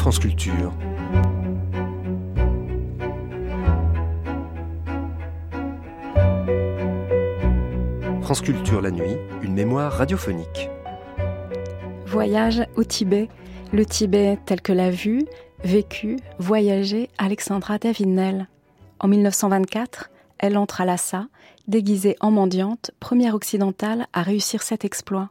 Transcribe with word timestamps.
France 0.00 0.18
Culture. 0.18 0.72
France 8.22 8.40
Culture 8.40 8.80
la 8.80 8.92
nuit, 8.92 9.18
une 9.42 9.52
mémoire 9.52 9.92
radiophonique. 9.92 10.70
Voyage 12.06 12.66
au 12.76 12.84
Tibet, 12.84 13.28
le 13.74 13.84
Tibet 13.84 14.38
tel 14.46 14.62
que 14.62 14.72
l'a 14.72 14.90
vu, 14.90 15.26
vécu, 15.64 16.16
voyagé 16.38 17.10
Alexandra 17.18 17.76
Davinel. 17.76 18.48
En 19.00 19.08
1924, 19.08 20.10
elle 20.38 20.56
entre 20.56 20.80
à 20.80 20.86
Lhasa, 20.86 21.26
déguisée 21.68 22.16
en 22.20 22.30
mendiante, 22.30 22.90
première 23.00 23.34
occidentale 23.34 24.06
à 24.14 24.22
réussir 24.22 24.62
cet 24.62 24.86
exploit. 24.86 25.28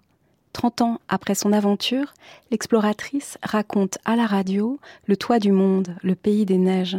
Trente 0.53 0.81
ans 0.81 0.99
après 1.07 1.35
son 1.35 1.53
aventure, 1.53 2.13
l'exploratrice 2.51 3.37
raconte 3.43 3.97
à 4.05 4.15
la 4.15 4.25
radio 4.25 4.79
le 5.05 5.15
toit 5.15 5.39
du 5.39 5.51
monde, 5.51 5.95
le 6.01 6.15
pays 6.15 6.45
des 6.45 6.57
neiges. 6.57 6.97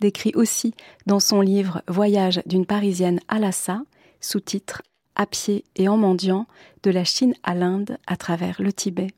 Décrit 0.00 0.32
aussi 0.34 0.74
dans 1.06 1.20
son 1.20 1.40
livre 1.40 1.82
Voyage 1.88 2.42
d'une 2.46 2.66
Parisienne 2.66 3.20
à 3.28 3.38
Lhasa, 3.38 3.82
sous-titre 4.20 4.82
À 5.14 5.26
pied 5.26 5.64
et 5.76 5.88
en 5.88 5.96
mendiant, 5.96 6.46
de 6.82 6.90
la 6.90 7.04
Chine 7.04 7.34
à 7.42 7.54
l'Inde 7.54 7.98
à 8.06 8.16
travers 8.16 8.60
le 8.60 8.72
Tibet. 8.72 9.08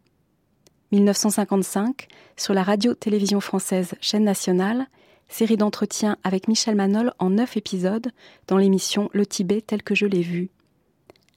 1955, 0.92 2.08
sur 2.36 2.54
la 2.54 2.62
radio-télévision 2.62 3.40
française 3.40 3.94
chaîne 4.00 4.24
nationale, 4.24 4.86
série 5.28 5.56
d'entretiens 5.56 6.16
avec 6.24 6.48
Michel 6.48 6.74
Manol 6.74 7.12
en 7.18 7.30
neuf 7.30 7.56
épisodes 7.56 8.10
dans 8.46 8.56
l'émission 8.56 9.10
Le 9.12 9.26
Tibet 9.26 9.60
tel 9.60 9.82
que 9.82 9.94
je 9.94 10.06
l'ai 10.06 10.22
vu. 10.22 10.50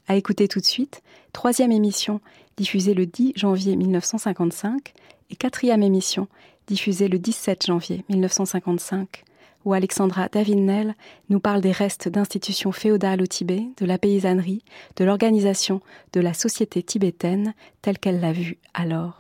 À 0.08 0.16
écouter 0.16 0.48
tout 0.48 0.60
de 0.60 0.66
suite, 0.66 1.02
troisième 1.34 1.72
émission 1.72 2.22
diffusée 2.58 2.94
le 2.94 3.06
10 3.06 3.34
janvier 3.36 3.76
1955 3.76 4.94
et 5.30 5.36
quatrième 5.36 5.84
émission 5.84 6.28
diffusée 6.68 7.08
le 7.08 7.20
17 7.20 7.66
janvier 7.66 8.04
1955, 8.10 9.24
où 9.66 9.74
Alexandra 9.74 10.28
Davinel 10.30 10.96
nous 11.30 11.40
parle 11.40 11.62
des 11.62 11.72
restes 11.72 12.10
d'institutions 12.10 12.72
féodales 12.72 13.22
au 13.22 13.28
Tibet, 13.28 13.64
de 13.78 13.86
la 13.86 13.98
paysannerie, 13.98 14.64
de 14.96 15.06
l'organisation 15.06 15.82
de 16.14 16.22
la 16.22 16.34
société 16.34 16.82
tibétaine 16.84 17.54
telle 17.82 18.00
qu'elle 18.00 18.20
l'a 18.20 18.34
vue 18.34 18.58
alors. 18.74 19.20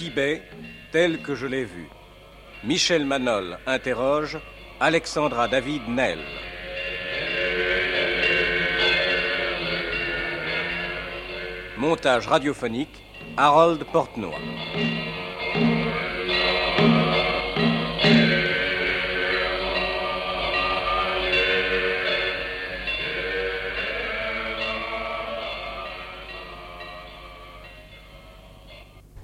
Tibet 0.00 0.40
tel 0.92 1.20
que 1.20 1.34
je 1.34 1.46
l'ai 1.46 1.66
vu. 1.66 1.86
Michel 2.64 3.04
Manol 3.04 3.58
interroge 3.66 4.38
Alexandra 4.80 5.46
David 5.46 5.82
Nel. 5.88 6.20
Montage 11.76 12.26
radiophonique 12.26 12.96
Harold 13.36 13.84
Portenoy. 13.92 14.40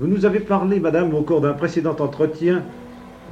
Vous 0.07 0.13
nous 0.13 0.25
avez 0.25 0.39
parlé, 0.39 0.79
madame, 0.79 1.13
au 1.15 1.23
cours 1.23 1.41
d'un 1.41 1.55
précédent 1.55 1.97
entretien, 1.99 2.63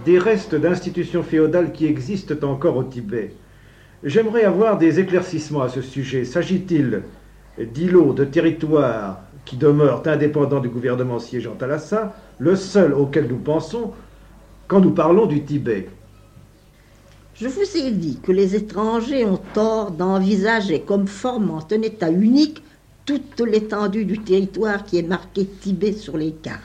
des 0.05 0.19
restes 0.19 0.57
d'institutions 0.57 1.23
féodales 1.23 1.71
qui 1.71 1.87
existent 1.87 2.35
encore 2.49 2.77
au 2.77 2.83
Tibet. 2.83 3.33
J'aimerais 4.03 4.43
avoir 4.43 4.77
des 4.77 4.99
éclaircissements 4.99 5.63
à 5.63 5.69
ce 5.69 5.81
sujet. 5.81 6.25
S'agit-il 6.25 7.03
d'îlots, 7.61 8.13
de 8.13 8.25
territoires 8.25 9.21
qui 9.45 9.57
demeurent 9.57 10.03
indépendants 10.07 10.59
du 10.59 10.69
gouvernement 10.69 11.21
siégeant 11.21 11.57
à 11.61 11.69
Lhasa, 11.69 12.13
le 12.41 12.57
seul 12.57 12.93
auquel 12.93 13.29
nous 13.29 13.39
pensons 13.39 13.93
quand 14.67 14.81
nous 14.81 14.91
parlons 14.91 15.27
du 15.27 15.45
Tibet? 15.45 15.87
Je 17.37 17.47
vous 17.47 17.77
ai 17.77 17.93
dit 17.93 18.19
que 18.21 18.33
les 18.33 18.57
étrangers 18.57 19.25
ont 19.25 19.39
tort 19.53 19.93
d'envisager 19.93 20.81
comme 20.81 21.07
formant 21.07 21.65
un 21.71 21.83
État 21.83 22.11
unique 22.11 22.65
toute 23.07 23.41
l'étendue 23.41 24.05
du 24.05 24.19
territoire 24.19 24.85
qui 24.85 24.99
est 24.99 25.03
marqué 25.03 25.47
Tibet 25.47 25.93
sur 25.93 26.17
les 26.17 26.33
cartes. 26.33 26.63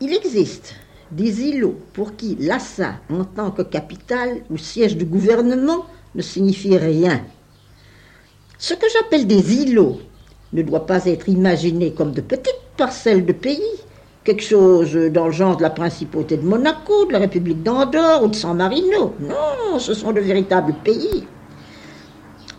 Il 0.00 0.14
existe 0.14 0.74
des 1.10 1.42
îlots 1.42 1.78
pour 1.92 2.16
qui 2.16 2.36
Lhasa, 2.36 2.94
en 3.10 3.24
tant 3.24 3.50
que 3.50 3.62
capitale 3.62 4.42
ou 4.50 4.56
siège 4.56 4.96
du 4.96 5.04
gouvernement, 5.04 5.84
ne 6.14 6.22
signifie 6.22 6.78
rien. 6.78 7.20
Ce 8.58 8.74
que 8.74 8.86
j'appelle 8.92 9.26
des 9.26 9.62
îlots 9.62 10.00
ne 10.52 10.62
doit 10.62 10.86
pas 10.86 11.04
être 11.06 11.28
imaginé 11.28 11.92
comme 11.92 12.12
de 12.12 12.20
petites 12.20 12.54
parcelles 12.76 13.26
de 13.26 13.32
pays, 13.32 13.60
quelque 14.24 14.42
chose 14.42 14.94
dans 14.94 15.26
le 15.26 15.32
genre 15.32 15.56
de 15.56 15.62
la 15.62 15.70
principauté 15.70 16.36
de 16.36 16.46
Monaco, 16.46 17.06
de 17.06 17.12
la 17.12 17.18
République 17.20 17.62
d'Andorre 17.62 18.22
ou 18.22 18.28
de 18.28 18.34
San 18.34 18.56
Marino. 18.56 19.14
Non, 19.20 19.78
ce 19.78 19.94
sont 19.94 20.12
de 20.12 20.20
véritables 20.20 20.74
pays. 20.84 21.26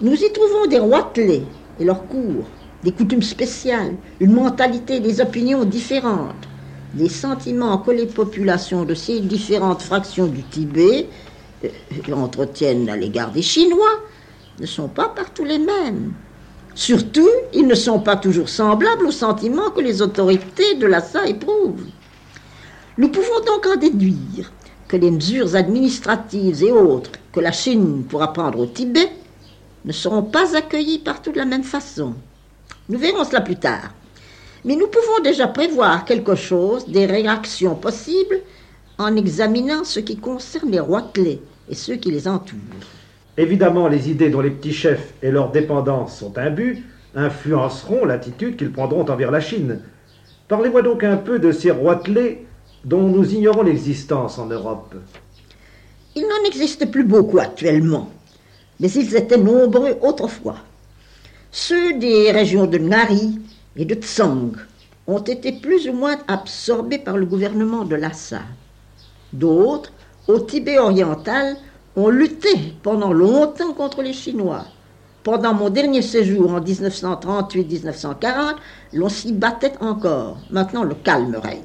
Nous 0.03 0.15
y 0.15 0.33
trouvons 0.33 0.65
des 0.65 0.79
roitelets 0.79 1.43
et 1.79 1.85
leurs 1.85 2.07
cours, 2.07 2.45
des 2.83 2.91
coutumes 2.91 3.21
spéciales, 3.21 3.93
une 4.19 4.33
mentalité 4.33 4.99
des 4.99 5.21
opinions 5.21 5.63
différentes. 5.63 6.47
Les 6.97 7.07
sentiments 7.07 7.77
que 7.77 7.91
les 7.91 8.07
populations 8.07 8.83
de 8.83 8.95
ces 8.95 9.19
différentes 9.19 9.83
fractions 9.83 10.25
du 10.25 10.41
Tibet 10.41 11.07
euh, 11.63 12.13
entretiennent 12.13 12.89
à 12.89 12.97
l'égard 12.97 13.31
des 13.31 13.43
Chinois 13.43 13.99
ne 14.59 14.65
sont 14.65 14.87
pas 14.87 15.07
partout 15.07 15.43
les 15.43 15.59
mêmes. 15.59 16.13
Surtout, 16.73 17.29
ils 17.53 17.67
ne 17.67 17.75
sont 17.75 17.99
pas 17.99 18.15
toujours 18.15 18.49
semblables 18.49 19.05
aux 19.05 19.11
sentiments 19.11 19.69
que 19.69 19.81
les 19.81 20.01
autorités 20.01 20.73
de 20.73 20.87
Lhasa 20.87 21.27
éprouvent. 21.27 21.85
Nous 22.97 23.09
pouvons 23.09 23.39
donc 23.45 23.67
en 23.67 23.77
déduire 23.77 24.51
que 24.87 24.97
les 24.97 25.11
mesures 25.11 25.55
administratives 25.55 26.63
et 26.63 26.71
autres 26.71 27.11
que 27.31 27.39
la 27.39 27.51
Chine 27.51 28.03
pourra 28.09 28.33
prendre 28.33 28.61
au 28.61 28.65
Tibet 28.65 29.11
ne 29.85 29.91
seront 29.91 30.23
pas 30.23 30.55
accueillis 30.55 30.99
partout 30.99 31.31
de 31.31 31.37
la 31.37 31.45
même 31.45 31.63
façon. 31.63 32.13
Nous 32.89 32.99
verrons 32.99 33.23
cela 33.23 33.41
plus 33.41 33.55
tard. 33.55 33.93
Mais 34.63 34.75
nous 34.75 34.87
pouvons 34.87 35.23
déjà 35.23 35.47
prévoir 35.47 36.05
quelque 36.05 36.35
chose 36.35 36.87
des 36.87 37.05
réactions 37.05 37.75
possibles 37.75 38.41
en 38.97 39.15
examinant 39.15 39.83
ce 39.83 39.99
qui 39.99 40.17
concerne 40.17 40.69
les 40.69 40.79
rois 40.79 41.09
clés 41.13 41.41
et 41.69 41.75
ceux 41.75 41.95
qui 41.95 42.11
les 42.11 42.27
entourent. 42.27 42.59
Évidemment, 43.37 43.87
les 43.87 44.09
idées 44.09 44.29
dont 44.29 44.41
les 44.41 44.51
petits 44.51 44.73
chefs 44.73 45.13
et 45.23 45.31
leurs 45.31 45.51
dépendance 45.51 46.17
sont 46.17 46.37
imbus 46.37 46.83
influenceront 47.15 48.05
l'attitude 48.05 48.55
qu'ils 48.57 48.71
prendront 48.71 49.05
envers 49.09 49.31
la 49.31 49.41
Chine. 49.41 49.81
Parlez-moi 50.47 50.81
donc 50.81 51.03
un 51.03 51.17
peu 51.17 51.39
de 51.39 51.51
ces 51.51 51.71
roitelets 51.71 52.45
dont 52.85 53.07
nous 53.07 53.33
ignorons 53.33 53.63
l'existence 53.63 54.37
en 54.37 54.47
Europe. 54.47 54.95
Il 56.15 56.23
n'en 56.23 56.47
existe 56.47 56.91
plus 56.91 57.03
beaucoup 57.03 57.39
actuellement 57.39 58.09
mais 58.81 58.91
ils 58.91 59.15
étaient 59.15 59.37
nombreux 59.37 59.97
autrefois. 60.01 60.57
Ceux 61.51 61.93
des 61.99 62.31
régions 62.31 62.65
de 62.65 62.79
Nari 62.79 63.39
et 63.75 63.85
de 63.85 63.93
Tsang 63.93 64.53
ont 65.05 65.19
été 65.19 65.51
plus 65.51 65.87
ou 65.87 65.93
moins 65.93 66.17
absorbés 66.27 66.97
par 66.97 67.17
le 67.17 67.25
gouvernement 67.25 67.85
de 67.85 67.95
Lhasa. 67.95 68.41
D'autres, 69.31 69.91
au 70.27 70.39
Tibet 70.39 70.79
oriental, 70.79 71.57
ont 71.95 72.09
lutté 72.09 72.73
pendant 72.81 73.13
longtemps 73.13 73.73
contre 73.73 74.01
les 74.01 74.13
Chinois. 74.13 74.65
Pendant 75.23 75.53
mon 75.53 75.69
dernier 75.69 76.01
séjour 76.01 76.51
en 76.51 76.61
1938-1940, 76.61 78.55
l'on 78.93 79.09
s'y 79.09 79.33
battait 79.33 79.73
encore. 79.79 80.37
Maintenant, 80.49 80.83
le 80.83 80.95
calme 80.95 81.35
règne. 81.35 81.61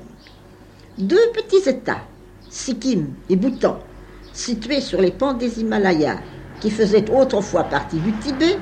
Deux 0.99 1.31
petits 1.33 1.69
États, 1.69 2.03
Sikkim 2.51 3.07
et 3.31 3.37
Bhoutan, 3.37 3.79
situés 4.33 4.81
sur 4.81 5.01
les 5.01 5.11
pentes 5.11 5.39
des 5.39 5.61
Himalayas, 5.61 6.19
qui 6.61 6.71
faisaient 6.71 7.11
autrefois 7.11 7.65
partie 7.65 8.01
du 8.01 8.19
Tibet, 8.19 8.59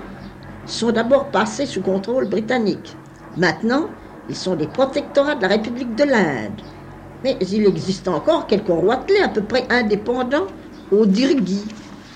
sont 0.66 0.92
d'abord 0.92 1.30
passés 1.30 1.66
sous 1.66 1.82
contrôle 1.82 2.28
britannique. 2.28 2.96
Maintenant, 3.36 3.90
ils 4.28 4.36
sont 4.36 4.56
des 4.56 4.66
protectorats 4.66 5.34
de 5.34 5.42
la 5.42 5.48
République 5.48 5.94
de 5.94 6.04
l'Inde. 6.04 6.60
Mais 7.22 7.38
il 7.40 7.66
existe 7.66 8.08
encore 8.08 8.46
quelques 8.46 8.68
roitelets 8.68 9.22
à 9.22 9.28
peu 9.28 9.42
près 9.42 9.66
indépendants 9.70 10.46
au 10.90 11.06
Dirgui, 11.06 11.64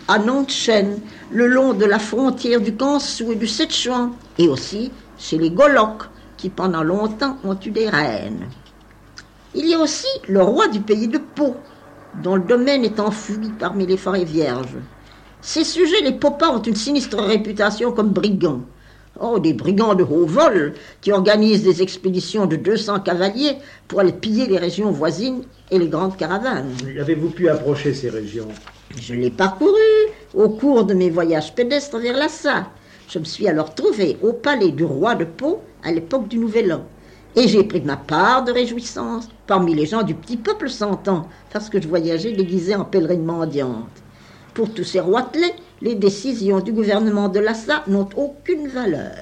à 0.06 0.18
Nantchen, 0.18 1.00
le 1.30 1.46
long 1.46 1.74
de 1.74 1.84
la 1.84 1.98
frontière 1.98 2.60
du 2.60 2.72
Gansu 2.72 3.32
et 3.32 3.36
du 3.36 3.46
Sichuan, 3.46 4.12
et 4.38 4.48
aussi 4.48 4.92
chez 5.16 5.38
les 5.38 5.50
Goloks, 5.50 6.04
qui 6.36 6.48
pendant 6.48 6.82
longtemps 6.82 7.38
ont 7.44 7.58
eu 7.64 7.70
des 7.70 7.88
reines. 7.88 8.48
Il 9.54 9.66
y 9.66 9.74
a 9.74 9.78
aussi 9.78 10.06
le 10.28 10.42
roi 10.42 10.68
du 10.68 10.80
pays 10.80 11.08
de 11.08 11.18
Pau, 11.18 11.56
dont 12.14 12.36
le 12.36 12.42
domaine 12.42 12.84
est 12.84 13.00
enfoui 13.00 13.52
parmi 13.52 13.86
les 13.86 13.96
forêts 13.96 14.24
vierges. 14.24 14.78
Ces 15.40 15.64
sujets, 15.64 16.00
les 16.02 16.12
Popas, 16.12 16.50
ont 16.50 16.62
une 16.62 16.74
sinistre 16.74 17.18
réputation 17.18 17.92
comme 17.92 18.10
brigands. 18.10 18.62
Oh, 19.20 19.38
des 19.38 19.52
brigands 19.52 19.94
de 19.94 20.04
haut 20.04 20.26
vol 20.26 20.74
qui 21.00 21.12
organisent 21.12 21.62
des 21.62 21.82
expéditions 21.82 22.46
de 22.46 22.56
200 22.56 23.00
cavaliers 23.00 23.56
pour 23.88 24.00
aller 24.00 24.12
piller 24.12 24.46
les 24.46 24.58
régions 24.58 24.90
voisines 24.90 25.42
et 25.70 25.78
les 25.78 25.88
grandes 25.88 26.16
caravanes. 26.16 26.70
Avez-vous 27.00 27.30
pu 27.30 27.48
approcher 27.48 27.94
ces 27.94 28.10
régions? 28.10 28.48
Je 29.00 29.14
l'ai 29.14 29.30
parcouru 29.30 29.72
au 30.34 30.48
cours 30.48 30.84
de 30.84 30.94
mes 30.94 31.10
voyages 31.10 31.54
pédestres 31.54 31.98
vers 31.98 32.16
Lassa. 32.16 32.68
Je 33.08 33.18
me 33.18 33.24
suis 33.24 33.48
alors 33.48 33.74
trouvé 33.74 34.18
au 34.22 34.32
palais 34.32 34.70
du 34.70 34.84
roi 34.84 35.14
de 35.14 35.24
Pau 35.24 35.62
à 35.82 35.90
l'époque 35.90 36.28
du 36.28 36.38
Nouvel 36.38 36.72
An. 36.72 36.84
Et 37.36 37.48
j'ai 37.48 37.64
pris 37.64 37.80
ma 37.80 37.96
part 37.96 38.44
de 38.44 38.52
réjouissance 38.52 39.28
parmi 39.46 39.74
les 39.74 39.86
gens 39.86 40.02
du 40.02 40.14
petit 40.14 40.36
peuple 40.36 40.68
s'entend, 40.68 41.28
parce 41.52 41.68
que 41.70 41.80
je 41.80 41.88
voyageais 41.88 42.32
déguisé 42.32 42.74
en 42.74 42.84
pèlerine 42.84 43.24
mendiante. 43.24 43.88
Pour 44.58 44.74
tous 44.74 44.82
ces 44.82 44.98
roitelets, 44.98 45.54
les 45.80 45.94
décisions 45.94 46.58
du 46.58 46.72
gouvernement 46.72 47.28
de 47.28 47.38
Lassa 47.38 47.84
n'ont 47.86 48.08
aucune 48.16 48.66
valeur. 48.66 49.12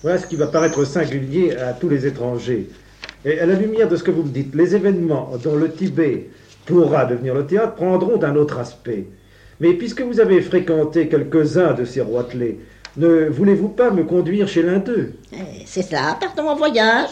Voilà 0.00 0.16
ce 0.16 0.26
qui 0.26 0.36
va 0.36 0.46
paraître 0.46 0.86
singulier 0.86 1.54
à 1.58 1.74
tous 1.74 1.90
les 1.90 2.06
étrangers. 2.06 2.70
Et 3.26 3.38
à 3.38 3.44
la 3.44 3.52
lumière 3.52 3.86
de 3.86 3.96
ce 3.96 4.02
que 4.02 4.10
vous 4.10 4.22
me 4.22 4.30
dites, 4.30 4.54
les 4.54 4.74
événements 4.74 5.32
dont 5.44 5.56
le 5.56 5.70
Tibet 5.70 6.30
pourra 6.64 7.04
devenir 7.04 7.34
le 7.34 7.46
théâtre 7.46 7.74
prendront 7.74 8.22
un 8.22 8.34
autre 8.34 8.58
aspect. 8.60 9.08
Mais 9.60 9.74
puisque 9.74 10.00
vous 10.00 10.20
avez 10.20 10.40
fréquenté 10.40 11.06
quelques-uns 11.06 11.74
de 11.74 11.84
ces 11.84 12.00
roitelets, 12.00 12.56
ne 12.96 13.28
voulez-vous 13.28 13.68
pas 13.68 13.90
me 13.90 14.04
conduire 14.04 14.48
chez 14.48 14.62
l'un 14.62 14.78
d'eux? 14.78 15.12
Eh, 15.34 15.64
C'est 15.66 15.82
ça, 15.82 16.16
partons 16.18 16.48
en 16.48 16.56
voyage. 16.56 17.10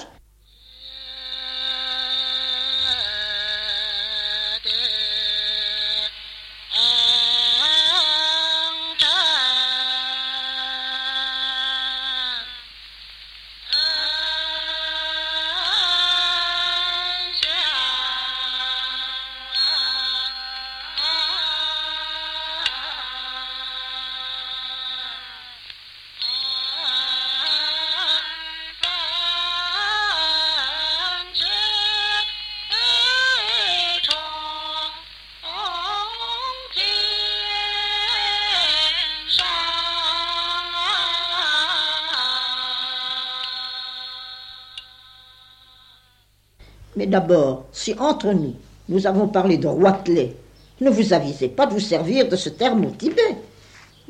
Mais 47.00 47.06
d'abord, 47.06 47.64
si 47.72 47.94
entre 47.98 48.30
nous, 48.34 48.52
nous 48.90 49.06
avons 49.06 49.26
parlé 49.26 49.56
de 49.56 49.66
roitelet, 49.66 50.36
ne 50.82 50.90
vous 50.90 51.14
avisez 51.14 51.48
pas 51.48 51.64
de 51.64 51.72
vous 51.72 51.80
servir 51.80 52.28
de 52.28 52.36
ce 52.36 52.50
terme 52.50 52.84
au 52.84 52.90
Tibet. 52.90 53.38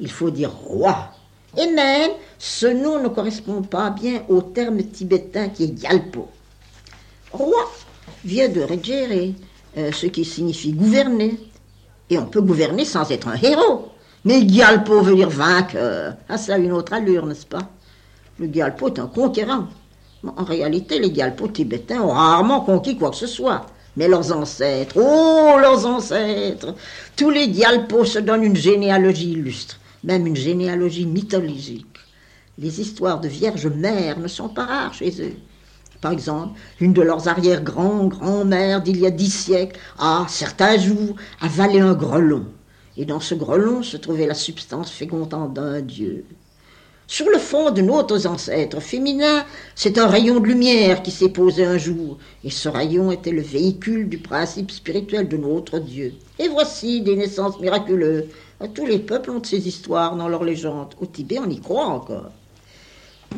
Il 0.01 0.11
faut 0.11 0.33
dire 0.33 0.51
roi. 0.51 0.97
Et 1.57 1.69
même, 1.69 2.11
ce 2.37 2.67
nom 2.67 3.01
ne 3.01 3.07
correspond 3.07 3.63
pas 3.63 3.91
bien 3.91 4.25
au 4.29 4.43
terme 4.43 4.83
tibétain 4.83 5.51
qui 5.51 5.63
est 5.67 5.81
Gyalpo. 5.81 6.27
Roi 7.31 7.71
vient 8.25 8.49
de 8.49 8.63
regere, 8.63 9.35
euh, 9.79 9.93
ce 9.93 10.07
qui 10.07 10.25
signifie 10.25 10.73
gouverner. 10.73 11.39
Et 12.11 12.19
on 12.19 12.27
peut 12.27 12.43
gouverner 12.43 12.85
sans 12.85 13.09
être 13.13 13.29
un 13.29 13.37
héros. 13.37 13.91
Mais 14.25 14.49
Gyalpo 14.49 15.01
veut 15.01 15.15
dire 15.15 15.31
vainqueur. 15.31 16.15
Ah, 16.29 16.39
ça 16.39 16.55
a 16.55 16.59
une 16.59 16.73
autre 16.73 16.93
allure, 16.93 17.25
n'est-ce 17.25 17.47
pas? 17.47 17.71
Le 18.41 18.49
Gyalpo 18.49 18.89
est 18.89 18.99
un 18.99 19.07
conquérant. 19.07 19.69
En 20.27 20.45
réalité, 20.45 20.99
les 20.99 21.15
Gyalpo 21.15 21.49
tibétains 21.49 22.03
ont 22.03 22.13
rarement 22.13 22.61
conquis 22.61 22.97
quoi 22.97 23.11
que 23.11 23.17
ce 23.17 23.27
soit. 23.27 23.67
Mais 23.97 24.07
leurs 24.07 24.33
ancêtres, 24.33 24.97
oh, 24.97 25.59
leurs 25.59 25.87
ancêtres 25.87 26.75
Tous 27.17 27.31
les 27.31 27.53
Gyalpo 27.53 28.05
se 28.05 28.19
donnent 28.19 28.45
une 28.45 28.57
généalogie 28.57 29.33
illustre, 29.33 29.81
même 30.05 30.27
une 30.27 30.37
généalogie 30.37 31.07
mythologique. 31.07 31.87
Les 32.59 32.81
histoires 32.81 33.21
de 33.21 33.29
vierges 33.29 33.67
mères 33.67 34.19
ne 34.19 34.29
sont 34.29 34.49
pas 34.49 34.67
rares 34.67 34.95
chez 34.95 35.23
eux. 35.23 35.37
Par 36.01 36.13
exemple, 36.13 36.59
une 36.81 36.93
de 36.93 37.03
leurs 37.03 37.29
arrière-grand-grand-mères 37.29 38.83
d'il 38.83 38.99
y 38.99 39.07
a 39.07 39.11
dix 39.11 39.31
siècles 39.31 39.79
a, 39.99 40.27
certains 40.29 40.79
jours, 40.79 41.17
avalé 41.41 41.81
un 41.81 41.95
grelon. 41.95 42.47
Et 42.97 43.05
dans 43.05 43.21
ce 43.21 43.35
grelon 43.35 43.83
se 43.83 43.97
trouvait 43.97 44.27
la 44.27 44.35
substance 44.35 44.91
fécondante 44.91 45.55
d'un 45.55 45.81
dieu. 45.81 46.25
Sur 47.13 47.29
le 47.29 47.39
fond 47.39 47.73
de 47.73 47.83
nos 47.83 48.05
ancêtres 48.29 48.79
féminins, 48.79 49.45
c'est 49.75 49.99
un 49.99 50.07
rayon 50.07 50.39
de 50.39 50.47
lumière 50.47 51.03
qui 51.03 51.11
s'est 51.11 51.31
posé 51.31 51.65
un 51.65 51.77
jour, 51.77 52.19
et 52.45 52.51
ce 52.51 52.69
rayon 52.69 53.11
était 53.11 53.33
le 53.33 53.43
véhicule 53.43 54.09
du 54.09 54.19
principe 54.19 54.71
spirituel 54.71 55.27
de 55.27 55.37
notre 55.37 55.81
Dieu. 55.81 56.15
Et 56.39 56.47
voici 56.47 57.01
des 57.01 57.17
naissances 57.17 57.59
miraculeuses. 57.59 58.27
Tous 58.75 58.87
les 58.87 59.01
peuples 59.01 59.33
ont 59.33 59.43
ces 59.43 59.67
histoires 59.67 60.15
dans 60.15 60.29
leurs 60.29 60.45
légendes. 60.45 60.95
Au 61.01 61.07
Tibet, 61.07 61.41
on 61.45 61.51
y 61.51 61.59
croit 61.59 61.87
encore. 61.87 62.31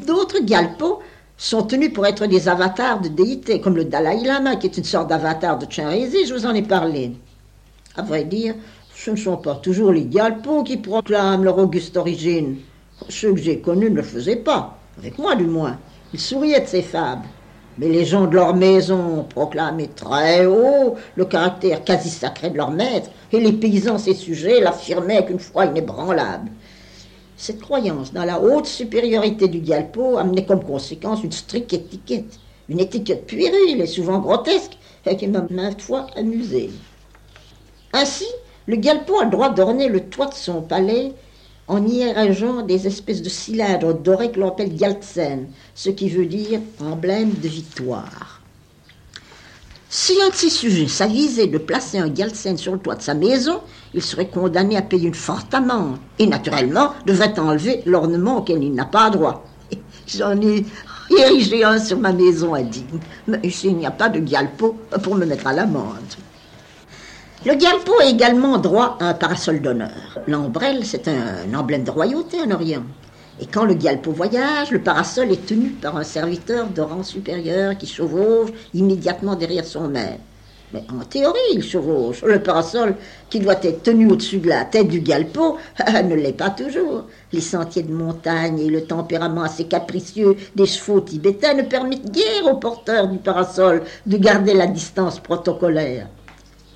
D'autres 0.06 0.44
Gyalpo 0.44 1.00
sont 1.38 1.62
tenus 1.62 1.94
pour 1.94 2.04
être 2.04 2.26
des 2.26 2.50
avatars 2.50 3.00
de 3.00 3.08
déités, 3.08 3.62
comme 3.62 3.76
le 3.76 3.86
Dalai 3.86 4.22
Lama, 4.22 4.56
qui 4.56 4.66
est 4.66 4.76
une 4.76 4.84
sorte 4.84 5.08
d'avatar 5.08 5.58
de 5.58 5.64
Chenrezig, 5.66 6.26
je 6.26 6.34
vous 6.34 6.44
en 6.44 6.54
ai 6.54 6.62
parlé. 6.62 7.12
À 7.96 8.02
vrai 8.02 8.25
dire, 8.25 8.54
ce 8.94 9.12
ne 9.12 9.16
sont 9.16 9.38
pas 9.38 9.54
toujours 9.54 9.92
les 9.92 10.10
Gyalpo 10.10 10.62
qui 10.62 10.76
proclament 10.76 11.44
leur 11.44 11.56
auguste 11.56 11.96
origine. 11.96 12.58
Ceux 13.08 13.32
que 13.32 13.40
j'ai 13.40 13.58
connus 13.58 13.90
ne 13.90 13.96
le 13.96 14.02
faisaient 14.02 14.37
pas, 14.37 14.78
avec 14.99 15.19
moi 15.19 15.34
du 15.34 15.44
moins. 15.44 15.78
Ils 16.12 16.20
souriaient 16.20 16.60
de 16.60 16.66
ces 16.66 16.82
fables. 16.82 17.26
Mais 17.78 17.88
les 17.88 18.04
gens 18.04 18.26
de 18.26 18.34
leur 18.34 18.54
maison 18.54 19.25
proclamaient 19.25 19.88
très 19.96 20.44
haut 20.44 20.96
le 21.16 21.25
caractère 21.25 21.84
quasi 21.84 22.10
sacré 22.10 22.50
de 22.50 22.58
leur 22.58 22.70
maître, 22.70 23.10
et 23.32 23.40
les 23.40 23.52
paysans, 23.52 23.96
ces 23.96 24.14
sujets, 24.14 24.60
l'affirmaient 24.60 25.16
avec 25.16 25.31
une 25.31 25.38
foi 25.38 25.64
inébranlable. 25.66 26.50
Cette 27.37 27.60
croyance 27.60 28.12
dans 28.12 28.25
la 28.25 28.40
haute 28.40 28.66
supériorité 28.66 29.49
du 29.49 29.64
Gyalpo 29.64 30.19
amenait 30.19 30.44
comme 30.44 30.62
conséquence 30.62 31.25
une 31.25 31.32
stricte 31.32 31.72
étiquette, 31.72 32.38
une 32.69 32.78
étiquette 32.78 33.26
puérile 33.26 33.80
et 33.80 33.87
souvent 33.87 34.18
grotesque, 34.18 34.76
et 35.06 35.16
qui 35.16 35.26
m'a 35.26 35.44
maintes 35.50 35.80
fois 35.80 36.06
amusé. 36.14 36.71
Ainsi, 37.94 38.28
le 38.66 38.76
Gyalpo 38.76 39.18
a 39.18 39.25
le 39.25 39.30
droit 39.30 39.49
d'orner 39.49 39.88
le 39.88 40.00
toit 40.00 40.26
de 40.26 40.35
son 40.35 40.61
palais 40.61 41.14
en 41.69 41.87
y 41.87 42.00
érigant 42.00 42.62
des 42.62 42.87
espèces 42.87 43.23
de 43.23 43.28
cylindres 43.28 43.95
dorés 43.95 44.31
que 44.31 44.40
l'on 44.40 44.49
appelle 44.49 44.76
Gyaltsen, 44.76 45.47
ce 45.75 45.90
qui 45.90 46.09
veut 46.09 46.26
dire 46.26 46.61
emblème 46.81 47.33
de 47.42 47.49
victoire. 47.49 48.40
Si 49.88 50.14
un 50.23 50.31
de 50.31 50.35
ses 50.35 50.49
sujets 50.49 50.88
s'avisait 50.88 51.49
de 51.49 51.59
placer 51.59 51.99
un 51.99 52.12
Gyaltsen 52.12 52.57
sur 52.57 52.73
le 52.73 52.78
toit 52.78 52.95
de 52.95 53.02
sa 53.02 53.14
maison, 53.14 53.61
il 53.92 54.02
serait 54.02 54.28
condamné 54.28 54.76
à 54.76 54.83
payer 54.83 55.09
une 55.09 55.14
forte 55.14 55.52
amende 55.52 55.99
et 56.19 56.26
naturellement 56.26 56.95
devrait 57.07 57.38
enlever 57.38 57.83
l'ornement 57.85 58.38
auquel 58.38 58.64
il 58.64 58.73
n'a 58.73 58.87
pas 58.87 59.11
droit. 59.11 59.45
J'en 60.07 60.40
ai 60.40 60.64
érigé 61.11 61.62
un 61.62 61.78
sur 61.78 61.99
ma 61.99 62.12
maison 62.12 62.54
à 62.54 62.62
Digne, 62.62 63.00
mais 63.26 63.40
il 63.42 63.76
n'y 63.76 63.87
a 63.87 63.90
pas 63.90 64.09
de 64.09 64.26
Gyalpo 64.26 64.76
pour 65.02 65.14
me 65.14 65.26
mettre 65.26 65.47
à 65.47 65.52
l'amende. 65.52 66.16
Le 67.44 67.58
Gyalpo 67.58 67.99
a 68.00 68.04
également 68.04 68.56
droit 68.58 68.96
à 69.00 69.06
un 69.06 69.14
parasol 69.14 69.61
d'honneur. 69.61 70.20
L'ombrelle, 70.28 70.84
c'est 70.84 71.08
un 71.08 71.52
emblème 71.52 71.82
de 71.82 71.90
royauté 71.90 72.40
en 72.40 72.52
Orient. 72.52 72.84
Et 73.40 73.46
quand 73.46 73.64
le 73.64 73.75
Gyalpo 73.75 74.12
voyage, 74.12 74.70
le 74.70 74.78
parasol 74.78 75.32
est 75.32 75.44
tenu 75.44 75.70
par 75.70 75.96
un 75.96 76.04
serviteur 76.04 76.68
de 76.68 76.80
rang 76.80 77.02
supérieur 77.02 77.76
qui 77.76 77.88
chevauche 77.88 78.50
immédiatement 78.75 79.34
derrière 79.34 79.64
son 79.64 79.88
maître. 79.88 80.20
Mais 80.72 80.84
en 80.88 81.04
théorie, 81.04 81.40
il 81.52 81.64
chevauche. 81.64 82.22
Le 82.22 82.40
parasol, 82.40 82.94
qui 83.28 83.40
doit 83.40 83.58
être 83.64 83.82
tenu 83.82 84.08
au-dessus 84.12 84.38
de 84.38 84.49
la 84.49 84.64
tête 84.64 84.87
du 84.87 85.04
Gyalpo, 85.04 85.56
ne 86.04 86.14
l'est 86.14 86.37
pas 86.37 86.50
toujours. 86.50 87.06
Les 87.32 87.40
sentiers 87.40 87.82
de 87.82 87.92
montagne 87.92 88.61
et 88.61 88.70
le 88.70 88.84
tempérament 88.84 89.42
assez 89.42 89.64
capricieux 89.64 90.37
des 90.54 90.66
chevaux 90.66 91.00
tibétains 91.00 91.54
ne 91.54 91.62
permettent 91.62 92.12
guère 92.12 92.46
au 92.52 92.58
porteur 92.58 93.08
du 93.08 93.18
parasol 93.18 93.82
de 94.06 94.16
garder 94.16 94.54
la 94.54 94.68
distance 94.68 95.18
protocolaire. 95.18 96.06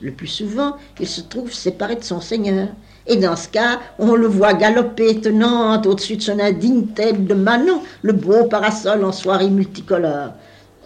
Le 0.03 0.13
plus 0.13 0.27
souvent, 0.27 0.77
il 1.01 1.07
se 1.07 1.23
trouve 1.23 1.53
séparé 1.53 1.97
de 1.97 2.05
son 2.05 2.21
seigneur. 2.21 2.69
Et 3.07 3.17
dans 3.17 3.37
ce 3.37 3.49
cas, 3.49 3.81
on 3.99 4.15
le 4.15 4.27
voit 4.27 4.53
galoper 4.53 5.21
tenante 5.21 5.87
au-dessus 5.87 6.17
de 6.17 6.23
son 6.23 6.39
indigne 6.39 6.87
tête 6.89 7.27
de 7.27 7.35
Manon, 7.35 7.83
le 8.03 8.13
beau 8.13 8.45
parasol 8.45 9.05
en 9.05 9.13
soirée 9.13 9.49
multicolore. 9.49 10.33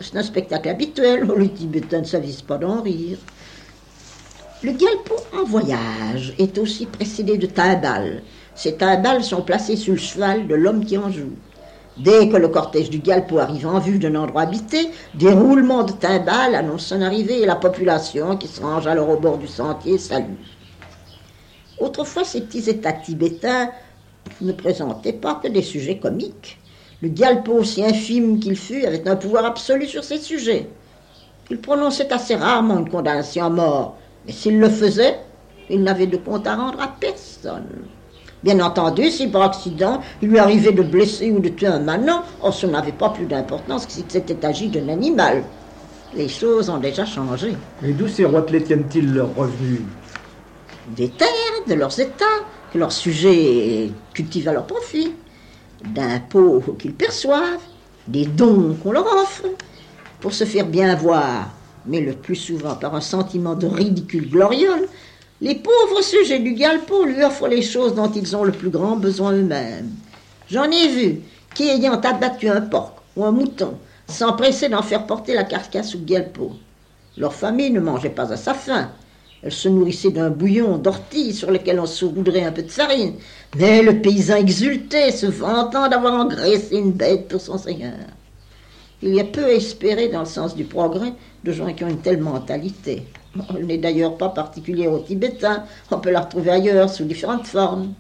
C'est 0.01 0.17
un 0.17 0.23
spectacle 0.23 0.69
habituel, 0.69 1.29
les 1.37 1.49
Tibétains 1.49 2.01
ne 2.01 2.05
s'avisent 2.05 2.43
pas 2.43 2.59
d'en 2.59 2.83
rire. 2.83 3.19
Le 4.63 4.73
Gyalpo 4.73 5.17
en 5.33 5.45
voyage 5.45 6.35
est 6.39 6.59
aussi 6.59 6.87
précédé 6.87 7.37
de 7.39 7.47
timbales. 7.47 8.23
Ces 8.55 8.77
timbales 8.77 9.25
sont 9.25 9.43
placées 9.43 9.77
sur 9.77 9.95
le 9.95 9.99
cheval 9.99 10.47
de 10.47 10.55
l'homme 10.55 10.85
qui 10.85 10.99
en 10.99 11.11
joue. 11.11 11.33
Dès 11.97 12.29
que 12.29 12.37
le 12.37 12.49
cortège 12.49 12.89
du 12.89 13.01
Gyalpo 13.03 13.39
arrive 13.39 13.67
en 13.67 13.79
vue 13.79 13.99
d'un 13.99 14.15
endroit 14.15 14.43
habité, 14.43 14.91
des 15.15 15.31
roulements 15.31 15.83
de 15.83 15.93
timbales 15.93 16.55
annoncent 16.55 16.95
son 16.95 17.03
arrivée 17.03 17.43
et 17.43 17.47
la 17.47 17.57
population 17.57 18.37
qui 18.37 18.49
se 18.49 18.61
range 18.61 18.87
alors 18.87 19.09
au 19.09 19.19
bord 19.19 19.39
du 19.39 19.49
sentier 19.49 19.99
salue. 19.99 20.37
Autrefois, 21.79 22.25
ces 22.25 22.43
petits 22.43 22.71
États 22.71 22.93
tibétains 22.93 23.71
ne 24.41 24.53
présentaient 24.53 25.13
pas 25.13 25.35
que 25.43 25.49
des 25.49 25.63
sujets 25.63 25.99
comiques. 25.99 26.59
Le 27.03 27.09
Galpo, 27.09 27.53
aussi 27.55 27.85
infime 27.85 28.39
qu'il 28.39 28.57
fût, 28.57 28.85
avait 28.85 29.09
un 29.09 29.17
pouvoir 29.17 29.45
absolu 29.47 29.87
sur 29.87 30.05
ces 30.05 30.19
sujets. 30.19 30.69
Il 31.51 31.61
prononçait 31.61 32.13
assez 32.13 32.37
rarement 32.37 32.79
une 32.79 32.89
condamnation 32.89 33.47
à 33.47 33.51
mort, 33.51 33.97
mais 34.27 34.33
s'il 34.33 34.61
le 34.61 34.69
faisait, 34.69 35.19
il 35.69 35.83
n'avait 35.83 36.07
de 36.07 36.19
compte 36.19 36.47
à 36.47 36.57
rendre 36.57 36.81
à 36.81 36.89
personne. 36.89 37.89
Bien 38.43 38.59
entendu, 38.61 39.11
si 39.11 39.29
par 39.29 39.43
accident 39.43 40.01
il 40.23 40.29
lui 40.29 40.39
arrivait 40.39 40.73
de 40.73 40.83
blesser 40.83 41.31
ou 41.31 41.41
de 41.41 41.51
tuer 41.51 41.67
un 41.67 41.81
manant, 41.81 42.23
oh, 42.43 42.51
ça 42.51 42.67
n'avait 42.67 42.93
pas 42.93 43.11
plus 43.11 43.27
d'importance 43.27 43.87
que 43.87 43.93
si 43.93 44.05
c'était 44.09 44.45
agi 44.45 44.69
d'un 44.69 44.89
animal. 44.89 45.43
Les 46.15 46.29
choses 46.29 46.71
ont 46.71 46.79
déjà 46.79 47.05
changé. 47.05 47.55
Et 47.85 47.93
d'où 47.93 48.09
ces 48.09 48.25
roitelets 48.25 48.63
tiennent-ils 48.63 49.13
leurs 49.13 49.35
revenus? 49.37 49.83
Des 50.97 51.09
terres, 51.09 51.29
de 51.69 51.75
leurs 51.75 52.01
états, 52.01 52.25
que 52.73 52.79
leurs 52.79 52.93
sujets 52.93 53.91
cultivent 54.15 54.49
à 54.49 54.53
leur 54.53 54.67
profit, 54.67 55.13
d'impôts 55.95 56.63
qu'ils 56.79 56.95
perçoivent, 56.95 57.61
des 58.09 58.25
dons 58.25 58.77
qu'on 58.83 58.93
leur 58.93 59.07
offre, 59.07 59.45
pour 60.21 60.33
se 60.33 60.45
faire 60.45 60.67
bien 60.67 60.95
voir, 60.97 61.51
mais 61.87 62.01
le 62.01 62.13
plus 62.13 62.37
souvent 62.37 62.75
par 62.75 62.95
un 62.95 63.01
sentiment 63.01 63.55
de 63.55 63.67
ridicule 63.67 64.29
gloriole, 64.29 64.87
les 65.43 65.55
pauvres 65.55 66.03
sujets 66.03 66.39
du 66.39 66.53
Galpo 66.53 67.05
lui 67.05 67.25
offrent 67.25 67.49
les 67.49 67.63
choses 67.63 67.95
dont 67.95 68.11
ils 68.11 68.37
ont 68.37 68.45
le 68.45 68.53
plus 68.53 68.69
grand 68.69 68.97
besoin 68.97 69.33
eux-mêmes. 69.33 69.91
J'en 70.51 70.71
ai 70.71 70.89
vu 70.89 71.21
qui, 71.55 71.69
ayant 71.69 71.99
abattu 71.99 72.49
un 72.49 72.61
porc 72.61 73.03
ou 73.17 73.25
un 73.25 73.33
mouton, 73.33 73.79
s'empressaient 74.07 74.69
d'en 74.69 74.83
faire 74.83 75.07
porter 75.07 75.35
la 75.35 75.45
carcasse 75.45 75.95
au 75.95 75.99
Galpo. 75.99 76.53
Leur 77.17 77.33
famille 77.33 77.71
ne 77.71 77.81
mangeait 77.81 78.11
pas 78.11 78.31
à 78.33 78.37
sa 78.37 78.53
faim. 78.53 78.91
Elle 79.43 79.53
se 79.53 79.71
nourrissait 79.71 80.11
d'un 80.11 80.29
bouillon 80.29 80.77
d'ortie 80.77 81.33
sur 81.33 81.51
lequel 81.51 81.81
on 81.81 81.87
saupoudrait 81.87 82.45
un 82.45 82.53
peu 82.53 82.63
de 82.63 82.71
farine. 82.71 83.15
Mais 83.57 83.83
le 83.83 84.03
paysan 84.03 84.37
exultait, 84.37 85.11
se 85.11 85.27
vantant 85.27 85.89
d'avoir 85.89 86.15
engraissé 86.15 86.77
une 86.77 86.93
bête 86.93 87.29
pour 87.29 87.41
son 87.41 87.57
seigneur. 87.57 87.95
Il 89.03 89.15
y 89.15 89.21
a 89.21 89.25
peu 89.25 89.47
à 89.47 89.53
espérer 89.53 90.09
dans 90.09 90.21
le 90.21 90.27
sens 90.27 90.55
du 90.55 90.65
progrès 90.65 91.15
de 91.43 91.53
gens 91.53 91.73
qui 91.73 91.83
ont 91.83 91.89
une 91.89 92.03
telle 92.03 92.21
mentalité. 92.21 93.05
Elle 93.57 93.67
n'est 93.67 93.79
d'ailleurs 93.79 94.17
pas 94.17 94.31
particulière 94.31 94.93
aux 94.93 95.01
Tibétains, 95.01 95.65
on 95.91 96.01
peut 96.01 96.11
la 96.11 96.21
retrouver 96.21 96.51
ailleurs 96.51 96.91
sous 96.91 97.05
différentes 97.05 97.47
formes. 97.47 97.95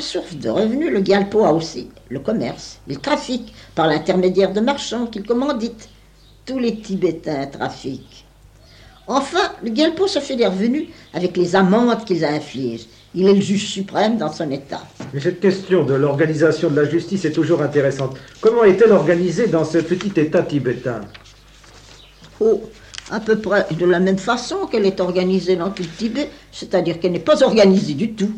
Comme 0.00 0.06
source 0.06 0.36
de 0.36 0.48
revenus, 0.48 0.90
le 0.90 1.00
Galpo 1.00 1.44
a 1.44 1.52
aussi 1.52 1.90
le 2.08 2.20
commerce, 2.20 2.80
le 2.88 2.96
trafic, 2.96 3.52
par 3.74 3.86
l'intermédiaire 3.86 4.52
de 4.52 4.60
marchands 4.60 5.06
qu'il 5.06 5.24
commandite. 5.24 5.90
Tous 6.46 6.58
les 6.58 6.80
Tibétains 6.80 7.46
trafiquent. 7.46 8.24
Enfin, 9.06 9.52
le 9.62 9.68
Galpo 9.68 10.06
se 10.06 10.18
fait 10.20 10.36
des 10.36 10.46
revenus 10.46 10.86
avec 11.12 11.36
les 11.36 11.54
amendes 11.54 12.02
qu'ils 12.06 12.24
infligent. 12.24 12.86
Il 13.14 13.28
est 13.28 13.34
le 13.34 13.42
juge 13.42 13.66
suprême 13.66 14.16
dans 14.16 14.32
son 14.32 14.50
État. 14.50 14.80
Mais 15.12 15.20
cette 15.20 15.40
question 15.40 15.84
de 15.84 15.92
l'organisation 15.92 16.70
de 16.70 16.76
la 16.80 16.88
justice 16.88 17.26
est 17.26 17.32
toujours 17.32 17.60
intéressante. 17.60 18.16
Comment 18.40 18.64
est-elle 18.64 18.92
organisée 18.92 19.48
dans 19.48 19.66
ce 19.66 19.78
petit 19.78 20.18
État 20.18 20.42
tibétain? 20.42 21.02
Oh, 22.40 22.62
à 23.10 23.20
peu 23.20 23.38
près 23.38 23.66
de 23.70 23.84
la 23.84 24.00
même 24.00 24.18
façon 24.18 24.66
qu'elle 24.66 24.86
est 24.86 25.00
organisée 25.00 25.56
dans 25.56 25.70
tout 25.70 25.82
le 25.82 25.88
Tibet, 25.90 26.30
c'est-à-dire 26.52 26.98
qu'elle 27.00 27.12
n'est 27.12 27.18
pas 27.18 27.42
organisée 27.42 27.94
du 27.94 28.14
tout. 28.14 28.32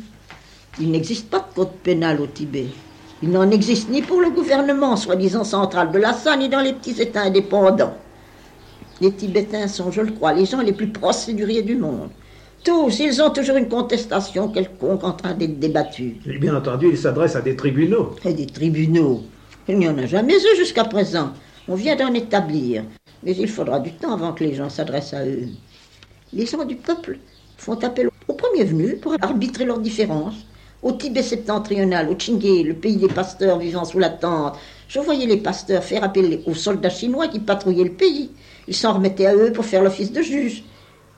Il 0.80 0.90
n'existe 0.90 1.28
pas 1.28 1.40
de 1.40 1.54
code 1.54 1.72
pénal 1.82 2.20
au 2.20 2.26
Tibet. 2.26 2.66
Il 3.22 3.30
n'en 3.30 3.50
existe 3.50 3.90
ni 3.90 4.00
pour 4.00 4.20
le 4.20 4.30
gouvernement, 4.30 4.96
soi-disant 4.96 5.44
central 5.44 5.92
de 5.92 5.98
Lhasa, 5.98 6.36
ni 6.36 6.48
dans 6.48 6.60
les 6.60 6.72
petits 6.72 7.00
États 7.00 7.22
indépendants. 7.22 7.94
Les 9.00 9.12
Tibétains 9.12 9.68
sont, 9.68 9.90
je 9.90 10.00
le 10.00 10.12
crois, 10.12 10.32
les 10.32 10.46
gens 10.46 10.62
les 10.62 10.72
plus 10.72 10.88
procéduriers 10.88 11.62
du 11.62 11.76
monde. 11.76 12.08
Tous, 12.64 13.00
ils 13.00 13.20
ont 13.20 13.30
toujours 13.30 13.56
une 13.56 13.68
contestation 13.68 14.48
quelconque 14.48 15.04
en 15.04 15.12
train 15.12 15.34
d'être 15.34 15.58
débattue. 15.58 16.16
Et 16.26 16.38
bien 16.38 16.56
entendu, 16.56 16.88
ils 16.90 16.98
s'adressent 16.98 17.36
à 17.36 17.42
des 17.42 17.56
tribunaux. 17.56 18.14
Et 18.24 18.32
des 18.32 18.46
tribunaux. 18.46 19.24
Il 19.68 19.78
n'y 19.78 19.88
en 19.88 19.98
a 19.98 20.06
jamais 20.06 20.36
eu 20.36 20.56
jusqu'à 20.56 20.84
présent. 20.84 21.32
On 21.68 21.74
vient 21.74 21.96
d'en 21.96 22.14
établir. 22.14 22.84
Mais 23.24 23.32
il 23.32 23.48
faudra 23.48 23.78
du 23.78 23.92
temps 23.92 24.14
avant 24.14 24.32
que 24.32 24.44
les 24.44 24.54
gens 24.54 24.68
s'adressent 24.68 25.14
à 25.14 25.26
eux. 25.26 25.48
Les 26.32 26.46
gens 26.46 26.64
du 26.64 26.76
peuple 26.76 27.18
font 27.56 27.78
appel 27.84 28.08
aux 28.26 28.32
premiers 28.32 28.64
venus 28.64 29.00
pour 29.00 29.14
arbitrer 29.20 29.64
leurs 29.64 29.80
différences. 29.80 30.46
Au 30.82 30.90
Tibet 30.90 31.22
septentrional, 31.22 32.08
au 32.10 32.18
Chingé, 32.18 32.64
le 32.64 32.74
pays 32.74 32.96
des 32.96 33.06
pasteurs 33.06 33.60
vivant 33.60 33.84
sous 33.84 34.00
la 34.00 34.10
tente, 34.10 34.58
je 34.88 34.98
voyais 34.98 35.26
les 35.26 35.36
pasteurs 35.36 35.84
faire 35.84 36.02
appel 36.02 36.40
aux 36.44 36.54
soldats 36.54 36.90
chinois 36.90 37.28
qui 37.28 37.38
patrouillaient 37.38 37.84
le 37.84 37.92
pays. 37.92 38.30
Ils 38.66 38.74
s'en 38.74 38.94
remettaient 38.94 39.26
à 39.26 39.34
eux 39.36 39.52
pour 39.52 39.64
faire 39.64 39.84
l'office 39.84 40.10
de 40.10 40.22
juge. 40.22 40.64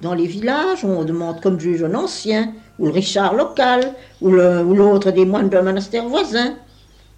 Dans 0.03 0.13
les 0.13 0.27
villages, 0.27 0.85
on 0.85 1.03
demande 1.05 1.41
comme 1.41 1.59
juge 1.59 1.83
un 1.83 1.95
ancien, 1.95 2.53
ou 2.79 2.85
le 2.85 2.93
Richard 2.93 3.35
local, 3.35 3.95
ou 4.21 4.29
l'autre 4.29 5.11
des 5.13 5.25
moines 5.25 5.49
d'un 5.49 5.63
monastère 5.63 6.07
voisin. 6.11 6.57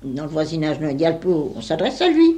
Dans 0.04 0.22
le 0.22 0.28
voisinage 0.28 0.78
d'un 0.78 0.92
Galpo, 0.92 1.52
on 1.56 1.60
s'adresse 1.60 2.00
à 2.00 2.08
lui, 2.08 2.36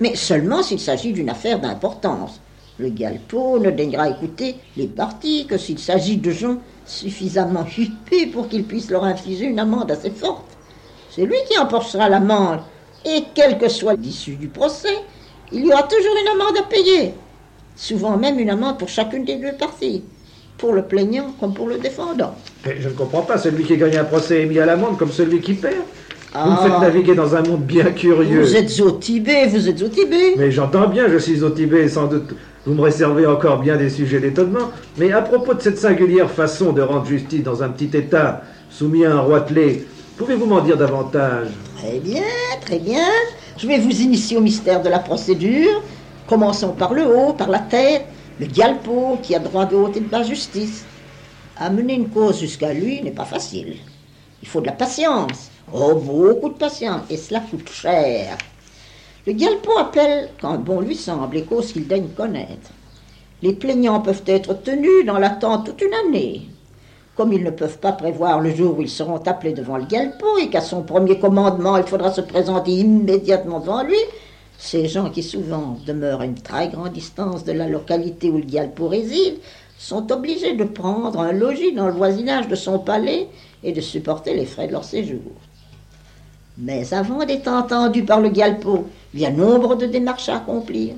mais 0.00 0.16
seulement 0.16 0.62
s'il 0.62 0.80
s'agit 0.80 1.14
d'une 1.14 1.30
affaire 1.30 1.60
d'importance. 1.60 2.42
Le 2.78 2.90
Galpo 2.90 3.58
ne 3.58 3.70
daignera 3.70 4.10
écouter 4.10 4.56
les 4.76 4.86
partis 4.86 5.46
que 5.46 5.56
s'il 5.56 5.78
s'agit 5.78 6.18
de 6.18 6.30
gens 6.30 6.58
suffisamment 6.86 7.66
huppés 7.76 8.26
pour 8.26 8.48
qu'il 8.48 8.64
puisse 8.64 8.90
leur 8.90 9.04
infliger 9.04 9.46
une 9.46 9.58
amende 9.58 9.90
assez 9.90 10.10
forte. 10.10 10.44
C'est 11.10 11.24
lui 11.24 11.36
qui 11.50 11.58
emportera 11.58 12.08
l'amende, 12.08 12.60
et 13.04 13.24
quel 13.34 13.58
que 13.58 13.68
soit 13.68 13.94
l'issue 13.94 14.36
du 14.36 14.48
procès, 14.48 14.96
il 15.52 15.64
y 15.64 15.72
aura 15.72 15.82
toujours 15.84 16.14
une 16.22 16.40
amende 16.40 16.56
à 16.58 16.62
payer. 16.62 17.14
Souvent 17.74 18.16
même 18.16 18.38
une 18.38 18.50
amende 18.50 18.78
pour 18.78 18.88
chacune 18.88 19.24
des 19.24 19.36
deux 19.36 19.52
parties, 19.58 20.02
pour 20.58 20.72
le 20.72 20.82
plaignant 20.82 21.34
comme 21.38 21.54
pour 21.54 21.68
le 21.68 21.78
défendant. 21.78 22.34
Mais 22.64 22.76
je 22.80 22.88
ne 22.88 22.94
comprends 22.94 23.22
pas, 23.22 23.38
celui 23.38 23.64
qui 23.64 23.76
gagne 23.76 23.96
un 23.96 24.04
procès 24.04 24.42
est 24.42 24.46
mis 24.46 24.58
à 24.58 24.66
l'amende 24.66 24.96
comme 24.98 25.12
celui 25.12 25.40
qui 25.40 25.54
perd. 25.54 25.74
Vous 26.34 26.50
me 26.50 26.56
Ah. 26.58 26.62
faites 26.64 26.80
naviguer 26.80 27.14
dans 27.14 27.34
un 27.34 27.42
monde 27.42 27.62
bien 27.62 27.84
curieux. 27.92 28.42
Vous 28.42 28.56
êtes 28.56 28.78
au 28.80 28.90
Tibet, 28.92 29.46
vous 29.46 29.68
êtes 29.68 29.80
au 29.82 29.88
Tibet. 29.88 30.34
Mais 30.36 30.50
j'entends 30.50 30.86
bien, 30.88 31.08
je 31.08 31.16
suis 31.18 31.42
au 31.42 31.50
Tibet, 31.50 31.88
sans 31.88 32.06
doute. 32.06 32.34
Vous 32.66 32.74
me 32.74 32.80
réservez 32.80 33.26
encore 33.26 33.60
bien 33.60 33.76
des 33.76 33.88
sujets 33.88 34.18
d'étonnement. 34.18 34.72
Mais 34.96 35.12
à 35.12 35.22
propos 35.22 35.54
de 35.54 35.60
cette 35.62 35.78
singulière 35.78 36.28
façon 36.28 36.72
de 36.72 36.82
rendre 36.82 37.06
justice 37.06 37.44
dans 37.44 37.62
un 37.62 37.68
petit 37.68 37.96
État 37.96 38.42
soumis 38.70 39.04
à 39.04 39.12
un 39.12 39.20
roitelet, 39.20 39.84
pouvez-vous 40.16 40.46
m'en 40.46 40.60
dire 40.60 40.76
davantage? 40.76 41.46
Très 41.78 42.00
bien, 42.00 42.24
très 42.60 42.80
bien. 42.80 43.06
Je 43.56 43.68
vais 43.68 43.78
vous 43.78 44.00
initier 44.00 44.36
au 44.36 44.40
mystère 44.40 44.82
de 44.82 44.88
la 44.88 44.98
procédure. 44.98 45.80
Commençons 46.26 46.72
par 46.72 46.92
le 46.92 47.06
haut, 47.06 47.34
par 47.34 47.50
la 47.50 47.60
tête, 47.60 48.06
le 48.40 48.46
Galpo 48.46 49.16
qui 49.22 49.36
a 49.36 49.38
droit 49.38 49.64
de 49.64 49.76
haute 49.76 49.96
et 49.96 50.00
de 50.00 50.08
basse 50.08 50.26
justice. 50.26 50.84
Amener 51.56 51.94
une 51.94 52.08
cause 52.08 52.40
jusqu'à 52.40 52.72
lui 52.72 53.00
n'est 53.00 53.12
pas 53.12 53.24
facile. 53.24 53.76
Il 54.42 54.48
faut 54.48 54.60
de 54.60 54.66
la 54.66 54.72
patience. 54.72 55.52
Oh, 55.72 55.94
beaucoup 55.94 56.48
de 56.48 56.54
patience. 56.54 57.02
Et 57.10 57.16
cela 57.16 57.40
coûte 57.48 57.70
cher. 57.70 58.36
Le 59.26 59.32
Galpo 59.32 59.76
appelle, 59.76 60.28
quand 60.40 60.56
bon 60.56 60.80
lui 60.80 60.94
semble, 60.94 61.34
les 61.34 61.42
causes 61.42 61.72
qu'il 61.72 61.88
daigne 61.88 62.10
connaître. 62.16 62.70
Les 63.42 63.54
plaignants 63.54 64.00
peuvent 64.00 64.22
être 64.24 64.54
tenus 64.54 65.04
dans 65.04 65.18
l'attente 65.18 65.66
toute 65.66 65.82
une 65.82 65.94
année. 65.94 66.42
Comme 67.16 67.32
ils 67.32 67.42
ne 67.42 67.50
peuvent 67.50 67.80
pas 67.80 67.90
prévoir 67.90 68.38
le 68.40 68.54
jour 68.54 68.78
où 68.78 68.82
ils 68.82 68.88
seront 68.88 69.16
appelés 69.16 69.52
devant 69.52 69.78
le 69.78 69.84
Galpo 69.84 70.38
et 70.38 70.48
qu'à 70.48 70.60
son 70.60 70.84
premier 70.84 71.18
commandement 71.18 71.76
il 71.76 71.82
faudra 71.82 72.12
se 72.12 72.20
présenter 72.20 72.70
immédiatement 72.70 73.58
devant 73.58 73.82
lui, 73.82 73.98
ces 74.58 74.86
gens 74.86 75.10
qui 75.10 75.24
souvent 75.24 75.76
demeurent 75.84 76.20
à 76.20 76.26
une 76.26 76.40
très 76.40 76.68
grande 76.68 76.92
distance 76.92 77.42
de 77.42 77.50
la 77.50 77.66
localité 77.66 78.30
où 78.30 78.38
le 78.38 78.44
Galpo 78.44 78.86
réside 78.86 79.38
sont 79.76 80.12
obligés 80.12 80.54
de 80.54 80.62
prendre 80.62 81.18
un 81.18 81.32
logis 81.32 81.72
dans 81.72 81.88
le 81.88 81.94
voisinage 81.94 82.46
de 82.46 82.54
son 82.54 82.78
palais 82.78 83.26
et 83.64 83.72
de 83.72 83.80
supporter 83.80 84.34
les 84.34 84.46
frais 84.46 84.68
de 84.68 84.72
leur 84.72 84.84
séjour. 84.84 85.32
Mais 86.58 86.94
avant 86.94 87.24
d'être 87.24 87.48
entendu 87.48 88.02
par 88.02 88.20
le 88.20 88.30
Galpo, 88.30 88.86
il 89.12 89.20
y 89.20 89.26
a 89.26 89.30
nombre 89.30 89.74
de 89.76 89.84
démarches 89.84 90.30
à 90.30 90.36
accomplir. 90.36 90.94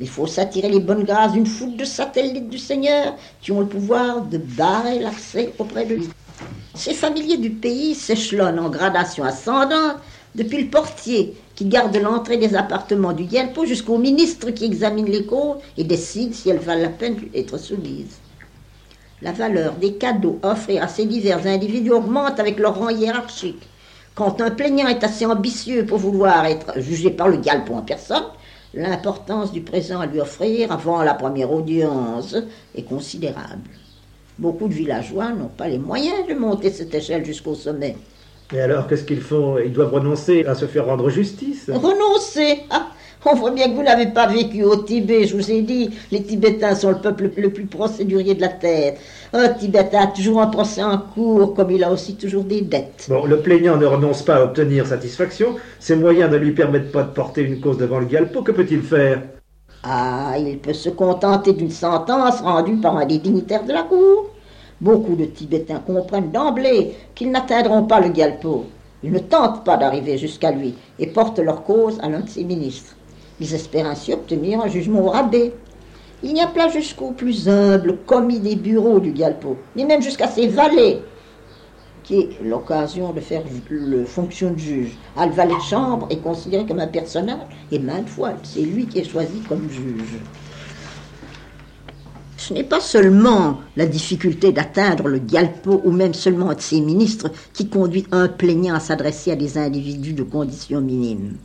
Il 0.00 0.08
faut 0.08 0.26
s'attirer 0.26 0.70
les 0.70 0.80
bonnes 0.80 1.04
grâces 1.04 1.32
d'une 1.32 1.46
foule 1.46 1.76
de 1.76 1.84
satellites 1.84 2.48
du 2.48 2.58
Seigneur 2.58 3.14
qui 3.42 3.52
ont 3.52 3.60
le 3.60 3.66
pouvoir 3.66 4.22
de 4.22 4.38
barrer 4.38 4.98
l'accès 4.98 5.52
auprès 5.58 5.84
de 5.84 5.96
lui. 5.96 6.08
Ces 6.74 6.94
familiers 6.94 7.36
du 7.36 7.50
pays 7.50 7.94
s'échelonnent 7.94 8.58
en 8.58 8.70
gradation 8.70 9.24
ascendante 9.24 9.98
depuis 10.34 10.62
le 10.62 10.70
portier 10.70 11.36
qui 11.54 11.66
garde 11.66 11.94
l'entrée 11.96 12.38
des 12.38 12.56
appartements 12.56 13.12
du 13.12 13.24
Yelpo 13.24 13.66
jusqu'au 13.66 13.98
ministre 13.98 14.50
qui 14.50 14.64
examine 14.64 15.06
les 15.06 15.26
causes 15.26 15.58
et 15.76 15.84
décide 15.84 16.34
si 16.34 16.48
elles 16.48 16.58
valent 16.58 16.82
la 16.82 16.88
peine 16.88 17.16
d'être 17.32 17.58
soumises. 17.58 18.16
La 19.22 19.32
valeur 19.32 19.74
des 19.74 19.94
cadeaux 19.94 20.40
offerts 20.42 20.82
à 20.82 20.88
ces 20.88 21.04
divers 21.04 21.46
individus 21.46 21.92
augmente 21.92 22.40
avec 22.40 22.58
leur 22.58 22.78
rang 22.78 22.88
hiérarchique. 22.88 23.62
Quand 24.14 24.40
un 24.40 24.50
plaignant 24.50 24.86
est 24.86 25.02
assez 25.02 25.26
ambitieux 25.26 25.84
pour 25.86 25.98
vouloir 25.98 26.46
être 26.46 26.80
jugé 26.80 27.10
par 27.10 27.28
le 27.28 27.38
Galpo 27.38 27.74
en 27.74 27.82
personne, 27.82 28.22
l'importance 28.72 29.50
du 29.50 29.60
présent 29.60 29.98
à 29.98 30.06
lui 30.06 30.20
offrir 30.20 30.70
avant 30.70 31.02
la 31.02 31.14
première 31.14 31.50
audience 31.50 32.36
est 32.76 32.84
considérable. 32.84 33.62
Beaucoup 34.38 34.68
de 34.68 34.74
villageois 34.74 35.30
n'ont 35.30 35.48
pas 35.48 35.66
les 35.66 35.78
moyens 35.78 36.28
de 36.28 36.34
monter 36.34 36.70
cette 36.70 36.94
échelle 36.94 37.24
jusqu'au 37.24 37.56
sommet. 37.56 37.96
Mais 38.52 38.60
alors, 38.60 38.86
qu'est-ce 38.86 39.04
qu'ils 39.04 39.20
font? 39.20 39.58
Ils 39.58 39.72
doivent 39.72 39.94
renoncer 39.94 40.44
à 40.44 40.54
se 40.54 40.66
faire 40.66 40.86
rendre 40.86 41.10
justice? 41.10 41.68
Renoncer 41.72 42.60
ah, 42.70 42.88
On 43.26 43.34
voit 43.34 43.52
bien 43.52 43.70
que 43.70 43.74
vous 43.74 43.82
n'avez 43.82 44.08
pas 44.08 44.26
vécu 44.26 44.64
au 44.64 44.76
Tibet, 44.76 45.26
je 45.26 45.34
vous 45.34 45.50
ai 45.50 45.62
dit. 45.62 45.88
Les 46.10 46.22
Tibétains 46.22 46.74
sont 46.74 46.90
le 46.90 46.98
peuple 46.98 47.30
le 47.38 47.48
plus 47.50 47.64
procédurier 47.64 48.34
de 48.34 48.42
la 48.42 48.48
Terre. 48.48 48.98
Un 49.32 49.48
Tibétain 49.48 50.02
a 50.02 50.06
toujours 50.08 50.42
un 50.42 50.48
procès 50.48 50.82
en 50.82 50.98
cours, 50.98 51.54
comme 51.54 51.70
il 51.70 51.82
a 51.82 51.90
aussi 51.90 52.16
toujours 52.16 52.44
des 52.44 52.60
dettes. 52.60 53.06
Bon, 53.08 53.24
le 53.24 53.40
plaignant 53.40 53.78
ne 53.78 53.86
renonce 53.86 54.22
pas 54.22 54.36
à 54.36 54.44
obtenir 54.44 54.86
satisfaction. 54.86 55.54
Ses 55.80 55.96
moyens 55.96 56.30
ne 56.30 56.36
lui 56.36 56.52
permettent 56.52 56.92
pas 56.92 57.02
de 57.02 57.12
porter 57.12 57.40
une 57.40 57.60
cause 57.60 57.78
devant 57.78 57.98
le 57.98 58.04
Galpo. 58.04 58.42
Que 58.42 58.52
peut-il 58.52 58.82
faire? 58.82 59.22
Ah, 59.82 60.34
il 60.38 60.58
peut 60.58 60.74
se 60.74 60.90
contenter 60.90 61.54
d'une 61.54 61.70
sentence 61.70 62.42
rendue 62.42 62.76
par 62.76 62.98
un 62.98 63.06
des 63.06 63.18
dignitaires 63.18 63.64
de 63.64 63.72
la 63.72 63.84
Cour. 63.84 64.28
Beaucoup 64.82 65.16
de 65.16 65.24
Tibétains 65.24 65.82
comprennent 65.86 66.30
d'emblée 66.30 66.92
qu'ils 67.14 67.30
n'atteindront 67.30 67.84
pas 67.84 68.00
le 68.00 68.10
Galpo. 68.10 68.66
Ils 69.02 69.12
ne 69.12 69.18
tentent 69.18 69.64
pas 69.64 69.78
d'arriver 69.78 70.18
jusqu'à 70.18 70.50
lui 70.50 70.74
et 70.98 71.06
portent 71.06 71.38
leur 71.38 71.64
cause 71.64 71.98
à 72.02 72.10
l'un 72.10 72.20
de 72.20 72.28
ses 72.28 72.44
ministres. 72.44 72.96
Ils 73.40 73.54
espèrent 73.54 73.86
ainsi 73.86 74.12
obtenir 74.12 74.60
un 74.60 74.68
jugement 74.68 75.00
au 75.00 75.10
rabais. 75.10 75.52
Il 76.22 76.32
n'y 76.32 76.40
a 76.40 76.46
pas 76.46 76.68
jusqu'au 76.68 77.10
plus 77.10 77.48
humble 77.48 77.98
commis 78.06 78.38
des 78.38 78.56
bureaux 78.56 79.00
du 79.00 79.12
Galpo, 79.12 79.56
ni 79.76 79.84
même 79.84 80.00
jusqu'à 80.00 80.28
ses 80.28 80.46
valets, 80.46 81.02
qui 82.02 82.20
est 82.20 82.28
l'occasion 82.42 83.12
de 83.12 83.20
faire 83.20 83.42
le 83.68 84.04
fonction 84.04 84.52
de 84.52 84.58
juge. 84.58 84.92
Ah, 85.16 85.26
le 85.26 85.32
valet 85.32 85.54
de 85.54 85.60
chambre 85.60 86.06
est 86.10 86.22
considéré 86.22 86.64
comme 86.64 86.80
un 86.80 86.86
personnage, 86.86 87.46
et 87.70 87.78
maintes 87.78 88.08
fois, 88.08 88.32
c'est 88.42 88.62
lui 88.62 88.86
qui 88.86 89.00
est 89.00 89.10
choisi 89.10 89.40
comme 89.48 89.68
juge. 89.68 90.20
Ce 92.36 92.52
n'est 92.52 92.62
pas 92.62 92.80
seulement 92.80 93.60
la 93.74 93.86
difficulté 93.86 94.52
d'atteindre 94.52 95.08
le 95.08 95.18
Galpo 95.18 95.80
ou 95.84 95.90
même 95.90 96.12
seulement 96.12 96.52
de 96.52 96.60
ses 96.60 96.80
ministres 96.80 97.30
qui 97.54 97.68
conduit 97.68 98.06
un 98.12 98.28
plaignant 98.28 98.74
à 98.74 98.80
s'adresser 98.80 99.32
à 99.32 99.36
des 99.36 99.56
individus 99.56 100.12
de 100.12 100.24
conditions 100.24 100.82
minimes. 100.82 101.38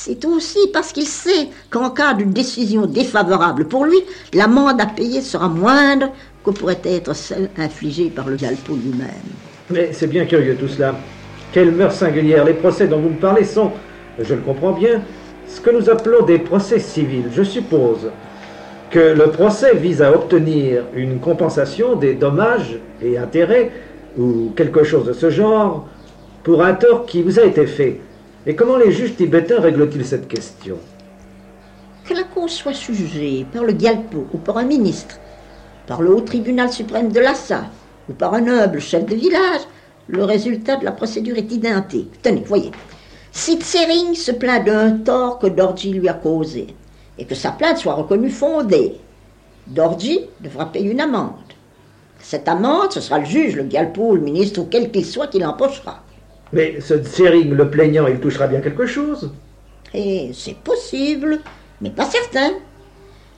C'est 0.00 0.24
aussi 0.26 0.60
parce 0.72 0.92
qu'il 0.92 1.08
sait 1.08 1.48
qu'en 1.70 1.90
cas 1.90 2.14
de 2.14 2.22
décision 2.22 2.86
défavorable 2.86 3.64
pour 3.64 3.84
lui, 3.84 3.98
l'amende 4.32 4.80
à 4.80 4.86
payer 4.86 5.20
sera 5.20 5.48
moindre 5.48 6.12
que 6.44 6.52
pourrait 6.52 6.78
être 6.84 7.16
celle 7.16 7.50
infligée 7.58 8.08
par 8.08 8.28
le 8.28 8.36
Galpo 8.36 8.74
lui-même. 8.76 9.08
Mais 9.70 9.90
c'est 9.92 10.06
bien 10.06 10.24
curieux 10.24 10.54
tout 10.54 10.68
cela. 10.68 10.94
Quelle 11.52 11.72
mœurs 11.72 11.96
singulière 11.96 12.44
Les 12.44 12.54
procès 12.54 12.86
dont 12.86 13.00
vous 13.00 13.08
me 13.08 13.18
parlez 13.18 13.42
sont, 13.42 13.72
je 14.20 14.34
le 14.36 14.40
comprends 14.40 14.70
bien, 14.70 15.02
ce 15.48 15.60
que 15.60 15.70
nous 15.70 15.90
appelons 15.90 16.24
des 16.24 16.38
procès 16.38 16.78
civils. 16.78 17.30
Je 17.34 17.42
suppose 17.42 18.08
que 18.90 19.00
le 19.00 19.32
procès 19.32 19.74
vise 19.74 20.00
à 20.00 20.12
obtenir 20.12 20.84
une 20.94 21.18
compensation 21.18 21.96
des 21.96 22.14
dommages 22.14 22.78
et 23.02 23.18
intérêts 23.18 23.72
ou 24.16 24.52
quelque 24.54 24.84
chose 24.84 25.06
de 25.06 25.12
ce 25.12 25.28
genre 25.28 25.88
pour 26.44 26.62
un 26.62 26.74
tort 26.74 27.04
qui 27.04 27.20
vous 27.20 27.40
a 27.40 27.42
été 27.42 27.66
fait. 27.66 28.00
Et 28.48 28.56
comment 28.56 28.78
les 28.78 28.92
juges 28.92 29.14
tibétains 29.14 29.60
règlent-ils 29.60 30.06
cette 30.06 30.26
question? 30.26 30.78
Que 32.06 32.14
la 32.14 32.22
cause 32.22 32.52
soit 32.52 32.72
jugée 32.72 33.44
par 33.52 33.62
le 33.62 33.74
Galpo 33.74 34.26
ou 34.32 34.38
par 34.38 34.56
un 34.56 34.64
ministre, 34.64 35.16
par 35.86 36.00
le 36.00 36.14
haut 36.14 36.22
tribunal 36.22 36.72
suprême 36.72 37.12
de 37.12 37.20
Lhasa 37.20 37.64
ou 38.08 38.14
par 38.14 38.32
un 38.32 38.40
noble 38.40 38.80
chef 38.80 39.04
de 39.04 39.14
village, 39.14 39.60
le 40.06 40.24
résultat 40.24 40.76
de 40.76 40.86
la 40.86 40.92
procédure 40.92 41.36
est 41.36 41.52
identique. 41.52 42.22
Tenez, 42.22 42.42
voyez. 42.46 42.70
Si 43.32 43.58
Tsering 43.58 44.14
se 44.14 44.32
plaint 44.32 44.64
d'un 44.64 44.92
tort 44.92 45.38
que 45.38 45.48
Dorji 45.48 45.92
lui 45.92 46.08
a 46.08 46.14
causé, 46.14 46.68
et 47.18 47.26
que 47.26 47.34
sa 47.34 47.50
plainte 47.50 47.76
soit 47.76 47.92
reconnue 47.92 48.30
fondée, 48.30 48.94
Dorji 49.66 50.20
devra 50.40 50.72
payer 50.72 50.90
une 50.90 51.02
amende. 51.02 51.34
Cette 52.18 52.48
amende, 52.48 52.92
ce 52.92 53.02
sera 53.02 53.18
le 53.18 53.26
juge, 53.26 53.56
le 53.56 53.64
galpo, 53.64 54.14
le 54.14 54.22
ministre 54.22 54.62
ou 54.62 54.68
quel 54.70 54.90
qu'il 54.90 55.04
soit 55.04 55.26
qui 55.26 55.38
l'empochera. 55.38 56.02
Mais 56.52 56.80
ce 56.80 56.94
Tsering, 56.94 57.50
le 57.50 57.70
plaignant, 57.70 58.06
il 58.06 58.20
touchera 58.20 58.46
bien 58.46 58.60
quelque 58.60 58.86
chose. 58.86 59.32
Et 59.94 60.30
c'est 60.32 60.56
possible, 60.56 61.40
mais 61.80 61.90
pas 61.90 62.04
certain. 62.04 62.50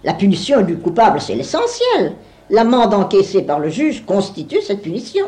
La 0.04 0.14
punition 0.14 0.62
du 0.62 0.78
coupable, 0.78 1.20
c'est 1.20 1.34
l'essentiel. 1.34 2.14
L'amende 2.48 2.94
encaissée 2.94 3.42
par 3.42 3.58
le 3.58 3.68
juge 3.68 4.04
constitue 4.04 4.60
cette 4.62 4.82
punition. 4.82 5.26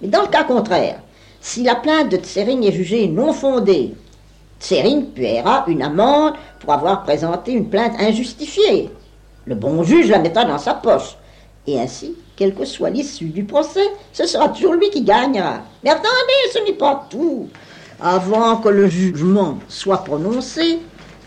Mais 0.00 0.08
dans 0.08 0.22
le 0.22 0.28
cas 0.28 0.44
contraire, 0.44 1.00
si 1.40 1.62
la 1.62 1.74
plainte 1.74 2.10
de 2.10 2.16
Tsering 2.16 2.64
est 2.64 2.72
jugée 2.72 3.08
non 3.08 3.32
fondée, 3.32 3.94
Tsering 4.60 5.06
paiera 5.06 5.64
une 5.68 5.82
amende 5.82 6.34
pour 6.60 6.72
avoir 6.72 7.02
présenté 7.02 7.52
une 7.52 7.68
plainte 7.68 7.94
injustifiée. 8.00 8.90
Le 9.44 9.54
bon 9.54 9.82
juge 9.82 10.08
la 10.08 10.20
mettra 10.20 10.44
dans 10.44 10.58
sa 10.58 10.74
poche. 10.74 11.16
Et 11.66 11.78
ainsi, 11.80 12.16
quelle 12.36 12.54
que 12.54 12.64
soit 12.64 12.90
l'issue 12.90 13.26
du 13.26 13.44
procès, 13.44 13.86
ce 14.12 14.26
sera 14.26 14.48
toujours 14.48 14.74
lui 14.74 14.90
qui 14.90 15.02
gagnera. 15.02 15.60
Mais 15.84 15.90
attendez, 15.90 16.08
ce 16.52 16.58
n'est 16.64 16.76
pas 16.76 17.06
tout. 17.10 17.48
Avant 18.00 18.56
que 18.56 18.68
le 18.68 18.88
jugement 18.88 19.58
soit 19.68 20.04
prononcé, 20.04 20.80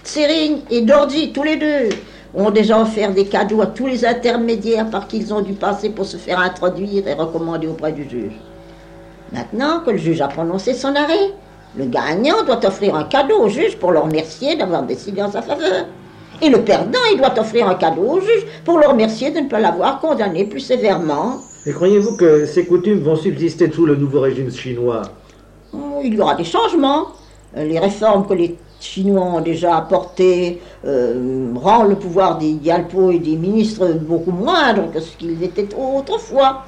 Tsering 0.03 0.61
et 0.69 0.81
Dordi, 0.81 1.31
tous 1.31 1.43
les 1.43 1.57
deux, 1.57 1.89
ont 2.33 2.51
déjà 2.51 2.81
offert 2.81 3.13
des 3.13 3.25
cadeaux 3.25 3.61
à 3.61 3.67
tous 3.67 3.87
les 3.87 4.05
intermédiaires 4.05 4.89
par 4.89 5.07
qui 5.07 5.17
ils 5.17 5.33
ont 5.33 5.41
dû 5.41 5.53
passer 5.53 5.89
pour 5.89 6.05
se 6.05 6.17
faire 6.17 6.39
introduire 6.39 7.07
et 7.07 7.13
recommander 7.13 7.67
auprès 7.67 7.93
du 7.93 8.07
juge. 8.09 8.33
Maintenant 9.31 9.79
que 9.79 9.91
le 9.91 9.97
juge 9.97 10.21
a 10.21 10.27
prononcé 10.27 10.73
son 10.73 10.95
arrêt, 10.95 11.33
le 11.77 11.85
gagnant 11.85 12.43
doit 12.45 12.65
offrir 12.65 12.95
un 12.95 13.05
cadeau 13.05 13.39
au 13.39 13.49
juge 13.49 13.77
pour 13.77 13.91
le 13.91 13.99
remercier 13.99 14.55
d'avoir 14.55 14.83
décidé 14.83 15.21
en 15.21 15.31
sa 15.31 15.41
faveur. 15.41 15.85
Et 16.41 16.49
le 16.49 16.61
perdant, 16.61 16.99
il 17.11 17.17
doit 17.17 17.39
offrir 17.39 17.67
un 17.67 17.75
cadeau 17.75 18.03
au 18.03 18.19
juge 18.19 18.45
pour 18.63 18.77
le 18.77 18.87
remercier 18.87 19.31
de 19.31 19.39
ne 19.39 19.47
pas 19.47 19.59
l'avoir 19.59 19.99
condamné 19.99 20.45
plus 20.45 20.59
sévèrement. 20.59 21.39
Et 21.65 21.71
croyez-vous 21.71 22.17
que 22.17 22.45
ces 22.45 22.65
coutumes 22.65 22.99
vont 22.99 23.15
subsister 23.15 23.71
sous 23.71 23.85
le 23.85 23.95
nouveau 23.95 24.21
régime 24.21 24.51
chinois? 24.51 25.03
Oh, 25.73 26.01
Il 26.03 26.13
y 26.13 26.21
aura 26.21 26.35
des 26.35 26.43
changements. 26.43 27.07
Euh, 27.57 27.63
les 27.63 27.79
réformes 27.79 28.27
que 28.27 28.33
les 28.33 28.57
Chinois 28.79 29.23
ont 29.23 29.41
déjà 29.41 29.77
apportées 29.77 30.61
euh, 30.85 31.51
rendent 31.55 31.89
le 31.89 31.95
pouvoir 31.95 32.37
des 32.37 32.57
Gyalpo 32.61 33.11
et 33.11 33.19
des 33.19 33.35
ministres 33.35 33.93
beaucoup 33.93 34.31
moindre 34.31 34.91
que 34.91 34.99
ce 34.99 35.15
qu'il 35.17 35.41
était 35.43 35.69
autrefois. 35.75 36.65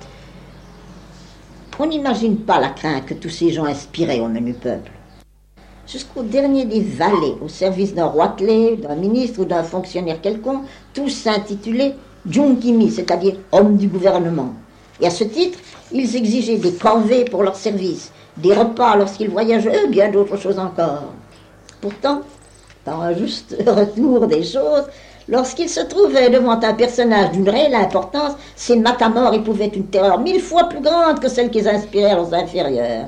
On 1.79 1.85
n'imagine 1.85 2.37
pas 2.37 2.59
la 2.59 2.69
crainte 2.69 3.05
que 3.05 3.13
tous 3.13 3.29
ces 3.29 3.51
gens 3.51 3.65
inspiraient 3.65 4.19
au 4.19 4.27
menu 4.27 4.53
peuple 4.53 4.91
jusqu'au 5.87 6.21
dernier 6.21 6.65
des 6.65 6.81
valets, 6.81 7.37
au 7.41 7.47
service 7.47 7.95
d'un 7.95 8.05
roi 8.05 8.29
clé, 8.37 8.75
d'un 8.77 8.95
ministre 8.95 9.39
ou 9.39 9.45
d'un 9.45 9.63
fonctionnaire 9.63 10.21
quelconque, 10.21 10.65
tous 10.93 11.09
s'intitulaient 11.09 11.95
Junkimi, 12.29 12.91
c'est-à-dire 12.91 13.37
homme 13.53 13.77
du 13.77 13.87
gouvernement. 13.87 14.53
Et 14.99 15.07
à 15.07 15.09
ce 15.09 15.23
titre, 15.23 15.59
ils 15.91 16.15
exigeaient 16.15 16.57
des 16.57 16.73
corvées 16.73 17.23
pour 17.25 17.43
leur 17.43 17.55
service, 17.55 18.11
des 18.35 18.53
repas 18.53 18.97
lorsqu'ils 18.97 19.29
voyageaient, 19.29 19.85
et 19.85 19.87
bien 19.87 20.11
d'autres 20.11 20.37
choses 20.37 20.59
encore. 20.59 21.13
Pourtant, 21.79 22.21
par 22.83 23.01
un 23.01 23.13
juste 23.13 23.55
retour 23.65 24.27
des 24.27 24.43
choses, 24.43 24.87
lorsqu'ils 25.29 25.69
se 25.69 25.81
trouvaient 25.81 26.29
devant 26.29 26.59
un 26.61 26.73
personnage 26.73 27.31
d'une 27.31 27.49
réelle 27.49 27.75
importance, 27.75 28.33
ces 28.55 28.75
matamores 28.75 29.35
éprouvaient 29.35 29.67
une 29.67 29.87
terreur 29.87 30.19
mille 30.19 30.41
fois 30.41 30.65
plus 30.65 30.81
grande 30.81 31.21
que 31.21 31.29
celle 31.29 31.49
qu'ils 31.49 31.69
inspirèrent 31.69 32.21
aux 32.21 32.33
inférieurs. 32.33 33.07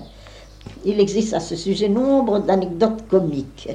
Il 0.86 1.00
existe 1.00 1.34
à 1.34 1.40
ce 1.40 1.56
sujet 1.56 1.90
nombre 1.90 2.40
d'anecdotes 2.40 3.08
comiques. 3.10 3.70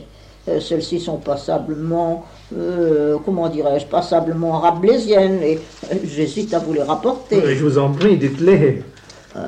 Euh, 0.47 0.61
celles-ci 0.61 1.01
sont 1.01 1.17
passablement, 1.17 2.27
euh, 2.55 3.17
comment 3.25 3.49
dirais-je, 3.49 3.87
passablement 3.87 4.59
rabelaisiennes 4.59 5.43
et 5.43 5.59
euh, 5.91 5.97
j'hésite 6.05 6.53
à 6.53 6.59
vous 6.59 6.75
les 6.75 6.83
rapporter. 6.83 7.41
je 7.57 7.65
vous 7.65 7.79
en 7.79 7.91
prie, 7.91 8.19
dites-les. 8.19 8.83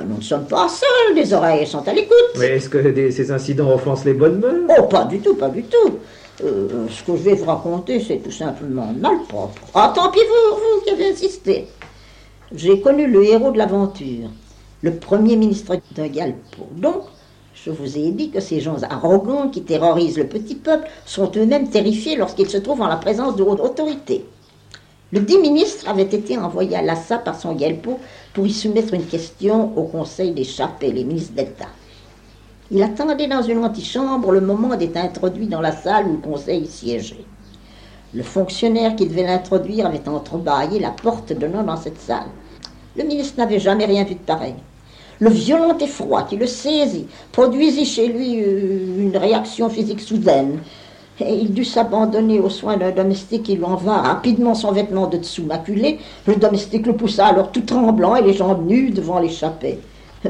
nous 0.08 0.16
ne 0.16 0.22
sommes 0.22 0.46
pas 0.46 0.68
seuls, 0.68 1.14
les 1.14 1.34
oreilles 1.34 1.66
sont 1.66 1.86
à 1.86 1.92
l'écoute. 1.92 2.38
Mais 2.38 2.56
est-ce 2.56 2.70
que 2.70 3.10
ces 3.10 3.30
incidents 3.30 3.72
offensent 3.74 4.06
les 4.06 4.14
bonnes 4.14 4.40
mœurs? 4.40 4.78
Oh, 4.78 4.82
pas 4.84 5.04
du 5.04 5.18
tout, 5.20 5.34
pas 5.34 5.50
du 5.50 5.64
tout. 5.64 5.98
ce 6.38 7.02
que 7.02 7.16
je 7.16 7.22
vais 7.22 7.34
vous 7.34 7.44
raconter, 7.44 8.00
c'est 8.00 8.18
tout 8.18 8.32
simplement 8.32 8.90
malpropre. 8.98 9.60
Ah, 9.74 9.92
tant 9.94 10.10
pis 10.10 10.20
vous, 10.20 10.56
vous 10.56 10.80
qui 10.82 10.90
avez 10.92 11.10
insisté. 11.10 11.66
J'ai 12.54 12.80
connu 12.80 13.06
le 13.06 13.22
héros 13.22 13.50
de 13.50 13.58
l'aventure, 13.58 14.30
le 14.80 14.94
premier 14.94 15.36
ministre 15.36 15.76
de 15.94 16.06
Galpo. 16.06 16.68
Donc, 16.74 17.02
je 17.66 17.72
vous 17.72 17.98
ai 17.98 18.12
dit 18.12 18.30
que 18.30 18.38
ces 18.38 18.60
gens 18.60 18.84
arrogants 18.88 19.48
qui 19.48 19.62
terrorisent 19.62 20.18
le 20.18 20.28
petit 20.28 20.54
peuple 20.54 20.88
sont 21.04 21.32
eux-mêmes 21.34 21.68
terrifiés 21.68 22.14
lorsqu'ils 22.14 22.48
se 22.48 22.58
trouvent 22.58 22.82
en 22.82 22.86
la 22.86 22.94
présence 22.96 23.34
de 23.34 23.42
haute 23.42 23.58
autorité. 23.58 24.24
Le 25.10 25.18
dit 25.18 25.38
ministre 25.38 25.88
avait 25.88 26.02
été 26.02 26.38
envoyé 26.38 26.76
à 26.76 26.82
Lhasa 26.82 27.18
par 27.18 27.34
son 27.34 27.54
Guelpo 27.54 27.98
pour 28.34 28.46
y 28.46 28.52
soumettre 28.52 28.94
une 28.94 29.06
question 29.06 29.76
au 29.76 29.82
Conseil 29.82 30.30
des 30.30 30.44
les 30.80 31.02
ministres 31.02 31.34
d'État. 31.34 31.66
Il 32.70 32.84
attendait 32.84 33.26
dans 33.26 33.42
une 33.42 33.64
antichambre 33.64 34.30
le 34.30 34.40
moment 34.40 34.76
d'être 34.76 34.96
introduit 34.96 35.48
dans 35.48 35.60
la 35.60 35.72
salle 35.72 36.06
où 36.06 36.12
le 36.12 36.18
conseil 36.18 36.66
siégeait. 36.66 37.24
Le 38.14 38.22
fonctionnaire 38.22 38.94
qui 38.94 39.06
devait 39.06 39.26
l'introduire 39.26 39.86
avait 39.86 40.08
entrebâillé 40.08 40.78
la 40.78 40.90
porte 40.90 41.32
donnant 41.32 41.64
dans 41.64 41.76
cette 41.76 42.00
salle. 42.00 42.28
Le 42.96 43.02
ministre 43.02 43.38
n'avait 43.38 43.58
jamais 43.58 43.86
rien 43.86 44.04
vu 44.04 44.14
de 44.14 44.20
pareil. 44.20 44.54
Le 45.18 45.30
violent 45.30 45.78
effroi 45.78 46.24
qui 46.24 46.36
le 46.36 46.46
saisit 46.46 47.06
produisit 47.32 47.86
chez 47.86 48.08
lui 48.08 48.42
euh, 48.42 49.00
une 49.00 49.16
réaction 49.16 49.70
physique 49.70 50.00
soudaine. 50.00 50.58
Il 51.20 51.54
dut 51.54 51.64
s'abandonner 51.64 52.38
aux 52.40 52.50
soins 52.50 52.76
d'un 52.76 52.90
domestique 52.90 53.44
qui 53.44 53.56
lui 53.56 53.64
enva 53.64 54.02
rapidement 54.02 54.54
son 54.54 54.72
vêtement 54.72 55.06
de 55.06 55.16
dessous 55.16 55.44
maculé. 55.44 55.98
Le 56.26 56.36
domestique 56.36 56.86
le 56.86 56.94
poussa 56.94 57.28
alors 57.28 57.50
tout 57.50 57.62
tremblant 57.62 58.16
et 58.16 58.22
les 58.22 58.34
jambes 58.34 58.66
nues 58.66 58.90
devant 58.90 59.18
l'échappée. 59.18 59.78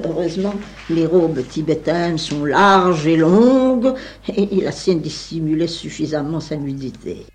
Heureusement, 0.04 0.54
les 0.88 1.06
robes 1.06 1.42
tibétaines 1.48 2.18
sont 2.18 2.44
larges 2.44 3.06
et 3.06 3.16
longues, 3.16 3.94
et 4.28 4.60
la 4.62 4.70
sienne 4.70 5.00
dissimulait 5.00 5.66
suffisamment 5.66 6.38
sa 6.38 6.56
nudité. 6.56 7.26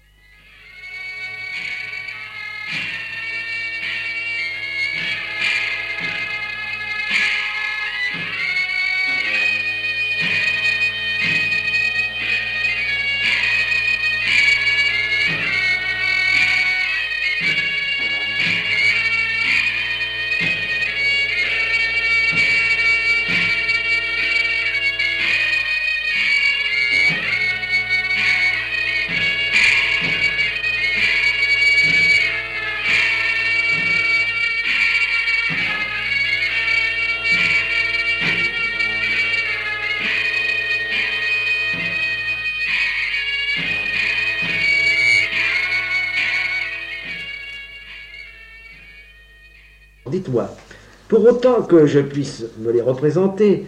Que 51.68 51.86
je 51.86 52.00
puisse 52.00 52.46
me 52.60 52.72
les 52.72 52.82
représenter, 52.82 53.68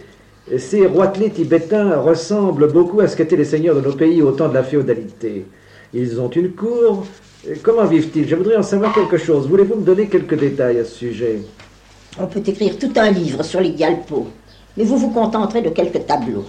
ces 0.58 0.86
roitelets 0.86 1.30
tibétains 1.30 2.00
ressemblent 2.00 2.72
beaucoup 2.72 3.00
à 3.00 3.08
ce 3.08 3.16
qu'étaient 3.16 3.36
les 3.36 3.44
seigneurs 3.44 3.76
de 3.76 3.80
nos 3.80 3.94
pays 3.94 4.20
au 4.22 4.32
temps 4.32 4.48
de 4.48 4.54
la 4.54 4.62
féodalité. 4.62 5.46
Ils 5.92 6.20
ont 6.20 6.28
une 6.28 6.52
cour. 6.52 7.06
Comment 7.62 7.84
vivent-ils? 7.84 8.28
Je 8.28 8.36
voudrais 8.36 8.56
en 8.56 8.62
savoir 8.62 8.92
quelque 8.94 9.16
chose. 9.16 9.48
Voulez-vous 9.48 9.76
me 9.76 9.84
donner 9.84 10.08
quelques 10.08 10.38
détails 10.38 10.80
à 10.80 10.84
ce 10.84 10.94
sujet? 10.94 11.40
On 12.18 12.26
peut 12.26 12.42
écrire 12.46 12.78
tout 12.78 12.92
un 12.96 13.10
livre 13.10 13.42
sur 13.42 13.60
les 13.60 13.72
Galpos, 13.72 14.26
mais 14.76 14.84
vous 14.84 14.96
vous 14.96 15.10
contenterez 15.10 15.62
de 15.62 15.70
quelques 15.70 16.06
tableaux. 16.06 16.44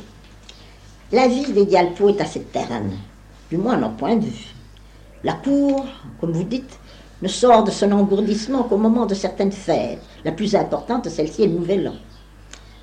La 1.11 1.27
vie 1.27 1.51
des 1.51 1.65
Galpos 1.65 2.09
est 2.09 2.21
assez 2.21 2.41
terne, 2.41 2.91
du 3.49 3.57
moins 3.57 3.73
à 3.73 3.77
notre 3.77 3.95
point 3.95 4.15
de 4.15 4.25
vue. 4.25 4.53
La 5.23 5.33
cour, 5.33 5.85
comme 6.19 6.31
vous 6.31 6.43
dites, 6.43 6.79
ne 7.21 7.27
sort 7.27 7.63
de 7.63 7.71
son 7.71 7.91
engourdissement 7.91 8.63
qu'au 8.63 8.77
moment 8.77 9.05
de 9.05 9.15
certaines 9.15 9.51
fêtes. 9.51 9.99
La 10.25 10.31
plus 10.31 10.55
importante, 10.55 11.07
celle-ci, 11.07 11.43
est 11.43 11.47
le 11.47 11.53
Nouvel 11.53 11.87
An. 11.87 11.93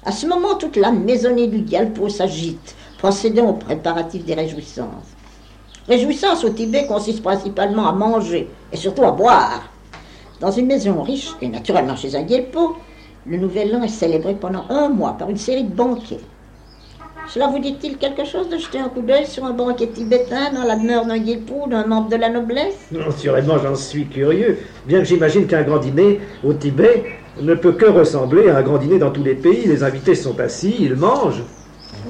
À 0.05 0.13
ce 0.13 0.27
moment, 0.27 0.55
toute 0.55 0.77
la 0.77 0.93
maisonnée 0.93 1.49
du 1.49 1.63
Galpo 1.63 2.09
s'agite, 2.09 2.77
procédant 2.99 3.51
aux 3.51 3.55
préparatifs 3.55 4.25
des 4.25 4.35
réjouissances. 4.35 5.11
Réjouissances 5.89 6.45
au 6.45 6.51
Tibet 6.51 6.87
consistent 6.87 7.25
principalement 7.25 7.89
à 7.89 7.93
manger 7.93 8.49
et 8.73 8.77
surtout 8.77 9.03
à 9.03 9.11
boire. 9.11 9.69
Dans 10.39 10.53
une 10.53 10.67
maison 10.67 11.03
riche, 11.03 11.33
et 11.41 11.49
naturellement 11.49 11.97
chez 11.97 12.15
un 12.15 12.23
Galpo, 12.23 12.77
le 13.27 13.37
Nouvel 13.39 13.75
An 13.75 13.83
est 13.83 13.89
célébré 13.89 14.35
pendant 14.35 14.65
un 14.69 14.89
mois 14.89 15.15
par 15.15 15.29
une 15.29 15.37
série 15.37 15.65
de 15.65 15.75
banquets. 15.75 16.21
Cela 17.33 17.47
vous 17.47 17.61
dit-il 17.61 17.97
quelque 17.97 18.27
chose 18.27 18.51
de 18.51 18.59
jeter 18.59 18.79
un 18.79 18.91
coup 18.91 19.01
d'œil 19.01 19.27
sur 19.27 19.47
un 19.47 19.53
banquet 19.53 19.87
tibétain 19.87 20.53
dans 20.53 20.65
la 20.65 20.77
demeure 20.77 21.07
d'un 21.07 21.17
guilpou, 21.17 21.67
d'un 21.67 21.87
membre 21.87 22.11
de 22.11 22.17
la 22.17 22.29
noblesse? 22.29 22.75
Non, 22.93 23.11
sûrement, 23.11 23.57
j'en 23.57 23.75
suis 23.75 24.07
curieux, 24.07 24.59
bien 24.87 24.99
que 24.99 25.07
j'imagine 25.07 25.47
qu'un 25.47 25.63
grand 25.63 25.79
dîner 25.79 26.21
au 26.45 26.53
Tibet 26.53 27.07
ne 27.41 27.55
peut 27.55 27.73
que 27.73 27.87
ressembler 27.87 28.51
à 28.51 28.59
un 28.59 28.63
grand 28.63 28.77
dîner 28.77 28.99
dans 28.99 29.11
tous 29.11 29.25
les 29.25 29.35
pays. 29.35 29.65
Les 29.65 29.83
invités 29.83 30.15
sont 30.15 30.39
assis, 30.41 30.77
ils 30.79 30.95
mangent. 30.95 31.43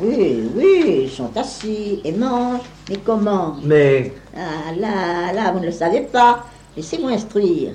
Oui, 0.00 0.42
oui, 0.56 1.02
ils 1.04 1.10
sont 1.10 1.30
assis 1.36 2.00
et 2.02 2.10
mangent. 2.10 2.66
Mais 2.90 2.96
comment? 2.96 3.58
Mais. 3.62 4.10
Ah 4.36 4.74
là, 4.76 5.32
là, 5.32 5.52
vous 5.52 5.60
ne 5.60 5.66
le 5.66 5.70
savez 5.70 6.00
pas. 6.00 6.46
Laissez-moi 6.76 7.12
instruire. 7.12 7.74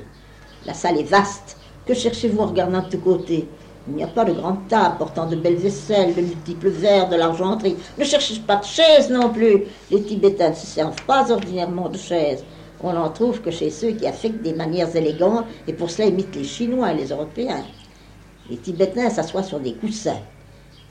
La 0.66 0.74
salle 0.74 1.00
est 1.00 1.10
vaste. 1.10 1.56
Que 1.86 1.94
cherchez-vous 1.94 2.42
en 2.42 2.48
regardant 2.48 2.82
de 2.82 2.90
tous 2.90 2.98
côtés? 2.98 3.48
Il 3.90 3.96
n'y 3.96 4.04
a 4.04 4.08
pas 4.08 4.26
de 4.26 4.34
grande 4.34 4.68
table 4.68 4.98
portant 4.98 5.28
de 5.28 5.36
belles 5.36 5.56
vaisselles, 5.56 6.14
de 6.14 6.22
multiples 6.22 6.70
verres, 6.70 7.10
de 7.10 7.16
l'argenterie. 7.16 7.78
Ne 7.98 8.04
cherchez 8.04 8.40
pas 8.40 8.58
de 8.58 8.66
chaises 8.66 9.10
non 9.10 9.30
plus. 9.30 9.64
Les 9.90 10.02
Tibétains 10.04 10.50
ne 10.50 10.56
se 10.56 10.66
servent 10.66 11.02
pas 11.06 11.32
ordinairement 11.32 11.88
de 11.90 11.98
chaises. 11.98 12.44
On 12.84 12.94
n'en 12.94 13.10
trouve 13.10 13.42
que 13.42 13.50
chez 13.50 13.70
ceux 13.70 13.92
qui 13.92 14.06
affectent 14.06 14.44
des 14.44 14.54
manières 14.54 14.96
élégantes 14.96 15.46
et 15.68 15.74
pour 15.74 15.90
cela 15.90 16.10
imitent 16.10 16.36
les 16.36 16.44
Chinois 16.44 16.92
et 16.92 16.98
les 16.98 17.08
Européens. 17.08 17.64
Les 18.50 18.58
Tibétains 18.58 19.10
s'assoient 19.10 19.44
sur 19.44 19.60
des 19.60 19.74
coussins. 19.74 20.22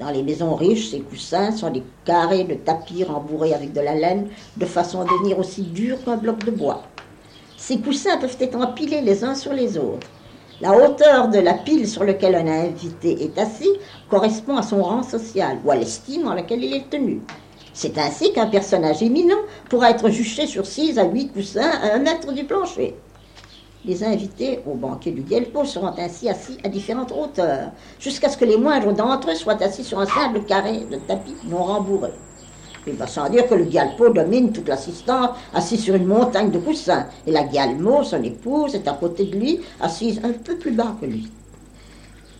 Dans 0.00 0.10
les 0.10 0.22
maisons 0.22 0.54
riches, 0.54 0.90
ces 0.90 1.00
coussins 1.00 1.52
sont 1.52 1.70
des 1.70 1.82
carrés 2.04 2.44
de 2.44 2.54
tapis 2.54 3.04
rembourrés 3.04 3.54
avec 3.54 3.72
de 3.72 3.80
la 3.80 3.94
laine, 3.94 4.28
de 4.56 4.66
façon 4.66 5.00
à 5.00 5.04
devenir 5.04 5.38
aussi 5.38 5.62
durs 5.62 6.02
qu'un 6.04 6.16
bloc 6.16 6.44
de 6.44 6.50
bois. 6.50 6.82
Ces 7.56 7.78
coussins 7.78 8.18
peuvent 8.18 8.36
être 8.40 8.56
empilés 8.56 9.00
les 9.00 9.24
uns 9.24 9.34
sur 9.34 9.52
les 9.52 9.78
autres. 9.78 10.06
La 10.62 10.74
hauteur 10.74 11.28
de 11.28 11.38
la 11.38 11.52
pile 11.52 11.86
sur 11.86 12.02
laquelle 12.02 12.34
un 12.34 12.46
invité 12.46 13.22
est 13.22 13.38
assis 13.38 13.68
correspond 14.08 14.56
à 14.56 14.62
son 14.62 14.82
rang 14.82 15.02
social 15.02 15.58
ou 15.62 15.70
à 15.70 15.76
l'estime 15.76 16.26
en 16.26 16.32
laquelle 16.32 16.64
il 16.64 16.72
est 16.72 16.88
tenu. 16.88 17.20
C'est 17.74 17.98
ainsi 17.98 18.32
qu'un 18.32 18.46
personnage 18.46 19.02
éminent 19.02 19.36
pourra 19.68 19.90
être 19.90 20.08
juché 20.08 20.46
sur 20.46 20.64
6 20.64 20.98
à 20.98 21.04
8 21.04 21.34
coussins 21.34 21.70
à 21.82 21.94
un 21.94 21.98
mètre 21.98 22.32
du 22.32 22.44
plancher. 22.44 22.94
Les 23.84 24.02
invités 24.02 24.60
au 24.66 24.76
banquet 24.76 25.10
du 25.10 25.20
Guelpo 25.20 25.66
seront 25.66 25.92
ainsi 25.98 26.26
assis 26.30 26.56
à 26.64 26.70
différentes 26.70 27.12
hauteurs, 27.12 27.72
jusqu'à 28.00 28.30
ce 28.30 28.38
que 28.38 28.46
les 28.46 28.56
moindres 28.56 28.94
d'entre 28.94 29.32
eux 29.32 29.34
soient 29.34 29.62
assis 29.62 29.84
sur 29.84 30.00
un 30.00 30.06
simple 30.06 30.40
carré 30.40 30.86
de 30.90 30.96
tapis 30.96 31.36
non 31.44 31.64
rembourré. 31.64 32.12
Il 32.86 32.94
va 32.94 33.06
sans 33.08 33.28
dire 33.28 33.48
que 33.48 33.54
le 33.54 33.64
Galpo 33.64 34.10
domine 34.10 34.52
toute 34.52 34.68
l'assistance, 34.68 35.30
assis 35.52 35.76
sur 35.76 35.96
une 35.96 36.06
montagne 36.06 36.50
de 36.50 36.58
coussins. 36.58 37.06
Et 37.26 37.32
la 37.32 37.42
Galmo, 37.42 38.04
son 38.04 38.22
épouse, 38.22 38.76
est 38.76 38.86
à 38.86 38.92
côté 38.92 39.24
de 39.24 39.36
lui, 39.36 39.60
assise 39.80 40.20
un 40.22 40.32
peu 40.32 40.56
plus 40.56 40.70
bas 40.70 40.94
que 41.00 41.06
lui. 41.06 41.28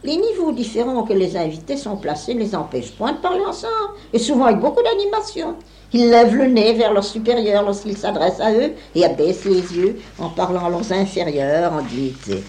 Les 0.05 0.17
niveaux 0.17 0.53
différents 0.53 1.03
que 1.03 1.15
les 1.15 1.37
invités 1.37 1.77
sont 1.77 1.97
placés 1.97 2.35
ne 2.35 2.41
les 2.41 2.55
empêchent 2.55 2.93
point 2.93 3.13
de 3.13 3.19
parler 3.19 3.45
ensemble, 3.45 3.95
et 4.13 4.21
souvent 4.21 4.45
avec 4.45 4.61
beaucoup 4.61 4.83
d'animation. 4.83 5.57
Ils 5.93 6.11
lèvent 6.11 6.37
le 6.37 6.47
nez 6.47 6.75
vers 6.75 6.93
leurs 6.93 7.05
supérieurs 7.05 7.65
lorsqu'ils 7.65 7.97
s'adressent 7.97 8.41
à 8.41 8.53
eux 8.53 8.73
et 8.95 9.05
abaissent 9.05 9.45
les 9.45 9.77
yeux 9.77 9.99
en 10.19 10.29
parlant 10.29 10.67
à 10.67 10.71
leurs 10.71 10.93
inférieurs 10.93 11.73
en 11.73 11.83
dignité. 11.83 12.45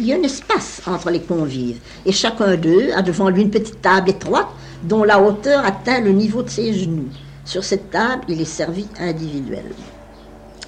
Il 0.00 0.06
y 0.06 0.14
a 0.14 0.16
un 0.16 0.22
espace 0.22 0.80
entre 0.86 1.10
les 1.10 1.20
convives, 1.20 1.78
et 2.06 2.12
chacun 2.12 2.56
d'eux 2.56 2.88
a 2.96 3.02
devant 3.02 3.28
lui 3.28 3.42
une 3.42 3.50
petite 3.50 3.82
table 3.82 4.08
étroite 4.08 4.48
dont 4.82 5.04
la 5.04 5.20
hauteur 5.20 5.62
atteint 5.62 6.00
le 6.00 6.12
niveau 6.12 6.42
de 6.42 6.48
ses 6.48 6.72
genoux. 6.72 7.10
Sur 7.44 7.62
cette 7.62 7.90
table, 7.90 8.24
il 8.28 8.40
est 8.40 8.46
servi 8.46 8.86
individuellement. 8.98 9.74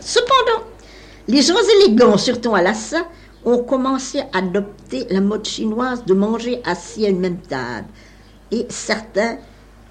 Cependant, 0.03 0.67
les 1.29 1.41
gens 1.41 1.55
élégants, 1.81 2.19
surtout 2.19 2.55
à 2.55 2.61
Lhasa, 2.61 3.09
ont 3.47 3.63
commencé 3.65 4.21
à 4.21 4.39
adopter 4.39 5.07
la 5.09 5.23
mode 5.23 5.47
chinoise 5.47 6.05
de 6.05 6.13
manger 6.13 6.61
assis 6.67 7.07
à 7.07 7.09
une 7.09 7.21
même 7.21 7.39
table. 7.39 7.87
Et 8.51 8.67
certains 8.69 9.39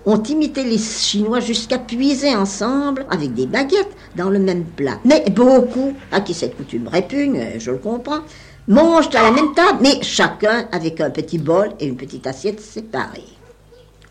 ont 0.06 0.22
imité 0.22 0.64
les 0.64 0.78
Chinois 0.78 1.40
jusqu'à 1.40 1.80
puiser 1.80 2.36
ensemble 2.36 3.08
avec 3.10 3.34
des 3.34 3.48
baguettes 3.48 3.96
dans 4.16 4.30
le 4.30 4.40
même 4.40 4.66
plat. 4.66 5.00
Mais 5.04 5.24
beaucoup, 5.32 5.94
à 6.12 6.22
qui 6.22 6.36
cette 6.36 6.58
coutume 6.58 6.88
répugne, 6.88 7.54
je 7.58 7.72
le 7.72 7.78
comprends, 7.78 8.22
mangent 8.68 9.14
à 9.16 9.24
la 9.24 9.32
même 9.32 9.54
table, 9.54 9.80
mais 9.82 10.02
chacun 10.02 10.68
avec 10.72 11.02
un 11.02 11.10
petit 11.10 11.38
bol 11.38 11.72
et 11.80 11.86
une 11.86 11.98
petite 11.98 12.28
assiette 12.28 12.62
séparée. 12.62 13.28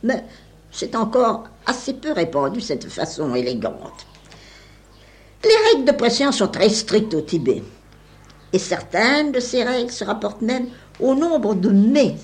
Mais 0.02 0.24
c'est 0.70 0.94
encore 0.96 1.44
assez 1.66 1.94
peu 1.94 2.12
répandu 2.12 2.60
cette 2.60 2.88
façon 2.90 3.34
élégante. 3.34 4.06
Les 5.44 5.70
règles 5.70 5.90
de 5.90 5.96
pression 5.96 6.32
sont 6.32 6.48
très 6.48 6.68
strictes 6.68 7.14
au 7.14 7.20
Tibet. 7.20 7.62
Et 8.52 8.58
certaines 8.58 9.32
de 9.32 9.40
ces 9.40 9.62
règles 9.62 9.90
se 9.90 10.04
rapportent 10.04 10.42
même 10.42 10.66
au 10.98 11.14
nombre 11.14 11.54
de 11.54 11.70
mets 11.70 12.16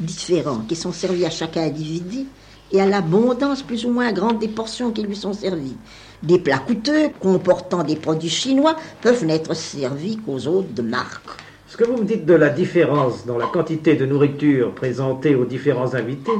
différents 0.00 0.62
qui 0.68 0.76
sont 0.76 0.92
servis 0.92 1.26
à 1.26 1.30
chaque 1.30 1.56
individu 1.56 2.26
et 2.70 2.80
à 2.80 2.86
l'abondance 2.86 3.62
plus 3.62 3.84
ou 3.84 3.90
moins 3.90 4.12
grande 4.12 4.38
des 4.38 4.48
portions 4.48 4.92
qui 4.92 5.02
lui 5.02 5.16
sont 5.16 5.32
servies. 5.32 5.76
Des 6.22 6.38
plats 6.38 6.58
coûteux 6.58 7.10
comportant 7.20 7.84
des 7.84 7.96
produits 7.96 8.28
chinois 8.28 8.76
peuvent 9.00 9.24
n'être 9.24 9.54
servis 9.54 10.16
qu'aux 10.16 10.46
hôtes 10.46 10.74
de 10.74 10.82
marque. 10.82 11.47
Ce 11.68 11.76
que 11.76 11.84
vous 11.84 11.98
me 11.98 12.04
dites 12.04 12.24
de 12.24 12.32
la 12.32 12.48
différence 12.48 13.26
dans 13.26 13.36
la 13.36 13.44
quantité 13.44 13.94
de 13.94 14.06
nourriture 14.06 14.72
présentée 14.72 15.34
aux 15.34 15.44
différents 15.44 15.94
invités 15.94 16.32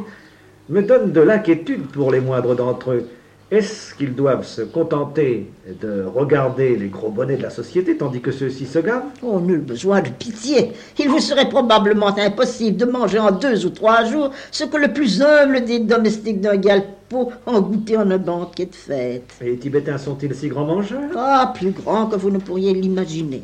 me 0.70 0.80
donne 0.80 1.12
de 1.12 1.20
l'inquiétude 1.20 1.86
pour 1.88 2.10
les 2.10 2.20
moindres 2.20 2.56
d'entre 2.56 2.92
eux. 2.92 3.08
Est-ce 3.50 3.94
qu'ils 3.94 4.14
doivent 4.14 4.46
se 4.46 4.62
contenter 4.62 5.50
de 5.82 6.02
regarder 6.04 6.76
les 6.76 6.88
gros 6.88 7.10
bonnets 7.10 7.36
de 7.36 7.42
la 7.42 7.50
société 7.50 7.98
tandis 7.98 8.22
que 8.22 8.30
ceux-ci 8.30 8.64
se 8.64 8.78
gavent? 8.78 9.04
Oh, 9.22 9.38
nul 9.38 9.60
besoin 9.60 10.00
de 10.00 10.08
pitié. 10.08 10.72
Il 10.98 11.10
vous 11.10 11.20
serait 11.20 11.50
probablement 11.50 12.16
impossible 12.18 12.78
de 12.78 12.86
manger 12.86 13.18
en 13.18 13.30
deux 13.30 13.66
ou 13.66 13.70
trois 13.70 14.04
jours 14.04 14.30
ce 14.50 14.64
que 14.64 14.78
le 14.78 14.94
plus 14.94 15.20
humble 15.20 15.62
des 15.62 15.80
domestiques 15.80 16.40
d'un 16.40 16.56
galpo 16.56 17.32
ont 17.46 17.60
goûté 17.60 17.98
en 17.98 18.10
un 18.10 18.18
banquet 18.18 18.66
de 18.66 18.74
fête. 18.74 19.30
Et 19.42 19.50
les 19.50 19.58
Tibétains 19.58 19.98
sont-ils 19.98 20.34
si 20.34 20.48
grands 20.48 20.64
mangeurs? 20.64 21.10
Ah, 21.14 21.52
plus 21.54 21.72
grands 21.72 22.06
que 22.06 22.16
vous 22.16 22.30
ne 22.30 22.38
pourriez 22.38 22.72
l'imaginer. 22.72 23.42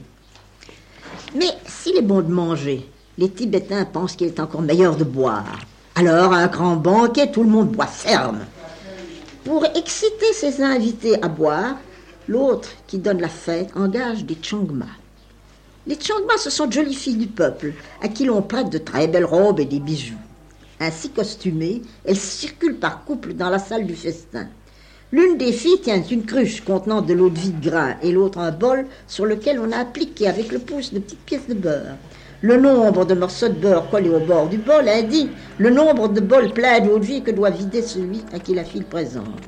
Mais 1.35 1.47
s'il 1.85 1.99
est 1.99 2.03
bon 2.03 2.23
de 2.23 2.33
manger, 2.33 2.89
les 3.19 3.29
Tibétains 3.29 3.85
pensent 3.85 4.17
qu'il 4.17 4.29
est 4.29 4.41
encore 4.41 4.63
meilleur 4.63 4.97
de 4.97 5.05
boire. 5.05 5.67
Alors, 5.95 6.33
à 6.33 6.39
un 6.39 6.47
grand 6.47 6.77
banquet, 6.77 7.31
tout 7.31 7.43
le 7.43 7.51
monde 7.51 7.73
boit 7.73 7.85
ferme. 7.87 8.47
Pour 9.45 9.67
exciter 9.67 10.33
ses 10.33 10.63
invités 10.63 11.23
à 11.23 11.29
boire, 11.29 11.77
l'autre 12.27 12.71
qui 12.87 12.97
donne 12.97 13.21
la 13.21 13.29
fête 13.29 13.69
engage 13.77 14.25
des 14.25 14.39
Chongma. 14.41 14.87
Les 15.87 16.01
Chongma, 16.01 16.39
ce 16.39 16.49
sont 16.49 16.69
de 16.69 16.73
jolies 16.73 16.95
filles 16.95 17.17
du 17.17 17.27
peuple, 17.27 17.75
à 18.01 18.09
qui 18.09 18.25
l'on 18.25 18.41
prête 18.41 18.71
de 18.71 18.79
très 18.79 19.07
belles 19.07 19.27
robes 19.27 19.61
et 19.61 19.67
des 19.67 19.81
bijoux. 19.81 20.15
Ainsi 20.81 21.11
costumées, 21.11 21.83
elles 22.07 22.17
circulent 22.17 22.79
par 22.79 23.05
couple 23.05 23.35
dans 23.35 23.51
la 23.51 23.59
salle 23.59 23.87
du 23.87 23.95
festin. 23.95 24.49
L'une 25.15 25.39
des 25.39 25.53
filles 25.53 25.81
tient 25.81 26.03
une 26.03 26.27
cruche 26.27 26.65
contenant 26.65 27.01
de 27.01 27.15
l'eau 27.15 27.31
de 27.31 27.39
vie 27.39 27.53
de 27.53 27.71
grain 27.71 27.95
et 28.03 28.11
l'autre 28.11 28.41
un 28.41 28.51
bol 28.51 28.85
sur 29.07 29.27
lequel 29.27 29.61
on 29.61 29.71
a 29.71 29.77
appliqué 29.77 30.27
avec 30.27 30.51
le 30.51 30.59
pouce 30.59 30.93
de 30.93 30.99
petites 30.99 31.21
pièces 31.21 31.47
de 31.47 31.55
beurre. 31.55 31.95
Le 32.43 32.57
nombre 32.57 33.05
de 33.05 33.15
morceaux 33.15 33.47
de 33.47 33.53
beurre 33.53 33.89
collés 33.91 34.11
au 34.11 34.19
bord 34.19 34.49
du 34.49 34.59
bol 34.59 34.89
indique 34.89 35.31
le 35.59 35.71
nombre 35.71 36.09
de 36.09 36.19
bols 36.19 36.53
pleins 36.53 36.81
d'eau 36.81 36.99
de 36.99 37.05
vie 37.05 37.23
que 37.23 37.31
doit 37.31 37.51
vider 37.51 37.81
celui 37.81 38.23
à 38.33 38.41
qui 38.41 38.55
la 38.55 38.65
fille 38.65 38.83
présente. 38.83 39.39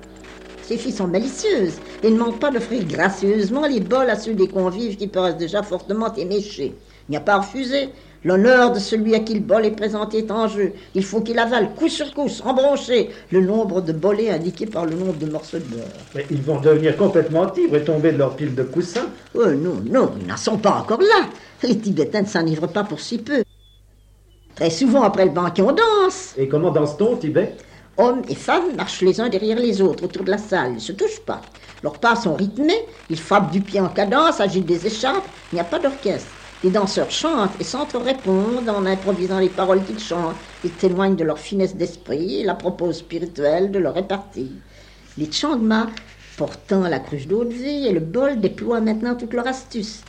Ces 0.63 0.77
filles 0.77 0.93
sont 0.93 1.09
malicieuses 1.09 1.81
et 2.05 2.11
ne 2.13 2.17
manquent 2.17 2.39
pas 2.39 2.53
d'offrir 2.53 2.85
gracieusement 2.85 3.67
les 3.67 3.81
bols 3.81 4.11
à 4.11 4.17
ceux 4.17 4.35
des 4.35 4.47
convives 4.47 4.97
qui 4.97 5.09
paraissent 5.09 5.37
déjà 5.37 5.65
fortement 5.65 6.15
éméchés. 6.15 6.77
Il 7.09 7.11
n'y 7.11 7.17
a 7.17 7.21
pas 7.21 7.35
à 7.35 7.39
refuser. 7.39 7.89
L'honneur 8.27 8.73
de 8.73 8.81
celui 8.81 9.15
à 9.15 9.21
qui 9.21 9.35
le 9.35 9.41
bol 9.41 9.65
est 9.65 9.71
présenté 9.71 10.19
est 10.19 10.33
en 10.33 10.49
jeu. 10.49 10.73
Il 10.97 11.05
faut 11.05 11.21
qu'il 11.21 11.39
avale 11.39 11.71
coup 11.77 11.89
sur 11.89 12.13
coup, 12.13 12.29
sans 12.29 12.55
broncher, 12.55 13.11
le 13.31 13.41
nombre 13.41 13.81
de 13.81 13.93
bolets 13.93 14.31
indiqué 14.31 14.67
par 14.67 14.85
le 14.85 14.97
nombre 14.97 15.17
de 15.17 15.27
morceaux 15.27 15.59
de 15.59 15.63
beurre. 15.63 15.87
Mais 16.13 16.27
ils 16.33 16.43
vont 16.43 16.59
devenir 16.61 16.97
complètement 16.97 17.55
ivres 17.55 17.77
et 17.77 17.85
tomber 17.85 18.11
de 18.11 18.19
leur 18.19 18.35
pile 18.35 18.57
de 18.57 18.65
coussins. 18.65 19.07
Oh 19.33 19.47
non, 19.47 19.81
non, 19.89 20.11
ils 20.21 20.27
n'en 20.27 20.37
sont 20.37 20.59
pas 20.59 20.73
encore 20.73 21.03
là. 21.03 21.29
Les 21.63 21.79
Tibétains 21.79 22.23
ne 22.23 22.27
s'enivrent 22.27 22.67
pas 22.67 22.83
pour 22.83 22.99
si 22.99 23.19
peu. 23.19 23.45
Très 24.57 24.71
souvent, 24.71 25.03
après 25.03 25.27
le 25.27 25.31
banquet, 25.31 25.63
on 25.63 25.71
danse. 25.71 26.35
Et 26.37 26.49
comment 26.49 26.73
danse-t-on 26.73 27.13
au 27.13 27.17
Tibet? 27.17 27.55
Hommes 27.97 28.23
et 28.29 28.35
femmes 28.35 28.75
marchent 28.77 29.03
les 29.03 29.21
uns 29.21 29.29
derrière 29.29 29.61
les 29.61 29.81
autres 29.81 30.03
autour 30.03 30.25
de 30.25 30.33
la 30.33 30.39
salle. 30.39 30.71
Ils 30.73 30.75
ne 30.75 30.81
se 30.81 30.93
touchent 30.93 31.25
pas. 31.25 31.43
Leurs 31.85 32.01
pas 32.01 32.17
sont 32.17 32.35
rythmés. 32.35 32.87
Ils 33.09 33.21
frappent 33.21 33.53
du 33.53 33.61
pied 33.61 33.79
en 33.79 33.89
cadence, 33.89 34.41
agitent 34.41 34.67
des 34.67 34.85
écharpes. 34.85 35.29
Il 35.53 35.55
n'y 35.55 35.61
a 35.61 35.65
pas 35.65 35.79
d'orchestre. 35.79 36.27
Les 36.67 36.73
danseurs 36.73 37.13
chantent 37.13 37.61
et 37.61 37.63
s'entre-répondent 37.63 38.69
en 38.69 38.87
improvisant 38.87 39.39
les 39.39 39.49
paroles 39.49 39.85
qu'ils 39.85 40.01
chantent. 40.01 40.35
Ils 40.65 40.73
témoignent 40.73 41.15
de 41.15 41.23
leur 41.23 41.39
finesse 41.39 41.77
d'esprit 41.77 42.41
et 42.41 42.45
la 42.45 42.57
propos 42.57 42.93
spirituelle 42.93 43.71
de 43.71 43.79
leur 43.79 43.95
répartie. 43.95 44.51
Les 45.17 45.31
Changma, 45.31 45.87
portant 46.37 46.89
la 46.89 46.99
cruche 46.99 47.29
d'eau 47.29 47.45
de 47.45 47.53
vie 47.53 47.87
et 47.87 47.93
le 47.93 48.01
bol, 48.01 48.41
déploient 48.41 48.81
maintenant 48.81 49.15
toute 49.15 49.33
leur 49.33 49.47
astuce. 49.47 50.01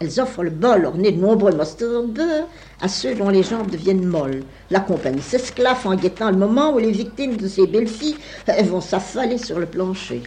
Elles 0.00 0.20
offrent 0.20 0.44
le 0.44 0.50
bol 0.50 0.84
orné 0.84 1.10
de 1.10 1.20
nombreux 1.20 1.50
morceaux 1.50 2.06
de 2.06 2.44
à 2.80 2.86
ceux 2.86 3.16
dont 3.16 3.30
les 3.30 3.42
jambes 3.42 3.68
deviennent 3.68 4.06
molles. 4.06 4.44
La 4.70 4.78
compagnie 4.78 5.20
s'esclaffe 5.20 5.84
en 5.84 5.96
guettant 5.96 6.30
le 6.30 6.36
moment 6.36 6.74
où 6.74 6.78
les 6.78 6.92
victimes 6.92 7.36
de 7.36 7.48
ces 7.48 7.66
belles 7.66 7.88
filles 7.88 8.18
vont 8.66 8.80
s'affaler 8.80 9.36
sur 9.36 9.58
le 9.58 9.66
plancher. 9.66 10.22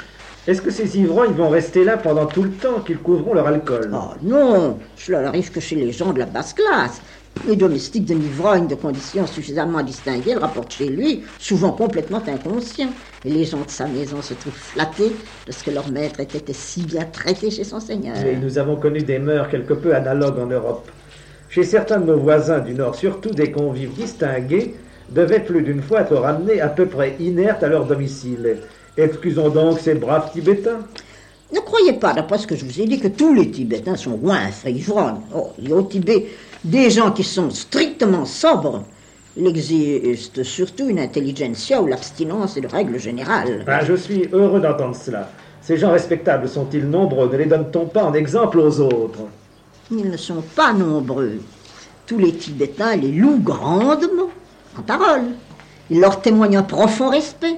Est-ce 0.51 0.61
que 0.61 0.69
ces 0.69 0.99
ivrognes 0.99 1.31
vont 1.31 1.47
rester 1.47 1.85
là 1.85 1.95
pendant 1.95 2.25
tout 2.25 2.43
le 2.43 2.51
temps 2.51 2.81
qu'ils 2.81 2.97
couvront 2.97 3.33
leur 3.33 3.47
alcool? 3.47 3.89
Oh 3.93 4.11
non, 4.21 4.79
cela 4.97 5.21
n'arrive 5.21 5.49
que 5.49 5.61
chez 5.61 5.77
les 5.77 5.93
gens 5.93 6.11
de 6.11 6.19
la 6.19 6.25
basse 6.25 6.53
classe. 6.53 7.01
Les 7.47 7.55
domestiques 7.55 8.03
d'un 8.03 8.19
ivrogne 8.19 8.67
de 8.67 8.75
conditions 8.75 9.25
suffisamment 9.27 9.81
distinguées 9.81 10.33
le 10.33 10.39
rapportent 10.39 10.73
chez 10.73 10.89
lui, 10.89 11.23
souvent 11.37 11.71
complètement 11.71 12.21
inconscient. 12.27 12.89
Et 13.23 13.29
les 13.29 13.45
gens 13.45 13.61
de 13.61 13.69
sa 13.69 13.87
maison 13.87 14.21
se 14.21 14.33
trouvent 14.33 14.51
flattés 14.51 15.15
de 15.47 15.53
ce 15.53 15.63
que 15.63 15.71
leur 15.71 15.87
maître 15.87 16.19
ait 16.19 16.23
été 16.23 16.51
si 16.51 16.83
bien 16.83 17.05
traité 17.05 17.49
chez 17.49 17.63
son 17.63 17.79
seigneur. 17.79 18.17
Et 18.17 18.35
nous 18.35 18.57
avons 18.57 18.75
connu 18.75 18.99
des 18.99 19.19
mœurs 19.19 19.47
quelque 19.49 19.73
peu 19.73 19.95
analogues 19.95 20.37
en 20.39 20.47
Europe. 20.47 20.91
Chez 21.47 21.63
certains 21.63 22.01
de 22.01 22.07
nos 22.07 22.19
voisins 22.19 22.59
du 22.59 22.73
Nord, 22.73 22.95
surtout 22.95 23.29
des 23.29 23.51
convives 23.51 23.93
distingués, 23.93 24.75
devaient 25.11 25.45
plus 25.45 25.61
d'une 25.61 25.81
fois 25.81 26.01
être 26.01 26.15
ramenés 26.15 26.59
à 26.59 26.67
peu 26.67 26.87
près 26.87 27.15
inertes 27.19 27.63
à 27.63 27.69
leur 27.69 27.85
domicile. 27.85 28.57
Excusons 28.97 29.49
donc 29.49 29.79
ces 29.79 29.95
braves 29.95 30.31
Tibétains. 30.33 30.79
Ne 31.53 31.59
croyez 31.59 31.93
pas, 31.93 32.13
d'après 32.13 32.37
ce 32.37 32.47
que 32.47 32.55
je 32.55 32.65
vous 32.65 32.81
ai 32.81 32.85
dit, 32.85 32.99
que 32.99 33.07
tous 33.07 33.33
les 33.33 33.49
Tibétains 33.51 33.95
sont 33.95 34.19
et 34.65 34.71
ivrognes. 34.71 35.21
Oh, 35.35 35.51
il 35.59 35.69
y 35.69 35.73
a 35.73 35.75
au 35.75 35.81
Tibet 35.81 36.27
des 36.63 36.89
gens 36.89 37.11
qui 37.11 37.23
sont 37.23 37.49
strictement 37.49 38.25
sobres. 38.25 38.83
Il 39.37 39.47
existe 39.47 40.43
surtout 40.43 40.89
une 40.89 40.99
intelligentsia 40.99 41.81
où 41.81 41.87
l'abstinence 41.87 42.57
est 42.57 42.61
de 42.61 42.67
règle 42.67 42.99
générale. 42.99 43.63
Ah, 43.67 43.83
je 43.83 43.95
suis 43.95 44.27
heureux 44.33 44.59
d'entendre 44.59 44.95
cela. 44.95 45.29
Ces 45.61 45.77
gens 45.77 45.91
respectables 45.91 46.49
sont-ils 46.49 46.85
nombreux? 46.89 47.29
Ne 47.31 47.37
les 47.37 47.45
donne-t-on 47.45 47.85
pas 47.85 48.03
en 48.03 48.13
exemple 48.13 48.59
aux 48.59 48.79
autres? 48.79 49.21
Ils 49.89 50.09
ne 50.09 50.17
sont 50.17 50.43
pas 50.55 50.73
nombreux. 50.73 51.39
Tous 52.07 52.17
les 52.17 52.33
Tibétains 52.33 52.95
les 52.97 53.11
louent 53.11 53.41
grandement, 53.41 54.29
en 54.77 54.81
parole. 54.81 55.23
Ils 55.89 55.99
leur 55.99 56.21
témoignent 56.21 56.57
un 56.57 56.63
profond 56.63 57.09
respect, 57.09 57.57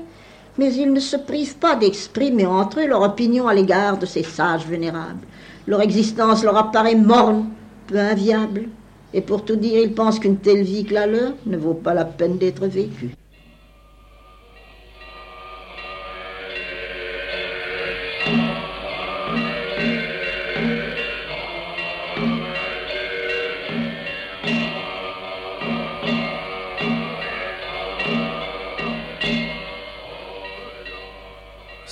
mais 0.57 0.73
ils 0.73 0.91
ne 0.91 0.99
se 0.99 1.17
privent 1.17 1.57
pas 1.57 1.75
d'exprimer 1.75 2.45
entre 2.45 2.79
eux 2.79 2.87
leur 2.87 3.01
opinion 3.01 3.47
à 3.47 3.53
l'égard 3.53 3.97
de 3.97 4.05
ces 4.05 4.23
sages 4.23 4.67
vénérables. 4.67 5.25
Leur 5.67 5.81
existence 5.81 6.43
leur 6.43 6.57
apparaît 6.57 6.95
morne, 6.95 7.49
peu 7.87 7.97
inviable, 7.97 8.69
et 9.13 9.21
pour 9.21 9.45
tout 9.45 9.55
dire, 9.55 9.79
ils 9.81 9.93
pensent 9.93 10.19
qu'une 10.19 10.37
telle 10.37 10.63
vie 10.63 10.85
que 10.85 10.93
la 10.93 11.07
leur 11.07 11.33
ne 11.45 11.57
vaut 11.57 11.73
pas 11.73 11.93
la 11.93 12.05
peine 12.05 12.37
d'être 12.37 12.65
vécue. 12.67 13.15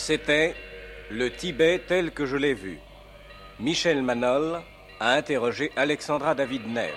C'était 0.04 0.56
Le 1.12 1.30
Tibet 1.30 1.80
tel 1.88 2.10
que 2.10 2.26
je 2.26 2.36
l'ai 2.36 2.56
vu. 2.56 2.80
Michel 3.60 4.02
Manol 4.02 4.60
a 5.00 5.14
interrogé 5.14 5.72
Alexandra 5.76 6.34
David 6.34 6.64
Nel. 6.66 6.90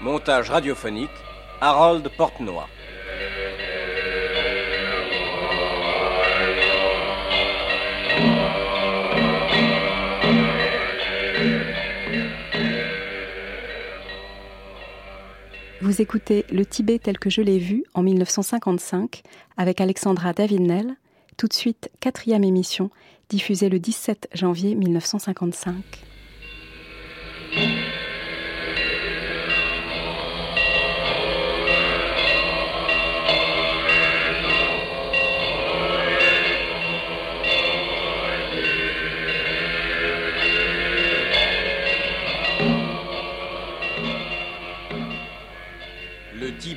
Montage 0.00 0.50
radiophonique 0.50 1.10
Harold 1.60 2.08
Portenoy. 2.16 2.64
Vous 15.82 16.00
écoutez 16.00 16.46
Le 16.50 16.64
Tibet 16.64 16.98
tel 16.98 17.18
que 17.18 17.28
je 17.28 17.42
l'ai 17.42 17.58
vu 17.58 17.84
en 17.92 18.02
1955 18.02 19.22
avec 19.58 19.82
Alexandra 19.82 20.32
David-Nel, 20.32 20.96
tout 21.36 21.48
de 21.48 21.52
suite 21.52 21.90
quatrième 22.00 22.44
émission 22.44 22.90
diffusée 23.28 23.68
le 23.68 23.78
17 23.78 24.30
janvier 24.32 24.74
1955. 24.74 25.74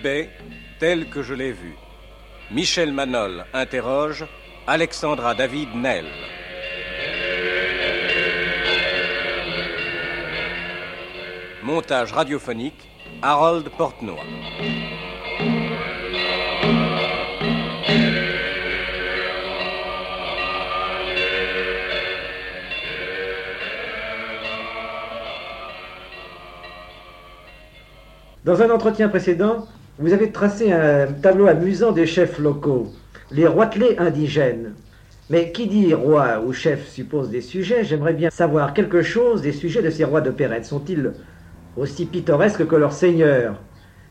Tel 0.01 1.09
que 1.09 1.21
je 1.21 1.33
l'ai 1.33 1.51
vu. 1.51 1.75
Michel 2.51 2.93
Manol 2.93 3.45
interroge 3.53 4.25
Alexandra 4.65 5.35
David 5.35 5.75
Nel. 5.75 6.05
Montage 11.63 12.13
radiophonique 12.13 12.89
Harold 13.21 13.69
Portnoy. 13.77 14.15
Dans 28.45 28.61
un 28.61 28.69
entretien 28.69 29.09
précédent, 29.09 29.67
vous 29.99 30.13
avez 30.13 30.31
tracé 30.31 30.71
un 30.71 31.07
tableau 31.07 31.47
amusant 31.47 31.91
des 31.91 32.05
chefs 32.05 32.39
locaux, 32.39 32.87
les 33.31 33.45
roitelets 33.47 33.99
indigènes. 33.99 34.73
Mais 35.29 35.51
qui 35.51 35.67
dit 35.67 35.93
roi 35.93 36.41
ou 36.43 36.53
chef 36.53 36.87
suppose 36.87 37.29
des 37.29 37.41
sujets, 37.41 37.83
j'aimerais 37.83 38.13
bien 38.13 38.29
savoir 38.29 38.73
quelque 38.73 39.01
chose 39.01 39.41
des 39.41 39.51
sujets 39.51 39.81
de 39.81 39.89
ces 39.89 40.05
rois 40.05 40.21
de 40.21 40.31
Pérette. 40.31 40.65
Sont-ils 40.65 41.11
aussi 41.75 42.05
pittoresques 42.05 42.65
que 42.65 42.75
leurs 42.77 42.93
seigneurs 42.93 43.61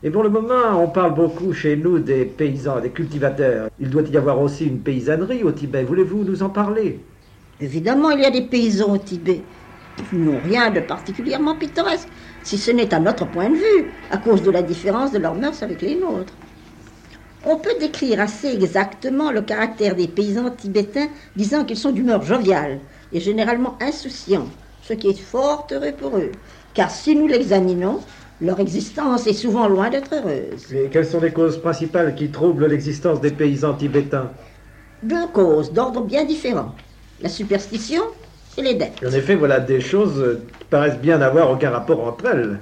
Et 0.03 0.11
pour 0.11 0.21
le 0.21 0.29
moment, 0.29 0.79
on 0.81 0.87
parle 0.87 1.15
beaucoup 1.15 1.53
chez 1.53 1.75
nous 1.75 1.97
des 1.97 2.23
paysans, 2.23 2.79
des 2.79 2.91
cultivateurs. 2.91 3.69
Il 3.79 3.89
doit 3.89 4.03
y 4.03 4.15
avoir 4.15 4.39
aussi 4.39 4.67
une 4.67 4.79
paysannerie 4.79 5.43
au 5.43 5.51
Tibet. 5.51 5.83
Voulez-vous 5.83 6.23
nous 6.23 6.43
en 6.43 6.49
parler? 6.49 6.99
Évidemment, 7.59 8.11
il 8.11 8.21
y 8.21 8.25
a 8.25 8.31
des 8.31 8.43
paysans 8.43 8.93
au 8.93 8.97
Tibet. 8.97 9.41
N'ont 10.11 10.39
rien 10.39 10.71
de 10.71 10.79
particulièrement 10.79 11.55
pittoresque, 11.55 12.07
si 12.43 12.57
ce 12.57 12.71
n'est 12.71 12.93
à 12.93 12.99
notre 12.99 13.25
point 13.25 13.49
de 13.49 13.55
vue, 13.55 13.91
à 14.09 14.17
cause 14.17 14.41
de 14.43 14.51
la 14.51 14.61
différence 14.61 15.11
de 15.11 15.19
leurs 15.19 15.35
mœurs 15.35 15.61
avec 15.61 15.81
les 15.81 15.95
nôtres. 15.95 16.33
On 17.45 17.57
peut 17.57 17.75
décrire 17.79 18.19
assez 18.19 18.47
exactement 18.47 19.31
le 19.31 19.41
caractère 19.41 19.95
des 19.95 20.07
paysans 20.07 20.49
tibétains, 20.49 21.07
disant 21.35 21.63
qu'ils 21.63 21.77
sont 21.77 21.91
d'humeur 21.91 22.23
joviale 22.23 22.79
et 23.13 23.19
généralement 23.19 23.77
insouciants, 23.81 24.47
ce 24.81 24.93
qui 24.93 25.07
est 25.09 25.19
fort 25.19 25.67
heureux 25.71 25.93
pour 25.97 26.17
eux. 26.17 26.31
Car 26.73 26.91
si 26.91 27.15
nous 27.15 27.27
l'examinons, 27.27 28.01
leur 28.41 28.59
existence 28.59 29.27
est 29.27 29.33
souvent 29.33 29.67
loin 29.67 29.89
d'être 29.89 30.13
heureuse. 30.13 30.73
Et 30.73 30.89
quelles 30.89 31.05
sont 31.05 31.19
les 31.19 31.31
causes 31.31 31.61
principales 31.61 32.15
qui 32.15 32.29
troublent 32.29 32.67
l'existence 32.67 33.21
des 33.21 33.31
paysans 33.31 33.73
tibétains? 33.73 34.31
Deux 35.03 35.27
causes 35.27 35.71
d'ordre 35.71 36.01
bien 36.01 36.25
différent. 36.25 36.73
La 37.21 37.29
superstition 37.29 38.01
et 38.57 38.61
les 38.61 38.75
dettes. 38.75 39.03
En 39.05 39.11
effet, 39.11 39.35
voilà 39.35 39.59
des 39.59 39.81
choses 39.81 40.39
qui 40.59 40.65
paraissent 40.65 40.99
bien 40.99 41.17
n'avoir 41.17 41.51
aucun 41.51 41.69
rapport 41.69 42.05
entre 42.05 42.25
elles. 42.25 42.59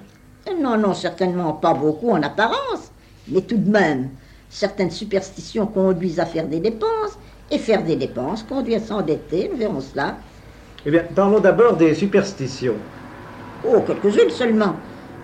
Non, 0.60 0.78
non, 0.78 0.94
certainement 0.94 1.54
pas 1.54 1.74
beaucoup 1.74 2.12
en 2.12 2.22
apparence, 2.24 2.92
mais 3.28 3.42
tout 3.42 3.58
de 3.58 3.70
même, 3.70 4.10
certaines 4.50 4.92
superstitions 4.92 5.68
conduisent 5.68 6.20
à 6.20 6.26
faire 6.26 6.48
des 6.48 6.60
dépenses, 6.60 7.18
et 7.50 7.58
faire 7.58 7.84
des 7.84 7.96
dépenses 7.96 8.44
conduit 8.44 8.76
à 8.76 8.80
s'endetter, 8.80 9.50
nous 9.52 9.58
verrons 9.58 9.82
cela. 9.82 10.18
Eh 10.86 10.92
bien, 10.92 11.04
parlons 11.16 11.40
d'abord 11.40 11.78
des 11.78 11.94
superstitions. 11.96 12.76
Oh, 13.64 13.82
quelques-unes 13.82 14.30
seulement, 14.30 14.76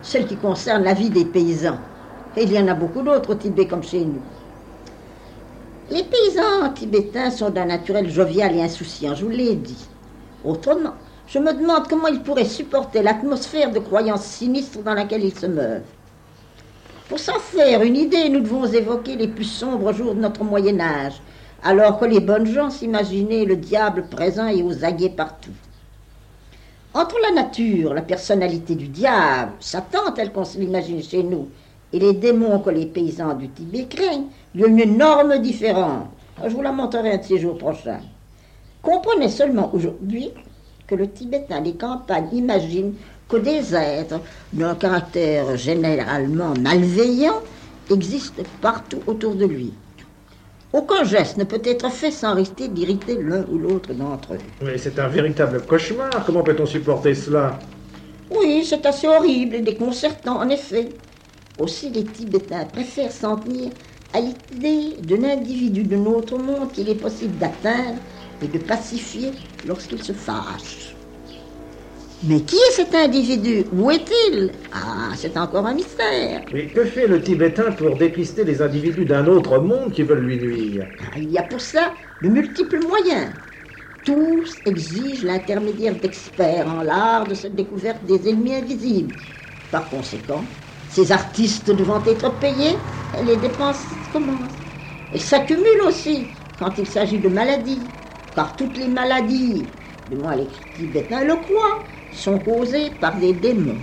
celles 0.02 0.28
qui 0.28 0.38
concernent 0.38 0.84
la 0.84 0.94
vie 0.94 1.10
des 1.10 1.26
paysans. 1.26 1.78
Et 2.36 2.44
il 2.44 2.52
y 2.52 2.60
en 2.60 2.68
a 2.68 2.74
beaucoup 2.74 3.02
d'autres 3.02 3.32
au 3.32 3.36
Tibet 3.36 3.68
comme 3.68 3.84
chez 3.84 4.06
nous. 4.06 4.22
Les 5.92 6.04
paysans 6.04 6.74
tibétains 6.74 7.30
sont 7.30 7.50
d'un 7.50 7.66
naturel 7.66 8.10
jovial 8.10 8.56
et 8.56 8.64
insouciant, 8.64 9.16
je 9.16 9.26
vous 9.26 9.32
l'ai 9.32 9.56
dit. 9.56 9.86
Autrement, 10.46 10.96
je 11.28 11.40
me 11.40 11.54
demande 11.54 11.88
comment 11.88 12.08
ils 12.08 12.22
pourraient 12.22 12.46
supporter 12.46 13.02
l'atmosphère 13.02 13.72
de 13.72 13.80
croyances 13.80 14.26
sinistres 14.26 14.84
dans 14.84 14.94
laquelle 14.94 15.24
ils 15.24 15.38
se 15.38 15.46
meuvent. 15.46 15.84
Pour 17.08 17.20
s'en 17.20 17.40
faire 17.40 17.82
une 17.82 17.96
idée, 17.96 18.30
nous 18.30 18.42
devons 18.42 18.66
évoquer 18.66 19.16
les 19.16 19.28
plus 19.28 19.46
sombres 19.46 19.94
jours 19.94 20.16
de 20.16 20.20
notre 20.20 20.44
Moyen 20.44 20.80
Âge, 20.80 21.22
alors 21.64 21.98
que 21.98 22.06
les 22.06 22.20
bonnes 22.20 22.48
gens 22.48 22.70
s'imaginaient 22.70 23.46
le 23.46 23.56
diable 23.56 24.08
présent 24.10 24.48
et 24.48 24.64
aux 24.64 24.84
aguets 24.84 25.10
partout. 25.10 25.52
Entre 26.94 27.16
la 27.22 27.32
nature, 27.32 27.94
la 27.94 28.02
personnalité 28.02 28.76
du 28.76 28.88
diable, 28.88 29.54
Satan 29.60 30.12
tel 30.14 30.32
qu'on 30.32 30.44
l'imagine 30.58 31.02
chez 31.02 31.24
nous, 31.24 31.50
et 31.92 32.00
les 32.00 32.14
démons 32.14 32.60
que 32.60 32.70
les 32.70 32.86
paysans 32.86 33.34
du 33.34 33.50
Tibet 33.50 33.86
craignent, 33.86 34.28
il 34.54 34.62
y 34.62 34.64
a 34.64 34.68
une 34.68 34.80
énorme 34.80 35.40
différence. 35.40 36.08
Je 36.44 36.50
vous 36.50 36.62
la 36.62 36.72
montrerai 36.72 37.14
un 37.14 37.18
de 37.18 37.24
ces 37.24 37.40
jours 37.40 37.58
prochains. 37.58 38.02
Comprenez 38.84 39.30
seulement 39.30 39.74
aujourd'hui 39.74 40.32
que 40.86 40.96
le 40.96 41.10
Tibétain 41.10 41.62
des 41.62 41.72
campagnes 41.72 42.28
imagine 42.34 42.94
que 43.30 43.38
des 43.38 43.74
êtres 43.74 44.20
d'un 44.52 44.76
caractère 44.76 45.56
généralement 45.56 46.54
malveillant 46.60 47.42
existent 47.90 48.44
partout 48.62 49.00
autour 49.08 49.36
de 49.36 49.46
lui. 49.46 49.74
Aucun 50.74 51.06
geste 51.06 51.38
ne 51.38 51.46
peut 51.46 51.62
être 51.64 51.90
fait 51.92 52.12
sans 52.12 52.36
risquer 52.36 52.68
d'irriter 52.68 53.22
l'un 53.22 53.46
ou 53.50 53.58
l'autre 53.58 53.94
d'entre 53.94 54.34
eux. 54.34 54.40
Mais 54.62 54.78
c'est 54.78 55.00
un 55.00 55.08
véritable 55.08 55.62
cauchemar. 55.62 56.26
Comment 56.26 56.44
peut-on 56.44 56.66
supporter 56.66 57.16
cela? 57.16 57.60
Oui, 58.32 58.66
c'est 58.68 58.86
assez 58.86 59.08
horrible 59.08 59.56
et 59.56 59.62
déconcertant, 59.62 60.42
en 60.42 60.50
effet. 60.50 60.90
Aussi, 61.58 61.90
les 61.90 62.04
Tibétains 62.04 62.66
préfèrent 62.66 63.12
s'en 63.12 63.38
tenir 63.38 63.72
à 64.14 64.20
l'idée 64.20 64.98
d'un 65.02 65.24
individu 65.24 65.84
de 65.84 65.96
notre 65.96 66.38
monde 66.38 66.72
qu'il 66.74 66.90
est 66.90 66.96
possible 66.96 67.38
d'atteindre 67.38 68.00
et 68.44 68.48
de 68.48 68.60
pacifier 68.60 69.32
lorsqu'il 69.66 70.02
se 70.02 70.14
fâche. 70.14 70.96
Mais 72.26 72.42
qui 72.42 72.56
est 72.56 72.72
cet 72.72 72.96
individu? 72.96 73.66
Où 73.74 73.92
est-il? 73.92 74.52
Ah, 74.72 75.12
c'est 75.16 75.36
encore 75.36 75.66
un 75.66 75.74
mystère. 75.74 76.44
Mais 76.54 76.68
que 76.68 76.86
fait 76.86 77.08
le 77.08 77.22
Tibétain 77.22 77.72
pour 77.72 77.98
dépister 77.98 78.46
les 78.46 78.62
individus 78.62 79.06
d'un 79.06 79.28
autre 79.28 79.60
monde 79.60 79.92
qui 79.92 80.04
veulent 80.04 80.24
lui 80.24 80.38
nuire? 80.40 80.88
Ah, 81.00 81.20
Il 81.20 81.30
y 81.32 81.38
a 81.38 81.44
pour 81.44 81.60
cela 81.60 81.94
de 82.22 82.30
multiples 82.30 82.80
moyens. 82.80 83.34
Tous 84.06 84.62
exigent 84.66 85.26
l'intermédiaire 85.26 85.96
d'experts 85.96 86.68
en 86.68 86.82
l'art 86.82 87.28
de 87.28 87.34
cette 87.34 87.56
découverte 87.56 88.06
des 88.06 88.30
ennemis 88.30 88.56
invisibles. 88.56 89.16
Par 89.72 89.90
conséquent, 89.90 90.46
ces 90.88 91.12
artistes 91.12 91.72
devant 91.72 92.04
être 92.06 92.40
payés, 92.40 92.78
les 93.22 93.38
dépenses 93.38 93.86
commencent. 94.12 94.62
Elles 95.12 95.22
s'accumulent 95.22 95.84
aussi 95.88 96.28
quand 96.58 96.78
il 96.78 96.88
s'agit 96.88 97.20
de 97.20 97.30
maladies, 97.30 97.92
car 98.34 98.56
toutes 98.56 98.78
les 98.78 98.88
maladies, 98.88 99.68
du 100.08 100.16
moins 100.16 100.36
les 100.36 100.48
Tibétains 100.74 101.24
le 101.24 101.36
croient, 101.36 101.84
sont 102.10 102.40
causées 102.40 102.92
par 103.00 103.18
des 103.18 103.34
démons. 103.34 103.80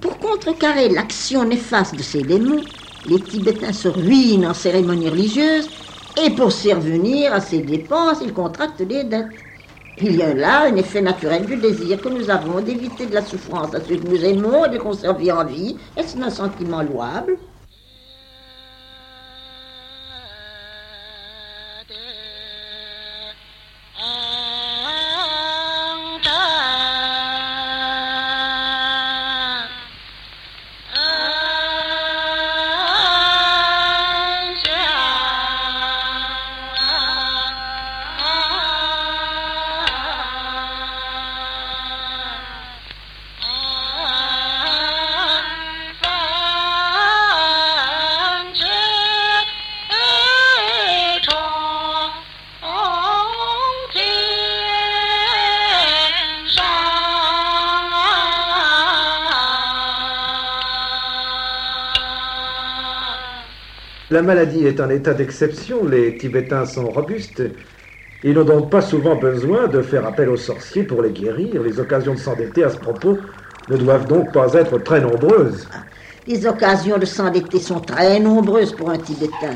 Pour 0.00 0.18
contrecarrer 0.18 0.88
l'action 0.88 1.44
néfaste 1.44 1.96
de 1.96 2.02
ces 2.02 2.24
démons, 2.24 2.66
les 3.04 3.24
Tibétains 3.24 3.72
se 3.72 3.88
ruinent 3.88 4.46
en 4.46 4.54
cérémonies 4.54 5.08
religieuses 5.10 5.70
et 6.16 6.30
pour 6.30 6.52
survenir 6.52 7.32
à 7.32 7.40
ces 7.40 7.60
dépenses, 7.60 8.18
ils 8.22 8.32
contractent 8.32 8.82
des 8.82 9.04
dettes. 9.04 9.44
Il 9.98 10.14
y 10.16 10.22
a 10.22 10.34
là 10.34 10.64
un 10.66 10.76
effet 10.76 11.02
naturel 11.02 11.46
du 11.46 11.56
désir 11.56 12.00
que 12.00 12.08
nous 12.08 12.30
avons 12.30 12.60
d'éviter 12.60 13.06
de 13.06 13.14
la 13.14 13.22
souffrance 13.22 13.74
à 13.74 13.80
ceux 13.80 13.96
que 13.96 14.06
nous 14.06 14.24
aimons 14.24 14.64
et 14.66 14.70
de 14.70 14.78
conserver 14.78 15.30
en 15.32 15.44
vie. 15.44 15.78
Est-ce 15.96 16.18
un 16.18 16.30
sentiment 16.30 16.82
louable? 16.82 17.38
La 64.12 64.20
maladie 64.20 64.66
est 64.66 64.78
un 64.78 64.90
état 64.90 65.14
d'exception, 65.14 65.86
les 65.86 66.18
Tibétains 66.18 66.66
sont 66.66 66.84
robustes. 66.90 67.42
Ils 68.22 68.34
n'ont 68.34 68.44
donc 68.44 68.68
pas 68.68 68.82
souvent 68.82 69.16
besoin 69.16 69.68
de 69.68 69.80
faire 69.80 70.06
appel 70.06 70.28
aux 70.28 70.36
sorciers 70.36 70.82
pour 70.82 71.00
les 71.00 71.12
guérir. 71.12 71.62
Les 71.62 71.80
occasions 71.80 72.12
de 72.12 72.18
s'endetter 72.18 72.62
à 72.62 72.68
ce 72.68 72.76
propos 72.76 73.16
ne 73.70 73.76
doivent 73.78 74.06
donc 74.06 74.30
pas 74.30 74.52
être 74.52 74.76
très 74.76 75.00
nombreuses. 75.00 75.66
Les 76.26 76.46
occasions 76.46 76.98
de 76.98 77.06
s'endetter 77.06 77.58
sont 77.58 77.80
très 77.80 78.20
nombreuses 78.20 78.72
pour 78.72 78.90
un 78.90 78.98
Tibétain. 78.98 79.54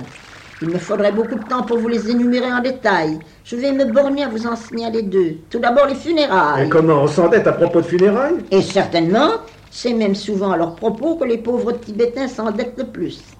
Il 0.63 0.71
me 0.71 0.79
faudrait 0.79 1.13
beaucoup 1.13 1.35
de 1.35 1.45
temps 1.45 1.65
pour 1.65 1.77
vous 1.77 1.89
les 1.89 2.11
énumérer 2.11 2.51
en 2.51 2.63
détail. 2.63 3.19
Je 3.45 3.57
vais 3.57 3.73
me 3.73 3.85
borner 3.85 4.23
à 4.25 4.29
vous 4.29 4.47
en 4.47 4.57
signaler 4.57 5.03
deux. 5.03 5.35
Tout 5.51 5.59
d'abord 5.59 5.85
les 5.87 5.93
Et 5.93 5.97
funérailles. 5.97 6.71
comment 6.71 7.03
on 7.03 7.07
s'endette 7.07 7.47
à 7.47 7.53
propos 7.53 7.83
de 7.83 7.87
funérailles? 7.87 8.39
Et 8.51 8.63
certainement, 8.63 9.33
c'est 9.71 9.93
même 9.93 10.15
souvent 10.15 10.53
à 10.53 10.57
leur 10.57 10.77
propos 10.77 11.17
que 11.17 11.25
les 11.25 11.37
pauvres 11.37 11.73
Tibétains 11.73 12.29
s'endettent 12.29 12.79
le 12.79 12.87
plus. 12.87 13.36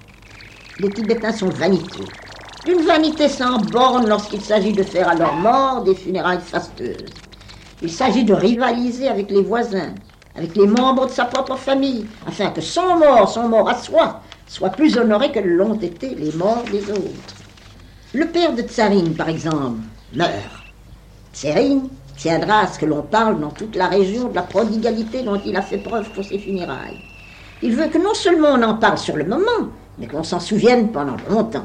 Les 0.79 0.91
Tibétains 0.91 1.33
sont 1.33 1.49
vaniteux. 1.49 2.05
D'une 2.67 2.83
vanité 2.83 3.29
sans 3.29 3.59
borne 3.59 4.07
lorsqu'il 4.09 4.43
s'agit 4.43 4.75
de 4.75 4.83
faire 4.83 5.09
à 5.09 5.15
leur 5.15 5.35
mort 5.35 5.83
des 5.85 5.95
funérailles 5.95 6.41
fasteuses. 6.41 7.15
Il 7.81 7.91
s'agit 7.91 8.25
de 8.25 8.35
rivaliser 8.35 9.09
avec 9.09 9.31
les 9.31 9.41
voisins, 9.41 9.95
avec 10.37 10.55
les 10.55 10.67
membres 10.67 11.07
de 11.07 11.13
sa 11.13 11.25
propre 11.25 11.57
famille, 11.57 12.05
afin 12.27 12.51
que 12.51 12.61
son 12.61 12.97
mort, 12.97 13.27
son 13.27 13.49
mort 13.49 13.71
à 13.71 13.75
soi, 13.77 14.21
soit 14.47 14.69
plus 14.69 14.99
honoré 14.99 15.33
que 15.33 15.39
l'ont 15.39 15.81
été 15.81 16.15
les 16.15 16.33
morts 16.33 16.65
des 16.71 16.91
autres. 16.91 17.35
Le 18.13 18.27
père 18.27 18.55
de 18.55 18.61
Tsarine, 18.61 19.15
par 19.15 19.31
exemple, 19.31 19.81
meurt. 20.13 20.31
Tsarine 21.33 21.89
tiendra 22.19 22.61
à 22.61 22.67
ce 22.67 22.79
que 22.79 22.87
l'on 22.87 23.03
parle 23.03 23.41
dans 23.41 23.51
toute 23.51 23.77
la 23.77 23.89
région 23.89 24.29
de 24.29 24.35
la 24.35 24.43
prodigalité 24.43 25.23
dont 25.23 25.41
il 25.47 25.57
a 25.57 25.63
fait 25.63 25.79
preuve 25.79 26.11
pour 26.11 26.25
ses 26.25 26.39
funérailles. 26.39 27.01
Il 27.63 27.75
veut 27.75 27.89
que 27.89 27.99
non 27.99 28.13
seulement 28.13 28.51
on 28.53 28.63
en 28.63 28.75
parle 28.75 28.99
sur 28.99 29.17
le 29.17 29.25
moment, 29.25 29.71
mais 29.99 30.07
qu'on 30.07 30.23
s'en 30.23 30.41
souvienne 30.41 30.89
pendant 30.89 31.17
longtemps. 31.31 31.65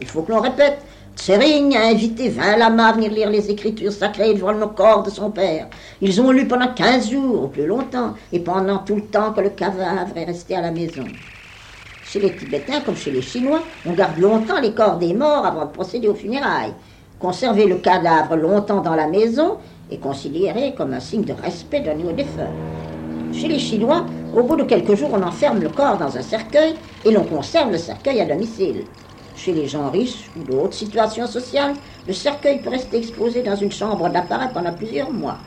Il 0.00 0.06
faut 0.06 0.22
que 0.22 0.32
l'on 0.32 0.40
répète. 0.40 0.78
Tsering 1.14 1.76
a 1.76 1.88
invité 1.88 2.30
vingt 2.30 2.56
lamas 2.56 2.88
à 2.88 2.92
venir 2.92 3.12
lire 3.12 3.30
les 3.30 3.50
écritures 3.50 3.92
sacrées 3.92 4.32
devant 4.32 4.52
le 4.52 4.66
corps 4.66 5.02
de 5.02 5.10
son 5.10 5.30
père. 5.30 5.68
Ils 6.00 6.20
ont 6.20 6.30
lu 6.30 6.48
pendant 6.48 6.72
quinze 6.72 7.10
jours, 7.10 7.44
ou 7.44 7.48
plus 7.48 7.66
longtemps, 7.66 8.14
et 8.32 8.40
pendant 8.40 8.78
tout 8.78 8.96
le 8.96 9.02
temps 9.02 9.32
que 9.32 9.42
le 9.42 9.50
cadavre 9.50 10.16
est 10.16 10.24
resté 10.24 10.56
à 10.56 10.62
la 10.62 10.70
maison. 10.70 11.04
Chez 12.04 12.18
les 12.18 12.34
Tibétains, 12.34 12.80
comme 12.80 12.96
chez 12.96 13.10
les 13.10 13.22
Chinois, 13.22 13.62
on 13.86 13.92
garde 13.92 14.18
longtemps 14.18 14.60
les 14.60 14.72
corps 14.72 14.96
des 14.96 15.12
morts 15.12 15.44
avant 15.44 15.66
de 15.66 15.70
procéder 15.70 16.08
aux 16.08 16.14
funérailles. 16.14 16.74
Conserver 17.18 17.66
le 17.66 17.76
cadavre 17.76 18.36
longtemps 18.36 18.80
dans 18.80 18.94
la 18.94 19.06
maison 19.06 19.58
est 19.90 19.98
considéré 19.98 20.74
comme 20.76 20.92
un 20.94 21.00
signe 21.00 21.24
de 21.24 21.34
respect 21.34 21.80
donné 21.80 22.04
au 22.04 22.12
défunt. 22.12 22.50
Chez 23.32 23.48
les 23.48 23.58
Chinois, 23.58 24.06
au 24.34 24.42
bout 24.42 24.56
de 24.56 24.64
quelques 24.64 24.94
jours, 24.94 25.10
on 25.12 25.22
enferme 25.22 25.60
le 25.60 25.68
corps 25.68 25.98
dans 25.98 26.16
un 26.16 26.22
cercueil 26.22 26.74
et 27.04 27.10
l'on 27.10 27.24
conserve 27.24 27.70
le 27.70 27.78
cercueil 27.78 28.20
à 28.20 28.24
domicile. 28.24 28.84
Chez 29.36 29.52
les 29.52 29.66
gens 29.66 29.90
riches 29.90 30.30
ou 30.36 30.44
de 30.44 30.52
haute 30.52 30.74
situation 30.74 31.26
sociale, 31.26 31.74
le 32.06 32.12
cercueil 32.12 32.60
peut 32.62 32.70
rester 32.70 32.98
exposé 32.98 33.42
dans 33.42 33.56
une 33.56 33.72
chambre 33.72 34.08
d'appareil 34.08 34.48
pendant 34.52 34.72
plusieurs 34.72 35.10
mois. 35.10 35.38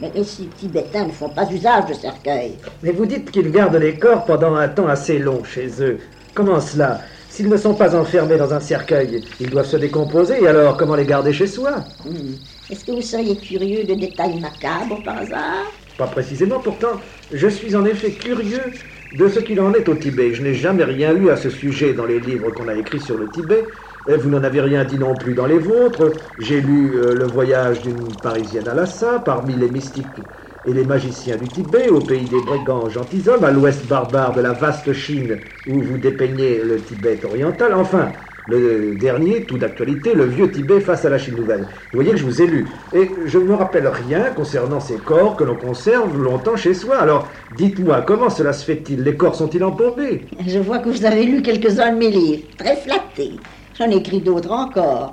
Mais 0.00 0.10
les 0.14 0.24
Tibétains 0.24 1.06
ne 1.06 1.12
font 1.12 1.28
pas 1.28 1.50
usage 1.50 1.86
de 1.86 1.94
cercueil. 1.94 2.52
Mais 2.82 2.92
vous 2.92 3.06
dites 3.06 3.30
qu'ils 3.30 3.50
gardent 3.50 3.76
les 3.76 3.98
corps 3.98 4.24
pendant 4.24 4.54
un 4.54 4.68
temps 4.68 4.88
assez 4.88 5.18
long 5.18 5.44
chez 5.44 5.68
eux. 5.82 5.98
Comment 6.34 6.60
cela? 6.60 7.00
S'ils 7.28 7.48
ne 7.48 7.56
sont 7.56 7.74
pas 7.74 7.94
enfermés 7.94 8.36
dans 8.36 8.52
un 8.54 8.60
cercueil, 8.60 9.22
ils 9.38 9.50
doivent 9.50 9.66
se 9.66 9.76
décomposer, 9.76 10.42
et 10.42 10.48
alors 10.48 10.76
comment 10.76 10.96
les 10.96 11.04
garder 11.04 11.32
chez 11.32 11.46
soi? 11.46 11.84
Hmm. 12.04 12.34
Est-ce 12.70 12.84
que 12.84 12.92
vous 12.92 13.02
seriez 13.02 13.36
curieux 13.36 13.84
de 13.84 13.94
détails 13.94 14.34
macabres 14.34 15.02
par 15.02 15.18
hasard? 15.18 15.79
Pas 16.00 16.06
précisément, 16.06 16.60
pourtant, 16.60 16.98
je 17.30 17.46
suis 17.46 17.76
en 17.76 17.84
effet 17.84 18.14
curieux 18.14 18.72
de 19.12 19.28
ce 19.28 19.38
qu'il 19.38 19.60
en 19.60 19.74
est 19.74 19.86
au 19.86 19.94
Tibet. 19.94 20.32
Je 20.32 20.42
n'ai 20.42 20.54
jamais 20.54 20.84
rien 20.84 21.12
lu 21.12 21.28
à 21.28 21.36
ce 21.36 21.50
sujet 21.50 21.92
dans 21.92 22.06
les 22.06 22.20
livres 22.20 22.50
qu'on 22.52 22.68
a 22.68 22.74
écrits 22.76 23.00
sur 23.00 23.18
le 23.18 23.28
Tibet. 23.30 23.68
Et 24.06 24.16
Vous 24.16 24.30
n'en 24.30 24.42
avez 24.42 24.62
rien 24.62 24.86
dit 24.86 24.96
non 24.98 25.14
plus 25.14 25.34
dans 25.34 25.44
les 25.44 25.58
vôtres. 25.58 26.14
J'ai 26.38 26.62
lu 26.62 26.94
euh, 26.96 27.12
Le 27.12 27.26
voyage 27.26 27.82
d'une 27.82 28.16
Parisienne 28.16 28.66
à 28.66 28.72
Lhasa, 28.72 29.18
parmi 29.18 29.56
les 29.56 29.68
mystiques 29.68 30.26
et 30.64 30.72
les 30.72 30.84
magiciens 30.86 31.36
du 31.36 31.50
Tibet, 31.50 31.90
au 31.90 32.00
pays 32.00 32.28
des 32.28 32.40
brigands 32.40 32.88
gentilshommes, 32.88 33.44
à 33.44 33.50
l'ouest 33.50 33.86
barbare 33.86 34.32
de 34.32 34.40
la 34.40 34.54
vaste 34.54 34.94
Chine, 34.94 35.40
où 35.66 35.82
vous 35.82 35.98
dépeignez 35.98 36.62
le 36.62 36.82
Tibet 36.82 37.22
oriental. 37.26 37.74
Enfin, 37.74 38.14
le 38.50 38.96
dernier, 38.96 39.44
tout 39.44 39.58
d'actualité, 39.58 40.14
le 40.14 40.24
vieux 40.24 40.50
Tibet 40.50 40.80
face 40.80 41.04
à 41.04 41.10
la 41.10 41.18
Chine 41.18 41.36
nouvelle. 41.36 41.62
Vous 41.62 42.00
voyez 42.00 42.10
que 42.10 42.16
je 42.16 42.24
vous 42.24 42.42
ai 42.42 42.46
lu. 42.46 42.66
Et 42.92 43.10
je 43.26 43.38
ne 43.38 43.44
me 43.44 43.54
rappelle 43.54 43.86
rien 43.86 44.24
concernant 44.34 44.80
ces 44.80 44.96
corps 44.96 45.36
que 45.36 45.44
l'on 45.44 45.56
conserve 45.56 46.20
longtemps 46.20 46.56
chez 46.56 46.74
soi. 46.74 46.98
Alors, 46.98 47.28
dites-moi, 47.56 48.02
comment 48.02 48.30
cela 48.30 48.52
se 48.52 48.64
fait-il? 48.64 49.02
Les 49.02 49.16
corps 49.16 49.34
sont-ils 49.34 49.62
embombés 49.62 50.26
Je 50.46 50.58
vois 50.58 50.78
que 50.78 50.88
vous 50.88 51.04
avez 51.04 51.24
lu 51.24 51.42
quelques-uns 51.42 51.92
de 51.92 51.98
mes 51.98 52.10
livres. 52.10 52.42
Très 52.58 52.76
flatté. 52.76 53.32
J'en 53.78 53.90
ai 53.90 53.96
écrit 53.96 54.20
d'autres 54.20 54.50
encore. 54.50 55.12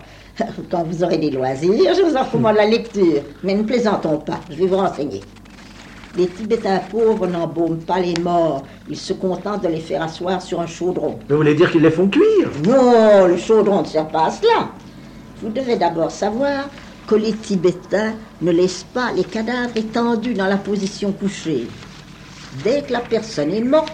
Quand 0.70 0.84
vous 0.84 1.04
aurez 1.04 1.18
des 1.18 1.32
loisirs, 1.32 1.94
je 1.96 2.02
vous 2.02 2.16
en 2.16 2.24
recommande 2.24 2.56
la 2.58 2.66
lecture. 2.66 3.22
Mais 3.44 3.56
ne 3.56 3.64
plaisantons 3.64 4.18
pas, 4.18 4.40
je 4.52 4.56
vais 4.56 4.68
vous 4.68 4.78
renseigner. 4.78 5.22
Les 6.16 6.28
Tibétains 6.28 6.82
pauvres 6.92 7.28
n'embaument 7.28 7.80
pas 7.80 8.00
les 8.00 8.16
morts. 8.22 8.64
Ils 8.90 8.98
se 8.98 9.14
contentent 9.14 9.64
de 9.64 9.68
les 9.68 9.82
faire 9.82 10.02
asseoir 10.02 10.42
sur 10.42 10.60
un 10.60 10.66
chaudron. 10.66 11.20
Vous 11.30 11.38
voulez 11.38 11.54
dire 11.54 11.72
qu'ils 11.72 11.82
les 11.82 11.92
font 11.92 12.08
cuire? 12.08 12.50
Non, 12.66 13.28
le 13.28 13.38
chaudron 13.38 13.82
ne 13.82 13.88
sert 13.88 14.08
pas 14.08 14.28
à 14.28 14.32
cela. 14.32 14.70
Vous 15.42 15.50
devez 15.50 15.76
d'abord 15.76 16.10
savoir 16.10 16.70
que 17.08 17.16
les 17.16 17.34
Tibétains 17.34 18.14
ne 18.42 18.52
laissent 18.52 18.86
pas 18.94 19.12
les 19.16 19.24
cadavres 19.24 19.76
étendus 19.76 20.34
dans 20.34 20.48
la 20.48 20.58
position 20.58 21.12
couchée. 21.12 21.68
Dès 22.64 22.82
que 22.82 22.94
la 22.94 23.02
personne 23.02 23.54
est 23.54 23.62
morte, 23.62 23.94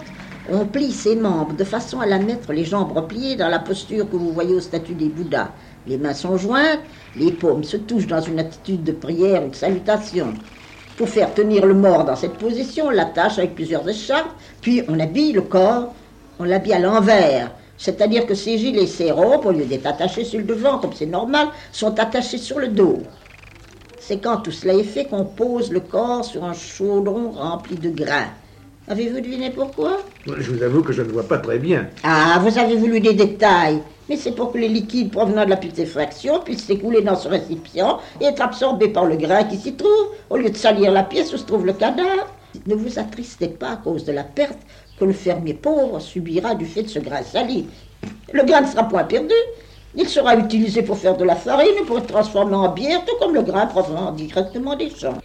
on 0.50 0.64
plie 0.66 0.92
ses 0.92 1.16
membres 1.16 1.54
de 1.54 1.64
façon 1.64 2.00
à 2.00 2.06
la 2.06 2.18
mettre 2.18 2.52
les 2.52 2.64
jambes 2.64 2.92
repliées 2.92 3.36
dans 3.36 3.48
la 3.48 3.58
posture 3.58 4.08
que 4.08 4.16
vous 4.16 4.32
voyez 4.32 4.54
aux 4.54 4.60
statues 4.60 4.94
des 4.94 5.08
Bouddhas. 5.08 5.50
Les 5.86 5.98
mains 5.98 6.14
sont 6.14 6.36
jointes, 6.38 6.80
les 7.16 7.32
paumes 7.32 7.64
se 7.64 7.76
touchent 7.76 8.06
dans 8.06 8.20
une 8.20 8.38
attitude 8.38 8.84
de 8.84 8.92
prière 8.92 9.44
ou 9.44 9.50
de 9.50 9.54
salutation. 9.54 10.34
Pour 10.96 11.08
faire 11.08 11.34
tenir 11.34 11.66
le 11.66 11.74
mort 11.74 12.04
dans 12.04 12.14
cette 12.14 12.34
position, 12.34 12.86
on 12.86 12.90
l'attache 12.90 13.38
avec 13.38 13.54
plusieurs 13.56 13.88
écharpes, 13.88 14.30
puis 14.60 14.82
on 14.88 15.00
habille 15.00 15.32
le 15.32 15.42
corps, 15.42 15.92
on 16.38 16.44
l'habille 16.44 16.74
à 16.74 16.78
l'envers. 16.78 17.50
C'est-à-dire 17.76 18.26
que 18.26 18.34
ses 18.34 18.58
gilets 18.58 18.84
et 18.84 18.86
ses 18.86 19.10
robes, 19.10 19.46
au 19.46 19.50
lieu 19.50 19.64
d'être 19.64 19.86
attachés 19.86 20.24
sur 20.24 20.38
le 20.38 20.44
devant, 20.44 20.78
comme 20.78 20.92
c'est 20.92 21.06
normal, 21.06 21.48
sont 21.72 21.98
attachés 21.98 22.38
sur 22.38 22.60
le 22.60 22.68
dos. 22.68 23.02
C'est 23.98 24.18
quand 24.18 24.36
tout 24.36 24.52
cela 24.52 24.74
est 24.74 24.84
fait 24.84 25.06
qu'on 25.06 25.24
pose 25.24 25.72
le 25.72 25.80
corps 25.80 26.24
sur 26.24 26.44
un 26.44 26.54
chaudron 26.54 27.32
rempli 27.32 27.76
de 27.76 27.90
grains. 27.90 28.28
Avez-vous 28.86 29.20
deviné 29.20 29.50
pourquoi? 29.50 29.96
Je 30.26 30.50
vous 30.50 30.62
avoue 30.62 30.82
que 30.82 30.92
je 30.92 31.00
ne 31.00 31.10
vois 31.10 31.22
pas 31.22 31.38
très 31.38 31.58
bien. 31.58 31.88
Ah, 32.02 32.38
vous 32.42 32.58
avez 32.58 32.76
voulu 32.76 33.00
des 33.00 33.14
détails. 33.14 33.80
Mais 34.10 34.16
c'est 34.18 34.32
pour 34.32 34.52
que 34.52 34.58
les 34.58 34.68
liquides 34.68 35.10
provenant 35.10 35.46
de 35.46 35.50
la 35.50 35.56
putréfaction 35.56 36.40
puissent 36.40 36.66
s'écouler 36.66 37.00
dans 37.00 37.16
ce 37.16 37.28
récipient 37.28 37.98
et 38.20 38.26
être 38.26 38.42
absorbés 38.42 38.88
par 38.88 39.06
le 39.06 39.16
grain 39.16 39.44
qui 39.44 39.56
s'y 39.56 39.72
trouve, 39.72 40.08
au 40.28 40.36
lieu 40.36 40.50
de 40.50 40.56
salir 40.56 40.92
la 40.92 41.02
pièce 41.02 41.32
où 41.32 41.38
se 41.38 41.44
trouve 41.44 41.64
le 41.64 41.72
cadavre. 41.72 42.26
Ne 42.66 42.74
vous 42.74 42.98
attristez 42.98 43.48
pas 43.48 43.70
à 43.70 43.76
cause 43.76 44.04
de 44.04 44.12
la 44.12 44.22
perte 44.22 44.58
que 44.98 45.06
le 45.06 45.14
fermier 45.14 45.54
pauvre 45.54 45.98
subira 45.98 46.54
du 46.54 46.66
fait 46.66 46.82
de 46.82 46.88
ce 46.88 46.98
grain 46.98 47.22
sali. 47.22 47.66
Le 48.34 48.44
grain 48.44 48.60
ne 48.60 48.66
sera 48.66 48.84
point 48.84 49.04
perdu. 49.04 49.34
Il 49.96 50.08
sera 50.08 50.36
utilisé 50.36 50.82
pour 50.82 50.98
faire 50.98 51.16
de 51.16 51.24
la 51.24 51.36
farine 51.36 51.72
et 51.80 51.86
pour 51.86 51.98
être 51.98 52.08
transformé 52.08 52.54
en 52.54 52.68
bière, 52.68 53.02
tout 53.06 53.16
comme 53.18 53.34
le 53.34 53.42
grain 53.42 53.64
provenant 53.66 54.12
directement 54.12 54.76
des 54.76 54.90
champs. 54.90 55.16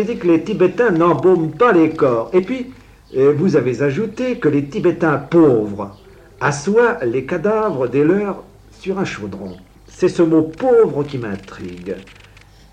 Avez 0.00 0.14
dit 0.14 0.18
que 0.18 0.28
les 0.28 0.42
Tibétains 0.42 0.90
n'embaument 0.90 1.50
pas 1.50 1.72
les 1.72 1.90
corps. 1.90 2.30
Et 2.32 2.40
puis, 2.40 2.72
euh, 3.16 3.34
vous 3.36 3.56
avez 3.56 3.82
ajouté 3.82 4.38
que 4.38 4.48
les 4.48 4.64
Tibétains 4.64 5.18
pauvres 5.18 5.96
assoient 6.40 7.04
les 7.04 7.26
cadavres 7.26 7.86
des 7.86 8.02
leurs 8.02 8.42
sur 8.72 8.98
un 8.98 9.04
chaudron. 9.04 9.56
C'est 9.86 10.08
ce 10.08 10.22
mot 10.22 10.42
pauvre 10.42 11.04
qui 11.04 11.18
m'intrigue. 11.18 11.96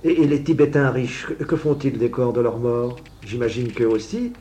Et, 0.06 0.26
les 0.26 0.42
Tibétains 0.42 0.90
riches, 0.90 1.28
que 1.48 1.56
font-ils 1.58 1.98
des 1.98 2.10
corps 2.10 2.32
de 2.32 2.40
leurs 2.40 2.60
morts? 2.60 2.96
J'imagine 3.26 3.74
qu'eux 3.74 3.88
aussi 3.88 4.32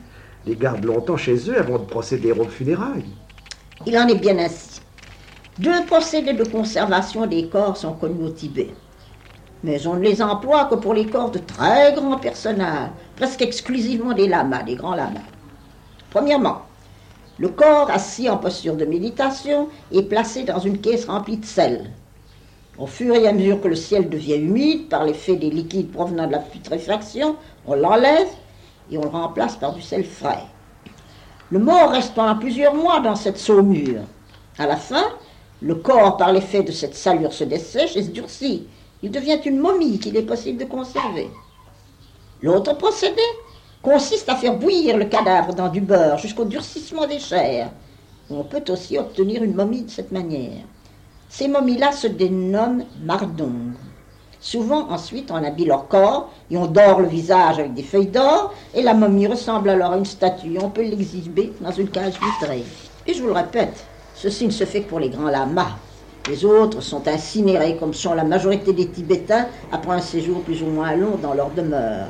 les 0.47 0.55
gardent 0.55 0.85
longtemps 0.85 1.17
chez 1.17 1.51
eux 1.51 1.59
avant 1.59 1.79
de 1.79 1.87
procéder 1.87 2.31
aux 2.31 2.45
funérailles. 2.45 3.11
Il 3.85 3.99
en 3.99 4.07
est 4.07 4.21
bien 4.21 4.39
ainsi. 4.39 4.81
Deux 5.59 5.85
procédés 5.87 6.35
de 6.35 6.45
conservation 6.45 7.27
des 7.27 7.49
corps 7.49 7.77
sont 7.77 7.95
connus 7.95 8.27
au 8.27 8.31
Tibet. 8.31 8.69
Mais 9.63 9.87
on 9.87 9.95
ne 9.95 10.03
les 10.03 10.23
emploie 10.23 10.67
que 10.67 10.75
pour 10.75 10.95
les 10.95 11.07
corps 11.07 11.31
de 11.31 11.39
très 11.39 11.95
grands 11.95 12.19
personnages, 12.19 12.91
presque 13.17 13.43
exclusivement 13.43 14.13
des 14.13 14.29
lamas, 14.29 14.63
des 14.63 14.75
grands 14.77 14.95
lamas. 14.95 15.21
Premièrement, 16.11 16.63
le 17.39 17.49
corps 17.49 17.91
assis 17.91 18.31
en 18.31 18.39
posture 18.39 18.77
de 18.77 18.85
méditation 18.85 19.69
est 19.93 20.03
placé 20.03 20.45
dans 20.45 20.59
une 20.59 20.81
caisse 20.81 21.07
remplie 21.07 21.37
de 21.37 21.45
sel. 21.45 21.91
Au 22.79 22.87
fur 22.87 23.15
et 23.15 23.27
à 23.27 23.33
mesure 23.33 23.61
que 23.61 23.69
le 23.69 23.75
ciel 23.75 24.09
devient 24.09 24.37
humide 24.37 24.89
par 24.89 25.05
l'effet 25.05 25.37
des 25.37 25.51
liquides 25.51 25.91
provenant 25.91 26.27
de 26.27 26.33
la 26.33 26.39
putréfaction, 26.39 27.37
on 27.67 27.75
l'enlève 27.75 28.29
et 28.91 28.99
on 28.99 29.03
le 29.03 29.09
remplace 29.09 29.57
par 29.57 29.73
du 29.73 29.83
sel 29.83 30.05
frais. 30.05 30.45
Le 31.51 31.59
mort 31.59 31.91
reste 31.91 32.15
pendant 32.15 32.37
plusieurs 32.37 32.75
mois 32.75 33.01
dans 33.01 33.15
cette 33.15 33.39
saumure. 33.39 34.03
À 34.59 34.67
la 34.67 34.77
fin, 34.77 35.05
le 35.63 35.75
corps, 35.75 36.17
par 36.17 36.33
l'effet 36.33 36.63
de 36.63 36.73
cette 36.73 36.95
salure, 36.95 37.33
se 37.33 37.45
dessèche 37.45 37.97
et 37.97 38.03
se 38.03 38.11
durcit. 38.11 38.67
Il 39.03 39.11
devient 39.11 39.39
une 39.45 39.59
momie 39.59 39.99
qu'il 39.99 40.17
est 40.17 40.23
possible 40.23 40.59
de 40.59 40.65
conserver. 40.69 41.29
L'autre 42.43 42.77
procédé 42.77 43.23
consiste 43.83 44.29
à 44.29 44.37
faire 44.37 44.59
bouillir 44.59 44.97
le 44.97 45.05
cadavre 45.05 45.55
dans 45.55 45.69
du 45.69 45.81
beurre 45.81 46.19
jusqu'au 46.19 46.45
durcissement 46.45 47.07
des 47.07 47.19
chairs. 47.19 47.71
On 48.31 48.43
peut 48.43 48.65
aussi 48.69 48.99
obtenir 48.99 49.43
une 49.43 49.55
momie 49.55 49.83
de 49.83 49.91
cette 49.91 50.13
manière. 50.13 50.65
Ces 51.29 51.49
momies-là 51.49 51.93
se 51.93 52.07
dénomment 52.07 52.85
mardong. 53.03 53.75
Souvent, 54.41 54.91
ensuite, 54.91 55.31
on 55.31 55.43
habille 55.43 55.67
leur 55.67 55.89
corps 55.89 56.31
et 56.51 56.57
on 56.57 56.67
dore 56.67 57.01
le 57.01 57.09
visage 57.09 57.59
avec 57.59 57.75
des 57.75 57.83
feuilles 57.83 58.07
d'or, 58.07 58.55
et 58.75 58.83
la 58.83 58.95
momie 58.95 59.27
ressemble 59.27 59.71
alors 59.71 59.93
à 59.93 59.97
une 59.97 60.05
statue. 60.05 60.59
On 60.63 60.71
peut 60.71 60.83
l'exhiber 60.83 61.53
dans 61.61 61.73
une 61.73 61.89
cage 61.89 62.15
vitrée. 62.15 62.65
Et 63.07 63.15
je 63.15 63.21
vous 63.21 63.29
le 63.29 63.35
répète, 63.35 63.85
ceci 64.15 64.47
ne 64.47 64.51
se 64.51 64.65
fait 64.65 64.83
que 64.83 64.89
pour 64.89 65.01
les 65.01 65.11
grands 65.11 65.31
lamas. 65.31 65.77
Les 66.29 66.45
autres 66.45 66.81
sont 66.81 67.07
incinérés, 67.07 67.77
comme 67.77 67.95
sont 67.95 68.15
la 68.15 68.25
majorité 68.25 68.73
des 68.73 68.89
Tibétains, 68.89 69.47
après 69.71 69.93
un 69.93 70.01
séjour 70.01 70.43
plus 70.43 70.63
ou 70.63 70.67
moins 70.67 70.97
long 70.97 71.17
dans 71.23 71.35
leur 71.35 71.51
demeure. 71.51 72.09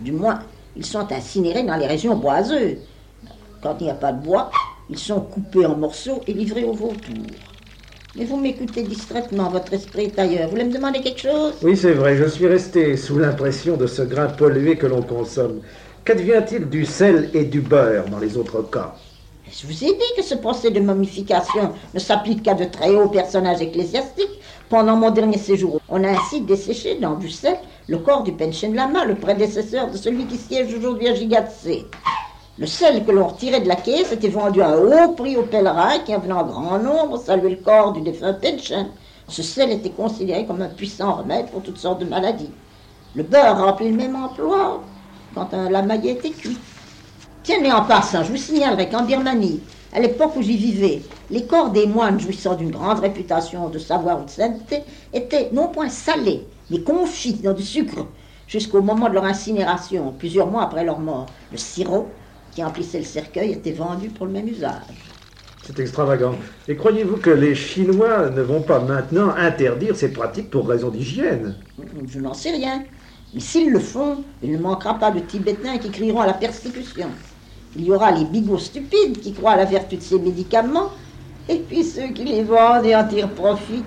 Du 0.00 0.12
moins, 0.12 0.40
ils 0.76 0.84
sont 0.84 1.10
incinérés 1.10 1.62
dans 1.62 1.76
les 1.76 1.86
régions 1.86 2.16
boiseuses. 2.16 2.76
Quand 3.62 3.76
il 3.80 3.84
n'y 3.84 3.90
a 3.90 3.94
pas 3.94 4.12
de 4.12 4.22
bois, 4.22 4.50
ils 4.90 4.98
sont 4.98 5.20
coupés 5.20 5.64
en 5.64 5.74
morceaux 5.76 6.20
et 6.26 6.34
livrés 6.34 6.64
aux 6.64 6.74
vautours. 6.74 7.26
Mais 8.14 8.24
vous 8.24 8.36
m'écoutez 8.36 8.82
distraitement, 8.82 9.48
votre 9.50 9.72
esprit 9.72 10.04
est 10.04 10.18
ailleurs. 10.18 10.44
Vous 10.44 10.50
voulez 10.50 10.64
me 10.64 10.72
demander 10.72 11.00
quelque 11.00 11.20
chose? 11.20 11.54
Oui, 11.62 11.76
c'est 11.76 11.92
vrai, 11.92 12.16
je 12.16 12.24
suis 12.24 12.46
resté 12.46 12.96
sous 12.96 13.18
l'impression 13.18 13.76
de 13.76 13.86
ce 13.86 14.02
grain 14.02 14.28
pollué 14.28 14.76
que 14.76 14.86
l'on 14.86 15.02
consomme. 15.02 15.60
Qu'advient-il 16.04 16.68
du 16.68 16.84
sel 16.84 17.30
et 17.34 17.44
du 17.44 17.60
beurre 17.62 18.06
dans 18.10 18.18
les 18.18 18.36
autres 18.36 18.62
cas? 18.62 18.94
Je 19.48 19.64
vous 19.64 19.84
ai 19.84 19.92
dit 19.92 20.12
que 20.16 20.24
ce 20.24 20.34
procès 20.34 20.72
de 20.72 20.80
momification 20.80 21.72
ne 21.94 22.00
s'applique 22.00 22.42
qu'à 22.42 22.54
de 22.54 22.64
très 22.64 22.90
hauts 22.90 23.08
personnages 23.08 23.62
ecclésiastiques. 23.62 24.40
Pendant 24.68 24.96
mon 24.96 25.10
dernier 25.10 25.38
séjour, 25.38 25.80
on 25.88 26.02
a 26.02 26.08
ainsi 26.08 26.40
desséché 26.40 26.96
dans 26.96 27.14
du 27.14 27.30
sel 27.30 27.56
le 27.86 27.98
corps 27.98 28.24
du 28.24 28.32
Penchen 28.32 28.74
Lama, 28.74 29.04
le 29.04 29.14
prédécesseur 29.14 29.88
de 29.88 29.96
celui 29.96 30.26
qui 30.26 30.36
siège 30.36 30.74
aujourd'hui 30.74 31.06
à 31.08 31.14
Gigatse. 31.14 31.68
Le 32.58 32.66
sel 32.66 33.04
que 33.04 33.12
l'on 33.12 33.28
retirait 33.28 33.60
de 33.60 33.68
la 33.68 33.76
caisse 33.76 34.10
était 34.10 34.28
vendu 34.28 34.62
à 34.62 34.76
haut 34.76 35.12
prix 35.12 35.36
aux 35.36 35.44
pèlerins 35.44 36.00
qui 36.00 36.12
venaient 36.12 36.32
en 36.32 36.44
grand 36.44 36.78
nombre 36.80 37.16
saluer 37.16 37.50
le 37.50 37.56
corps 37.56 37.92
du 37.92 38.00
défunt 38.00 38.32
Penchen. 38.32 38.88
Ce 39.28 39.44
sel 39.44 39.70
était 39.70 39.90
considéré 39.90 40.44
comme 40.44 40.62
un 40.62 40.68
puissant 40.68 41.18
remède 41.18 41.50
pour 41.50 41.62
toutes 41.62 41.78
sortes 41.78 42.00
de 42.00 42.04
maladies. 42.04 42.50
Le 43.14 43.22
beurre 43.22 43.64
remplit 43.64 43.90
le 43.90 43.96
même 43.96 44.16
emploi 44.16 44.82
quand 45.34 45.54
un 45.54 45.70
lamaillé 45.70 46.12
était 46.12 46.30
cuit. 46.30 46.58
Tiens, 47.46 47.60
mais 47.62 47.70
en 47.70 47.84
passant, 47.84 48.24
je 48.24 48.32
vous 48.32 48.36
signalerai 48.36 48.88
qu'en 48.88 49.04
Birmanie, 49.04 49.60
à 49.92 50.00
l'époque 50.00 50.34
où 50.34 50.42
j'y 50.42 50.56
vivais, 50.56 51.02
les 51.30 51.46
corps 51.46 51.70
des 51.70 51.86
moines 51.86 52.18
jouissant 52.18 52.56
d'une 52.56 52.72
grande 52.72 52.98
réputation 52.98 53.68
de 53.68 53.78
savoir 53.78 54.20
ou 54.20 54.24
de 54.24 54.30
sainteté 54.30 54.82
étaient 55.12 55.50
non 55.52 55.68
point 55.68 55.88
salés, 55.88 56.42
mais 56.72 56.80
confits 56.80 57.34
dans 57.34 57.52
du 57.52 57.62
sucre 57.62 58.04
jusqu'au 58.48 58.82
moment 58.82 59.08
de 59.08 59.14
leur 59.14 59.26
incinération, 59.26 60.12
plusieurs 60.18 60.48
mois 60.48 60.64
après 60.64 60.82
leur 60.82 60.98
mort. 60.98 61.26
Le 61.52 61.56
sirop 61.56 62.08
qui 62.50 62.64
emplissait 62.64 62.98
le 62.98 63.04
cercueil 63.04 63.52
était 63.52 63.70
vendu 63.70 64.08
pour 64.08 64.26
le 64.26 64.32
même 64.32 64.48
usage. 64.48 65.12
C'est 65.62 65.78
extravagant. 65.78 66.34
Et 66.66 66.74
croyez-vous 66.74 67.18
que 67.18 67.30
les 67.30 67.54
Chinois 67.54 68.28
ne 68.30 68.42
vont 68.42 68.62
pas 68.62 68.80
maintenant 68.80 69.28
interdire 69.36 69.94
ces 69.94 70.08
pratiques 70.08 70.50
pour 70.50 70.66
raison 70.66 70.88
d'hygiène? 70.88 71.54
Je 72.08 72.18
n'en 72.18 72.34
sais 72.34 72.50
rien. 72.50 72.82
Mais 73.32 73.40
s'ils 73.40 73.70
le 73.70 73.78
font, 73.78 74.24
il 74.42 74.50
ne 74.50 74.58
manquera 74.58 74.98
pas 74.98 75.12
de 75.12 75.20
Tibétains 75.20 75.78
qui 75.78 75.92
crieront 75.92 76.22
à 76.22 76.26
la 76.26 76.34
persécution. 76.34 77.06
Il 77.78 77.84
y 77.84 77.92
aura 77.92 78.10
les 78.10 78.24
bigots 78.24 78.58
stupides 78.58 79.20
qui 79.20 79.32
croient 79.32 79.52
à 79.52 79.56
la 79.56 79.64
vertu 79.66 79.96
de 79.96 80.02
ces 80.02 80.18
médicaments, 80.18 80.90
et 81.48 81.58
puis 81.58 81.84
ceux 81.84 82.08
qui 82.08 82.24
les 82.24 82.42
vendent 82.42 82.86
et 82.86 82.96
en 82.96 83.06
tirent 83.06 83.30
profit. 83.30 83.84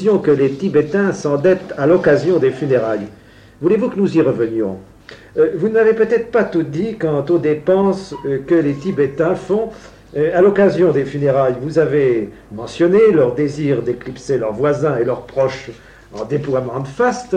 Que 0.00 0.30
les 0.30 0.52
Tibétains 0.52 1.12
s'endettent 1.12 1.74
à 1.76 1.86
l'occasion 1.86 2.38
des 2.38 2.52
funérailles. 2.52 3.06
Voulez-vous 3.60 3.90
que 3.90 4.00
nous 4.00 4.16
y 4.16 4.22
revenions? 4.22 4.78
Euh, 5.36 5.50
Vous 5.56 5.68
n'avez 5.68 5.92
peut-être 5.92 6.30
pas 6.30 6.44
tout 6.44 6.62
dit 6.62 6.96
quant 6.96 7.22
aux 7.28 7.36
dépenses 7.36 8.14
euh, 8.24 8.38
que 8.46 8.54
les 8.54 8.72
Tibétains 8.72 9.34
font 9.34 9.68
euh, 10.16 10.30
à 10.34 10.40
l'occasion 10.40 10.90
des 10.90 11.04
funérailles. 11.04 11.56
Vous 11.60 11.78
avez 11.78 12.30
mentionné 12.50 12.98
leur 13.12 13.34
désir 13.34 13.82
d'éclipser 13.82 14.38
leurs 14.38 14.54
voisins 14.54 14.96
et 14.96 15.04
leurs 15.04 15.26
proches 15.26 15.70
en 16.18 16.24
déploiement 16.24 16.80
de 16.80 16.88
faste, 16.88 17.36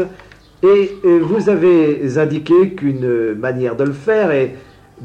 et 0.63 0.91
vous 1.03 1.49
avez 1.49 2.17
indiqué 2.17 2.69
qu'une 2.69 3.33
manière 3.33 3.75
de 3.75 3.83
le 3.83 3.91
faire 3.91 4.31
est 4.31 4.55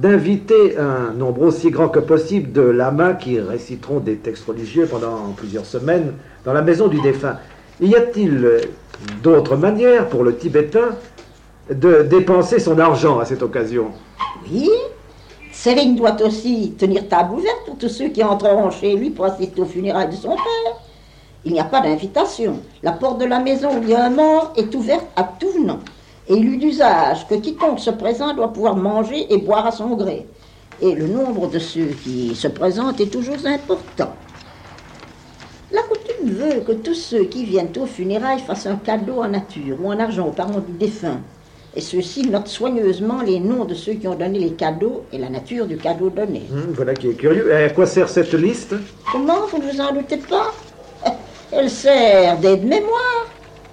d'inviter 0.01 0.79
un 0.79 1.13
nombre 1.13 1.43
aussi 1.43 1.71
grand 1.71 1.89
que 1.89 1.99
possible 1.99 2.53
de 2.53 2.61
lamas 2.61 3.15
qui 3.15 3.41
réciteront 3.41 3.99
des 3.99 4.17
textes 4.17 4.47
religieux 4.47 4.87
pendant 4.87 5.33
plusieurs 5.37 5.67
semaines 5.67 6.15
dans 6.45 6.53
la 6.53 6.63
maison 6.63 6.87
du 6.87 7.01
défunt. 7.01 7.37
Y 7.81 7.97
a-t-il 7.97 8.61
d'autres 9.23 9.57
manières 9.57 10.09
pour 10.09 10.23
le 10.23 10.37
Tibétain 10.37 10.91
de 11.69 12.03
dépenser 12.03 12.61
son 12.61 12.79
argent 12.79 13.19
à 13.19 13.25
cette 13.25 13.43
occasion? 13.43 13.89
Oui, 14.51 14.71
Sérine 15.53 15.97
doit 15.97 16.17
aussi 16.23 16.75
tenir 16.79 17.09
table 17.09 17.35
ouverte 17.35 17.65
pour 17.67 17.77
tous 17.77 17.89
ceux 17.89 18.09
qui 18.09 18.23
entreront 18.23 18.71
chez 18.71 18.95
lui 18.95 19.11
pour 19.11 19.25
assister 19.25 19.61
aux 19.61 19.67
funérailles 19.67 20.11
de 20.11 20.15
son 20.15 20.31
père. 20.31 20.77
Il 21.45 21.53
n'y 21.53 21.61
a 21.61 21.65
pas 21.65 21.81
d'invitation. 21.81 22.61
La 22.85 22.93
porte 22.93 23.21
de 23.21 23.25
la 23.25 23.41
maison 23.41 23.71
où 23.77 23.83
il 23.83 23.89
y 23.89 23.95
a 23.95 24.05
un 24.05 24.11
mort 24.11 24.53
est 24.57 24.73
ouverte 24.75 25.07
à 25.17 25.25
tout 25.25 25.51
venant. 25.51 25.81
Et 26.29 26.35
il 26.35 26.45
eut 26.45 26.57
d'usage 26.59 27.27
que 27.27 27.35
quiconque 27.37 27.81
se 27.81 27.91
présente 27.91 28.37
doit 28.37 28.53
pouvoir 28.53 28.77
manger 28.77 29.33
et 29.33 29.39
boire 29.39 29.67
à 29.67 29.71
son 29.73 29.97
gré. 29.97 30.27
Et 30.83 30.95
le 30.95 31.07
nombre 31.07 31.49
de 31.49 31.59
ceux 31.59 31.87
qui 32.05 32.35
se 32.35 32.49
présentent 32.49 33.01
est 33.01 33.11
toujours 33.11 33.37
important. 33.47 34.13
La 35.73 35.83
coutume 35.83 36.31
veut 36.31 36.61
que 36.61 36.73
tous 36.73 36.95
ceux 36.95 37.25
qui 37.25 37.45
viennent 37.45 37.73
aux 37.81 37.87
funérailles 37.87 38.41
fassent 38.41 38.67
un 38.67 38.77
cadeau 38.77 39.23
en 39.23 39.29
nature 39.29 39.77
ou 39.83 39.89
en 39.91 39.99
argent 39.99 40.27
aux 40.29 40.33
parents 40.33 40.61
du 40.61 40.73
défunt. 40.73 41.21
Et 41.75 41.81
ceux-ci 41.81 42.29
notent 42.29 42.49
soigneusement 42.49 43.23
les 43.23 43.41
noms 43.41 43.65
de 43.65 43.75
ceux 43.75 43.93
qui 43.95 44.09
ont 44.09 44.15
donné 44.15 44.39
les 44.39 44.53
cadeaux 44.53 45.05
et 45.13 45.19
la 45.19 45.29
nature 45.29 45.67
du 45.67 45.77
cadeau 45.77 46.11
donné. 46.11 46.43
Hum, 46.53 46.73
Voilà 46.75 46.95
qui 46.95 47.09
est 47.11 47.15
curieux. 47.15 47.51
Et 47.53 47.65
à 47.65 47.69
quoi 47.71 47.87
sert 47.87 48.09
cette 48.09 48.33
liste? 48.35 48.75
Comment 49.13 49.47
Vous 49.51 49.59
ne 49.59 49.71
vous 49.71 49.81
en 49.81 49.93
doutez 49.93 50.17
pas? 50.19 50.53
Elle 51.53 51.71
sert 51.71 52.39
d'aide-mémoire. 52.39 53.27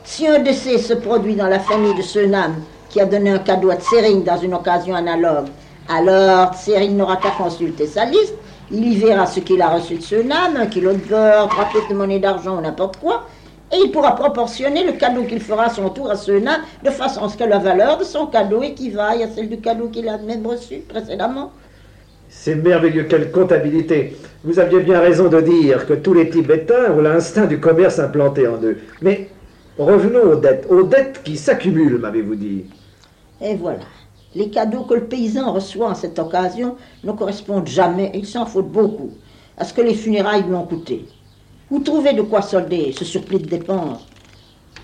Si 0.06 0.28
un 0.28 0.38
décès 0.38 0.78
se 0.78 0.94
produit 0.94 1.36
dans 1.36 1.48
la 1.48 1.60
famille 1.60 1.96
de 1.96 2.04
Senam 2.04 2.54
qui 2.90 3.02
a 3.02 3.06
donné 3.06 3.32
un 3.32 3.40
cadeau 3.40 3.72
à 3.72 3.76
Tsering 3.78 4.24
dans 4.24 4.38
une 4.38 4.54
occasion 4.54 4.94
analogue, 4.94 5.48
alors 5.90 6.54
Tsering 6.54 6.96
n'aura 6.96 7.18
qu'à 7.18 7.32
consulter 7.32 7.88
sa 7.88 8.06
liste. 8.06 8.36
Il 8.70 8.94
y 8.94 8.98
verra 8.98 9.26
ce 9.26 9.40
qu'il 9.40 9.60
a 9.64 9.70
reçu 9.70 9.96
de 9.96 10.04
Senam, 10.04 10.58
un 10.58 10.68
kilo 10.68 10.94
de 10.94 11.00
beurre, 11.00 11.50
trois 11.50 11.66
pièces 11.66 11.90
de 11.90 11.96
monnaie 11.96 12.20
d'argent 12.20 12.60
ou 12.60 12.62
n'importe 12.62 12.98
quoi. 12.98 13.26
Et 13.74 13.78
il 13.84 13.92
pourra 13.92 14.16
proportionner 14.16 14.86
le 14.86 14.92
cadeau 14.92 15.24
qu'il 15.24 15.42
fera 15.42 15.66
à 15.66 15.70
son 15.70 15.90
tour 15.90 16.12
à 16.12 16.16
Senam 16.16 16.62
de 16.84 16.92
façon 16.92 17.24
à 17.24 17.30
ce 17.30 17.36
que 17.36 17.44
la 17.44 17.58
valeur 17.58 17.98
de 17.98 18.04
son 18.04 18.28
cadeau 18.28 18.62
équivaille 18.62 19.24
à 19.24 19.28
celle 19.28 19.50
du 19.50 19.58
cadeau 19.58 19.88
qu'il 19.88 20.08
a 20.08 20.20
même 20.20 20.46
reçu 20.46 20.84
précédemment. 20.88 21.52
C'est 22.30 22.56
merveilleux, 22.56 23.06
quelle 23.06 23.32
comptabilité. 23.32 24.16
Vous 24.44 24.60
aviez 24.60 24.82
bien 24.82 25.00
raison 25.00 25.30
de 25.30 25.42
dire 25.42 25.88
que 25.88 25.94
tous 25.94 26.14
les 26.14 26.30
Tibétains 26.30 26.92
ont 26.96 27.02
l'instinct 27.02 27.46
du 27.46 27.60
commerce 27.60 27.98
implanté 27.98 28.48
en 28.48 28.62
eux. 28.62 28.78
Mais 29.02 29.30
revenons 29.78 30.32
aux 30.32 30.36
dettes, 30.36 30.68
aux 30.70 30.84
dettes 30.84 31.22
qui 31.24 31.38
s'accumulent, 31.38 31.98
m'avez-vous 31.98 32.36
dit. 32.36 32.66
Et 33.42 33.56
voilà. 33.56 33.84
Les 34.36 34.50
cadeaux 34.50 34.84
que 34.84 34.96
le 34.96 35.06
paysan 35.06 35.54
reçoit 35.54 35.90
en 35.90 35.96
cette 35.96 36.20
occasion 36.20 36.76
ne 37.04 37.12
correspondent 37.14 37.68
jamais, 37.68 38.12
il 38.14 38.26
s'en 38.26 38.46
faut 38.46 38.62
beaucoup, 38.62 39.12
à 39.58 39.64
ce 39.64 39.74
que 39.74 39.82
les 39.82 39.94
funérailles 39.94 40.44
lui 40.44 40.56
ont 40.56 40.66
coûté. 40.66 41.06
Vous 41.70 41.80
trouvez 41.80 42.14
de 42.14 42.22
quoi 42.22 42.42
solder 42.42 42.94
ce 42.98 43.06
surplus 43.06 43.40
de 43.40 43.48
dépenses 43.48 44.06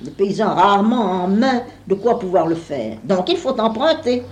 Le 0.03 0.09
paysan 0.09 0.47
a 0.47 0.53
rarement 0.53 1.23
en 1.23 1.27
main 1.27 1.63
de 1.87 1.95
quoi 1.95 2.17
pouvoir 2.17 2.47
le 2.47 2.55
faire. 2.55 2.97
Donc 3.03 3.29
il 3.29 3.37
faut 3.37 3.59
emprunter. 3.59 4.23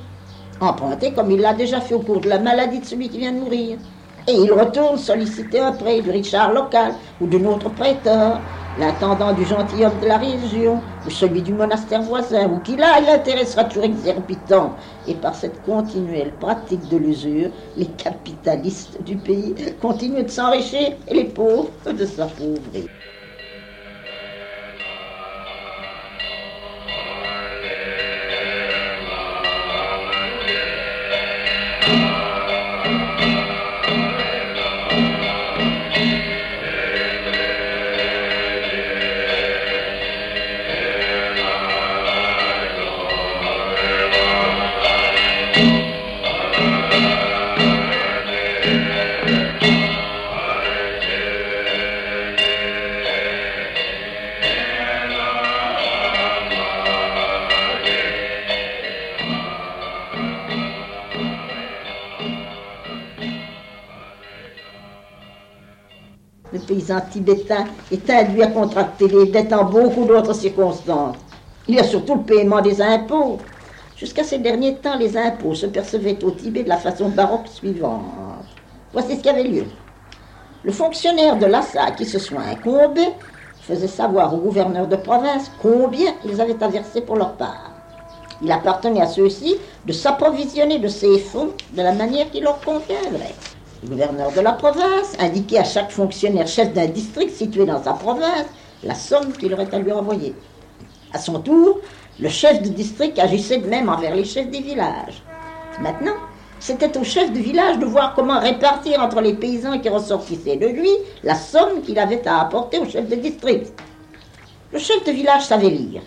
Emprunter 0.61 1.11
comme 1.13 1.31
il 1.31 1.41
l'a 1.41 1.53
déjà 1.53 1.79
fait 1.79 1.95
au 1.95 1.99
cours 1.99 2.21
de 2.21 2.29
la 2.29 2.39
maladie 2.39 2.79
de 2.79 2.85
celui 2.85 3.09
qui 3.09 3.19
vient 3.19 3.33
de 3.33 3.39
mourir. 3.39 3.77
Et 4.27 4.33
il 4.33 4.51
retourne 4.51 4.97
solliciter 4.97 5.59
un 5.59 5.73
prêt 5.73 6.01
du 6.01 6.11
Richard 6.11 6.53
local 6.53 6.93
ou 7.21 7.27
de 7.27 7.37
notre 7.37 7.69
prêteur. 7.69 8.39
L'intendant 8.75 9.33
du 9.33 9.45
gentilhomme 9.45 9.99
de 9.99 10.05
la 10.07 10.17
région, 10.17 10.83
ou 11.05 11.09
celui 11.09 11.41
du 11.41 11.53
monastère 11.53 12.01
voisin, 12.03 12.49
ou 12.49 12.59
qui 12.59 12.75
là, 12.77 12.99
l'intérêt 13.01 13.45
sera 13.45 13.65
toujours 13.65 13.83
exorbitant. 13.85 14.77
Et 15.05 15.15
par 15.15 15.35
cette 15.35 15.61
continuelle 15.61 16.37
pratique 16.37 16.87
de 16.87 16.97
l'usure, 16.97 17.51
les 17.75 17.93
capitalistes 17.95 19.01
du 19.03 19.17
pays 19.17 19.55
continuent 19.79 20.23
de 20.25 20.29
s'enrichir 20.29 20.97
et 21.07 21.13
les 21.13 21.25
pauvres 21.25 21.71
de 21.91 22.05
s'appauvrir. 22.05 22.87
Paysan 66.89 67.01
tibétain 67.11 67.65
est 67.91 68.09
induit 68.09 68.43
à 68.43 68.47
contracter 68.47 69.07
des 69.07 69.27
dettes 69.27 69.53
en 69.53 69.65
beaucoup 69.65 70.05
d'autres 70.05 70.33
circonstances. 70.33 71.17
Il 71.67 71.75
y 71.75 71.79
a 71.79 71.83
surtout 71.83 72.15
le 72.15 72.21
paiement 72.21 72.61
des 72.61 72.81
impôts. 72.81 73.37
Jusqu'à 73.95 74.23
ces 74.23 74.39
derniers 74.39 74.75
temps, 74.75 74.97
les 74.97 75.15
impôts 75.17 75.53
se 75.53 75.67
percevaient 75.67 76.23
au 76.23 76.31
Tibet 76.31 76.63
de 76.63 76.69
la 76.69 76.77
façon 76.77 77.09
baroque 77.09 77.47
suivante. 77.47 78.05
Voici 78.93 79.17
ce 79.17 79.21
qui 79.21 79.29
avait 79.29 79.43
lieu. 79.43 79.65
Le 80.63 80.71
fonctionnaire 80.71 81.37
de 81.37 81.45
Lhasa 81.45 81.91
qui 81.91 82.05
se 82.05 82.17
soit 82.17 82.41
incombé 82.41 83.03
faisait 83.61 83.87
savoir 83.87 84.33
au 84.33 84.37
gouverneur 84.37 84.87
de 84.87 84.95
province 84.95 85.51
combien 85.61 86.13
ils 86.25 86.41
avaient 86.41 86.61
à 86.63 86.67
verser 86.69 87.01
pour 87.01 87.17
leur 87.17 87.33
part. 87.33 87.71
Il 88.41 88.51
appartenait 88.51 89.01
à 89.01 89.07
ceux-ci 89.07 89.57
de 89.85 89.93
s'approvisionner 89.93 90.79
de 90.79 90.87
ces 90.87 91.19
fonds 91.19 91.49
de 91.73 91.81
la 91.81 91.91
manière 91.91 92.31
qui 92.31 92.39
leur 92.39 92.59
conviendrait. 92.61 93.35
Le 93.81 93.89
gouverneur 93.89 94.33
de 94.33 94.41
la 94.41 94.51
province 94.51 95.15
indiquait 95.19 95.59
à 95.59 95.63
chaque 95.63 95.91
fonctionnaire 95.91 96.47
chef 96.47 96.73
d'un 96.73 96.87
district 96.87 97.31
situé 97.31 97.65
dans 97.65 97.81
sa 97.81 97.93
province 97.93 98.45
la 98.83 98.93
somme 98.93 99.31
qu'il 99.31 99.53
aurait 99.53 99.73
à 99.73 99.79
lui 99.79 99.91
envoyer. 99.93 100.35
À 101.13 101.17
son 101.17 101.39
tour, 101.39 101.79
le 102.19 102.27
chef 102.27 102.61
de 102.61 102.67
district 102.67 103.17
agissait 103.17 103.59
de 103.59 103.67
même 103.67 103.87
envers 103.87 104.15
les 104.15 104.25
chefs 104.25 104.49
des 104.49 104.59
villages. 104.59 105.23
Maintenant, 105.81 106.15
c'était 106.59 106.97
au 106.97 107.05
chef 107.05 107.31
de 107.31 107.39
village 107.39 107.79
de 107.79 107.85
voir 107.85 108.15
comment 108.15 108.39
répartir 108.41 109.01
entre 109.01 109.21
les 109.21 109.33
paysans 109.33 109.79
qui 109.79 109.87
ressortissaient 109.87 110.57
de 110.57 110.67
lui 110.67 110.91
la 111.23 111.35
somme 111.35 111.81
qu'il 111.81 111.99
avait 111.99 112.27
à 112.27 112.41
apporter 112.41 112.79
au 112.79 112.85
chef 112.85 113.07
de 113.07 113.15
district. 113.15 113.71
Le 114.73 114.79
chef 114.79 115.05
de 115.05 115.11
village 115.11 115.45
savait 115.45 115.69
lire. 115.69 116.01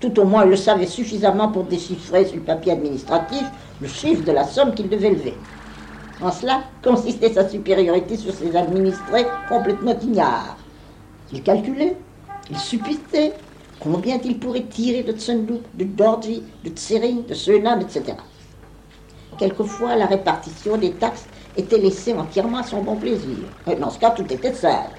Tout 0.00 0.18
au 0.18 0.24
moins, 0.24 0.44
il 0.44 0.50
le 0.50 0.56
savait 0.56 0.86
suffisamment 0.86 1.48
pour 1.48 1.64
déchiffrer 1.64 2.24
sur 2.24 2.36
le 2.36 2.42
papier 2.42 2.72
administratif 2.72 3.44
le 3.82 3.86
chiffre 3.86 4.24
de 4.24 4.32
la 4.32 4.44
somme 4.44 4.74
qu'il 4.74 4.88
devait 4.88 5.10
lever. 5.10 5.34
En 6.22 6.30
cela 6.30 6.62
consistait 6.84 7.32
sa 7.32 7.48
supériorité 7.48 8.16
sur 8.16 8.32
ses 8.32 8.54
administrés 8.54 9.26
complètement 9.48 9.98
ignares. 10.00 10.56
Il 11.32 11.42
calculait, 11.42 11.96
il 12.48 12.58
supputait 12.58 13.34
combien 13.80 14.20
il 14.22 14.38
pourrait 14.38 14.66
tirer 14.66 15.02
de 15.02 15.12
Tsunduk, 15.12 15.62
de 15.74 15.84
Dorji, 15.84 16.44
de 16.62 16.70
Tsering, 16.70 17.26
de 17.26 17.34
Sunan, 17.34 17.80
etc. 17.80 18.14
Quelquefois, 19.36 19.96
la 19.96 20.06
répartition 20.06 20.76
des 20.76 20.92
taxes 20.92 21.26
était 21.56 21.78
laissée 21.78 22.14
entièrement 22.14 22.58
à 22.58 22.62
son 22.62 22.82
bon 22.82 22.96
plaisir. 22.96 23.48
Dans 23.80 23.90
ce 23.90 23.98
cas, 23.98 24.10
tout 24.10 24.32
était 24.32 24.52
sale. 24.52 24.90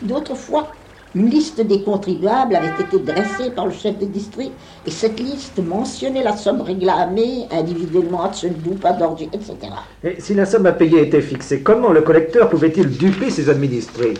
D'autres 0.00 0.34
fois, 0.34 0.72
une 1.14 1.28
liste 1.28 1.60
des 1.60 1.82
contribuables 1.82 2.56
avait 2.56 2.82
été 2.82 2.98
dressée 2.98 3.50
par 3.50 3.66
le 3.66 3.72
chef 3.72 3.98
de 3.98 4.06
district 4.06 4.52
et 4.86 4.90
cette 4.90 5.20
liste 5.20 5.58
mentionnait 5.58 6.22
la 6.22 6.36
somme 6.36 6.62
réclamée 6.62 7.46
individuellement 7.50 8.24
à 8.24 8.32
Tsundou, 8.32 8.76
à 8.82 8.92
Dorji, 8.94 9.28
etc. 9.32 9.56
Et 10.02 10.20
si 10.20 10.34
la 10.34 10.46
somme 10.46 10.66
à 10.66 10.72
payer 10.72 11.02
était 11.02 11.20
fixée, 11.20 11.60
comment 11.60 11.90
le 11.90 12.00
collecteur 12.00 12.48
pouvait-il 12.48 12.88
duper 12.88 13.30
ses 13.30 13.50
administrés? 13.50 14.14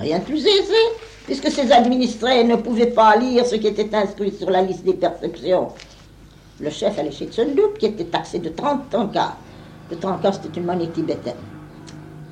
Rien 0.00 0.18
de 0.18 0.24
plus 0.24 0.40
aisé, 0.40 0.74
puisque 1.26 1.50
ses 1.50 1.70
administrés 1.70 2.44
ne 2.44 2.56
pouvaient 2.56 2.86
pas 2.86 3.16
lire 3.16 3.44
ce 3.44 3.56
qui 3.56 3.66
était 3.66 3.94
inscrit 3.94 4.32
sur 4.32 4.50
la 4.50 4.62
liste 4.62 4.84
des 4.84 4.94
perceptions. 4.94 5.68
Le 6.60 6.70
chef 6.70 6.98
allait 6.98 7.12
chez 7.12 7.26
Tsundou, 7.26 7.74
qui 7.78 7.86
était 7.86 8.04
taxé 8.04 8.38
de 8.38 8.48
30 8.48 8.88
tankas. 8.90 9.36
Le 9.90 9.96
tanka, 9.96 10.32
c'était 10.32 10.58
une 10.60 10.66
monnaie 10.66 10.88
tibétaine. 10.88 11.34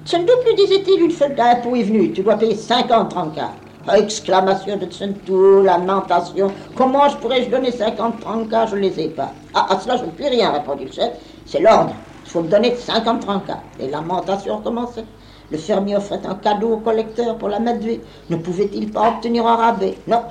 Tsundou 0.06 0.32
lui 0.46 0.54
disait-il, 0.54 1.02
une 1.02 1.10
fois 1.10 1.28
d'impôt 1.28 1.76
est 1.76 1.82
venue, 1.82 2.12
tu 2.12 2.22
dois 2.22 2.36
payer 2.36 2.54
50 2.54 3.12
tankas. 3.12 3.52
Exclamation 3.95 4.76
de 4.76 4.87
Tsuntu, 4.87 5.62
lamentation. 5.64 6.51
Comment 6.74 7.09
je 7.09 7.16
pourrais-je 7.18 7.49
donner 7.49 7.70
50 7.70 8.20
trancas 8.20 8.66
Je 8.66 8.76
ne 8.76 8.80
les 8.80 9.01
ai 9.01 9.09
pas. 9.09 9.32
Ah, 9.55 9.66
à 9.70 9.78
cela, 9.78 9.97
je 9.97 10.05
ne 10.05 10.11
puis 10.11 10.26
rien, 10.28 10.51
répondit 10.51 10.87
le 10.87 10.93
chef. 10.93 11.11
C'est 11.45 11.61
l'ordre. 11.61 11.93
Il 12.24 12.30
faut 12.30 12.43
me 12.43 12.49
donner 12.49 12.74
50 12.74 13.20
trancas. 13.20 13.61
Les 13.78 13.89
lamentations 13.89 14.57
recommençaient. 14.57 15.05
Le 15.53 15.59
fermier 15.59 15.97
offrait 15.97 16.20
un 16.28 16.34
cadeau 16.34 16.72
au 16.72 16.76
collecteur 16.78 17.37
pour 17.39 17.49
la 17.49 17.61
mettre 17.61 17.87
Ne 18.28 18.37
pouvait-il 18.37 18.91
pas 18.91 19.09
obtenir 19.11 19.47
un 19.47 19.55
rabais? 19.55 19.95
Non, 20.09 20.22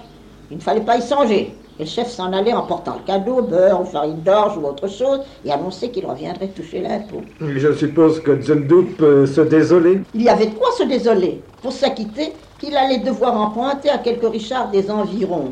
il 0.51 0.57
ne 0.57 0.61
fallait 0.61 0.81
pas 0.81 0.97
y 0.97 1.01
songer. 1.01 1.55
Et 1.77 1.83
le 1.83 1.89
chef 1.89 2.09
s'en 2.09 2.31
allait 2.33 2.53
en 2.53 2.63
portant 2.63 2.95
le 2.95 3.05
cadeau, 3.05 3.41
beurre 3.41 3.81
ou 3.81 3.85
farine 3.85 4.21
d'orge 4.21 4.57
ou 4.57 4.65
autre 4.65 4.87
chose, 4.87 5.19
et 5.43 5.51
annonçait 5.51 5.89
qu'il 5.89 6.05
reviendrait 6.05 6.47
toucher 6.47 6.81
l'impôt. 6.81 7.21
Je 7.41 7.73
suppose 7.73 8.21
que 8.21 8.41
Zundup 8.41 8.97
peut 8.97 9.25
se 9.25 9.41
désoler. 9.41 10.01
Il 10.13 10.23
y 10.23 10.29
avait 10.29 10.47
de 10.47 10.55
quoi 10.55 10.71
se 10.77 10.83
désoler. 10.83 11.41
Pour 11.61 11.73
s'acquitter, 11.73 12.31
qu'il 12.59 12.75
allait 12.75 12.99
devoir 12.99 13.39
emprunter 13.39 13.89
à 13.89 13.97
quelques 13.97 14.29
Richards 14.29 14.69
des 14.71 14.89
environs. 14.89 15.51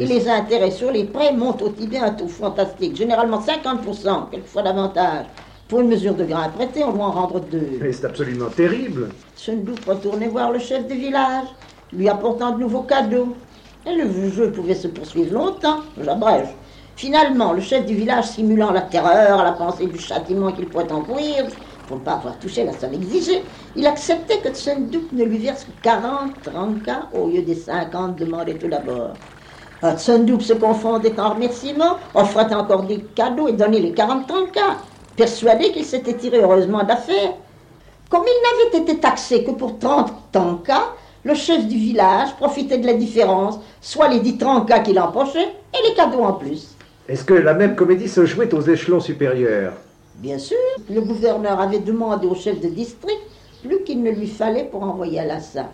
Et 0.00 0.06
les 0.06 0.28
intérêts 0.28 0.70
sur 0.70 0.90
les 0.90 1.04
prêts 1.04 1.32
montent 1.32 1.62
au 1.62 1.68
Tibet 1.68 1.98
un 1.98 2.10
taux 2.10 2.28
fantastique, 2.28 2.96
généralement 2.96 3.40
50%, 3.40 4.30
quelquefois 4.30 4.62
davantage. 4.62 5.26
Pour 5.68 5.80
une 5.80 5.88
mesure 5.88 6.14
de 6.14 6.24
grain 6.24 6.48
prêté, 6.48 6.84
on 6.84 6.92
doit 6.92 7.06
en 7.06 7.12
rendre 7.12 7.40
deux. 7.40 7.78
Mais 7.80 7.92
c'est 7.92 8.06
absolument 8.06 8.48
terrible. 8.48 9.10
Sundouk 9.36 9.78
retournait 9.86 10.28
voir 10.28 10.50
le 10.50 10.58
chef 10.58 10.86
de 10.86 10.94
village, 10.94 11.46
lui 11.92 12.08
apportant 12.08 12.52
de 12.52 12.60
nouveaux 12.60 12.82
cadeaux. 12.82 13.34
Et 13.86 13.94
le 13.94 14.30
jeu 14.30 14.50
pouvait 14.52 14.74
se 14.74 14.88
poursuivre 14.88 15.34
longtemps, 15.34 15.80
j'abrège. 16.00 16.48
Finalement, 16.96 17.52
le 17.52 17.60
chef 17.60 17.86
du 17.86 17.94
village, 17.94 18.26
simulant 18.26 18.70
la 18.70 18.82
terreur 18.82 19.40
à 19.40 19.44
la 19.44 19.52
pensée 19.52 19.86
du 19.86 19.98
châtiment 19.98 20.52
qu'il 20.52 20.68
pourrait 20.68 20.92
encourir, 20.92 21.46
pour 21.92 22.00
ne 22.00 22.04
pas 22.06 22.12
avoir 22.12 22.38
touché 22.38 22.64
la 22.64 22.72
somme 22.72 22.94
exigée, 22.94 23.42
il 23.76 23.86
acceptait 23.86 24.38
que 24.38 24.48
Tsunduk 24.48 25.12
ne 25.12 25.24
lui 25.24 25.36
verse 25.36 25.64
que 25.64 25.82
40 25.82 26.42
trancas 26.42 27.08
au 27.12 27.26
lieu 27.26 27.42
des 27.42 27.54
50 27.54 28.16
demandés 28.16 28.54
tout 28.54 28.68
d'abord. 28.68 29.12
Ah, 29.82 29.94
Tsunduk 29.94 30.40
se 30.40 30.54
confondait 30.54 31.20
en 31.20 31.34
remerciements, 31.34 31.98
offrait 32.14 32.54
encore 32.54 32.84
des 32.84 33.00
cadeaux 33.14 33.48
et 33.48 33.52
donnait 33.52 33.80
les 33.80 33.92
40 33.92 34.26
trancas, 34.26 34.78
persuadé 35.16 35.70
qu'il 35.72 35.84
s'était 35.84 36.14
tiré 36.14 36.38
heureusement 36.38 36.82
d'affaire. 36.82 37.34
Comme 38.08 38.24
il 38.24 38.70
n'avait 38.72 38.84
été 38.84 38.98
taxé 38.98 39.44
que 39.44 39.50
pour 39.50 39.78
30 39.78 40.14
trancas, 40.32 40.94
le 41.24 41.34
chef 41.34 41.66
du 41.66 41.76
village 41.76 42.34
profitait 42.36 42.78
de 42.78 42.86
la 42.86 42.94
différence, 42.94 43.58
soit 43.82 44.08
les 44.08 44.20
10 44.20 44.38
trancas 44.38 44.80
qu'il 44.80 44.98
empochait 44.98 45.40
et 45.74 45.88
les 45.88 45.94
cadeaux 45.94 46.24
en 46.24 46.32
plus. 46.32 46.74
Est-ce 47.06 47.24
que 47.24 47.34
la 47.34 47.52
même 47.52 47.76
comédie 47.76 48.08
se 48.08 48.24
jouait 48.24 48.54
aux 48.54 48.62
échelons 48.62 49.00
supérieurs? 49.00 49.74
Bien 50.16 50.38
sûr, 50.38 50.56
le 50.90 51.00
gouverneur 51.00 51.58
avait 51.60 51.78
demandé 51.78 52.26
au 52.26 52.34
chef 52.34 52.60
de 52.60 52.68
district 52.68 53.20
plus 53.62 53.82
qu'il 53.84 54.02
ne 54.02 54.10
lui 54.10 54.26
fallait 54.26 54.64
pour 54.64 54.82
envoyer 54.82 55.20
à 55.20 55.24
Lhasa. 55.24 55.66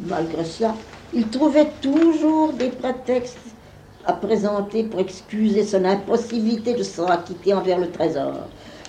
Malgré 0.00 0.44
cela, 0.44 0.74
il 1.12 1.28
trouvait 1.28 1.70
toujours 1.82 2.52
des 2.52 2.68
prétextes 2.68 3.38
à 4.04 4.12
présenter 4.14 4.84
pour 4.84 5.00
excuser 5.00 5.64
son 5.64 5.84
impossibilité 5.84 6.74
de 6.74 6.82
se 6.82 7.02
acquitter 7.02 7.52
envers 7.52 7.78
le 7.78 7.90
trésor. 7.90 8.34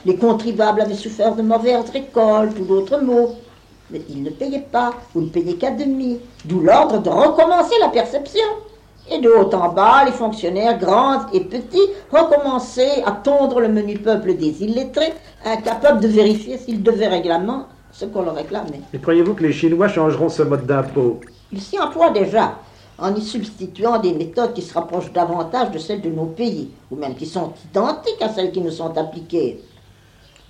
Les 0.05 0.15
contribuables 0.15 0.81
avaient 0.81 0.93
souffert 0.93 1.35
de 1.35 1.41
mauvaises 1.41 1.89
récoltes 1.89 2.57
ou 2.59 2.63
d'autres 2.63 3.01
maux, 3.01 3.35
mais 3.91 4.01
ils 4.09 4.23
ne 4.23 4.29
payaient 4.29 4.67
pas 4.71 4.93
ou 5.13 5.21
ne 5.21 5.29
payaient 5.29 5.55
qu'à 5.55 5.71
demi, 5.71 6.19
d'où 6.45 6.61
l'ordre 6.61 6.99
de 6.99 7.09
recommencer 7.09 7.75
la 7.81 7.89
perception. 7.89 8.47
Et 9.11 9.19
de 9.19 9.29
haut 9.29 9.49
en 9.55 9.69
bas, 9.69 10.05
les 10.05 10.11
fonctionnaires, 10.11 10.77
grands 10.77 11.27
et 11.33 11.39
petits, 11.39 11.89
recommençaient 12.11 13.03
à 13.03 13.11
tondre 13.11 13.59
le 13.59 13.67
menu 13.67 13.97
peuple 13.97 14.35
des 14.35 14.63
illettrés, 14.63 15.13
incapables 15.43 15.99
de 15.99 16.07
vérifier 16.07 16.57
s'ils 16.59 16.83
devaient 16.83 17.07
règlement 17.07 17.65
ce 17.91 18.05
qu'on 18.05 18.21
leur 18.21 18.35
réclamait. 18.35 18.81
Et 18.93 18.99
croyez-vous 18.99 19.33
que 19.33 19.43
les 19.43 19.51
Chinois 19.51 19.87
changeront 19.87 20.29
ce 20.29 20.43
mode 20.43 20.67
d'impôt? 20.67 21.21
Ils 21.51 21.61
s'y 21.61 21.79
emploient 21.79 22.11
déjà, 22.11 22.55
en 22.99 23.15
y 23.15 23.21
substituant 23.21 23.97
des 23.97 24.13
méthodes 24.13 24.53
qui 24.53 24.61
se 24.61 24.73
rapprochent 24.75 25.11
davantage 25.11 25.71
de 25.71 25.79
celles 25.79 26.01
de 26.01 26.09
nos 26.09 26.25
pays, 26.25 26.69
ou 26.91 26.95
même 26.95 27.15
qui 27.15 27.25
sont 27.25 27.53
identiques 27.71 28.21
à 28.21 28.29
celles 28.29 28.51
qui 28.51 28.61
nous 28.61 28.69
sont 28.69 28.95
appliquées. 28.95 29.63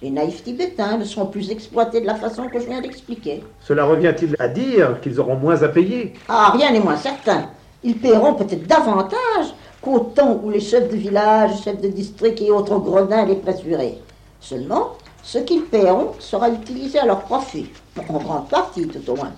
Les 0.01 0.09
naïfs 0.09 0.43
tibétains 0.43 0.97
ne 0.97 1.05
seront 1.05 1.27
plus 1.27 1.49
exploités 1.49 2.01
de 2.01 2.07
la 2.07 2.15
façon 2.15 2.47
que 2.47 2.59
je 2.59 2.65
viens 2.65 2.81
d'expliquer. 2.81 3.43
Cela 3.61 3.85
revient-il 3.85 4.35
à 4.39 4.49
dire 4.49 4.99
qu'ils 5.01 5.19
auront 5.19 5.35
moins 5.35 5.61
à 5.61 5.69
payer? 5.69 6.13
Ah, 6.27 6.51
rien 6.53 6.71
n'est 6.71 6.79
moins 6.79 6.97
certain. 6.97 7.49
Ils 7.83 7.97
paieront 7.97 8.33
peut-être 8.33 8.67
davantage 8.67 9.53
qu'au 9.81 9.99
temps 9.99 10.39
où 10.43 10.49
les 10.49 10.59
chefs 10.59 10.89
de 10.89 10.97
village, 10.97 11.63
chefs 11.63 11.81
de 11.81 11.87
district 11.87 12.41
et 12.41 12.51
autres 12.51 12.77
gredins 12.79 13.25
les 13.25 13.35
pressuraient. 13.35 13.97
Seulement, 14.41 14.93
ce 15.23 15.37
qu'ils 15.39 15.63
paieront 15.63 16.11
sera 16.19 16.49
utilisé 16.49 16.99
à 16.99 17.05
leur 17.05 17.21
profit, 17.21 17.69
en 18.09 18.17
grande 18.17 18.49
partie 18.49 18.87
tout 18.87 19.11
au 19.11 19.15
moins. 19.15 19.31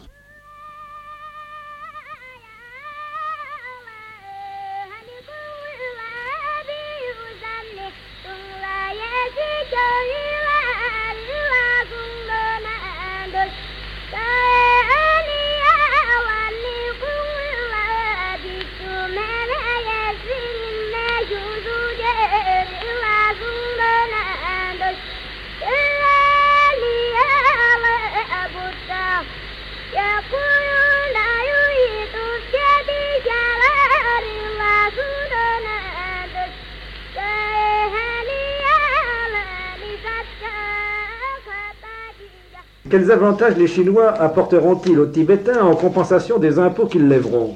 Quels 42.91 43.09
avantages 43.09 43.55
les 43.55 43.67
Chinois 43.67 44.09
apporteront-ils 44.09 44.99
aux 44.99 45.05
Tibétains 45.05 45.65
en 45.65 45.75
compensation 45.75 46.39
des 46.39 46.59
impôts 46.59 46.87
qu'ils 46.87 47.07
lèveront 47.07 47.55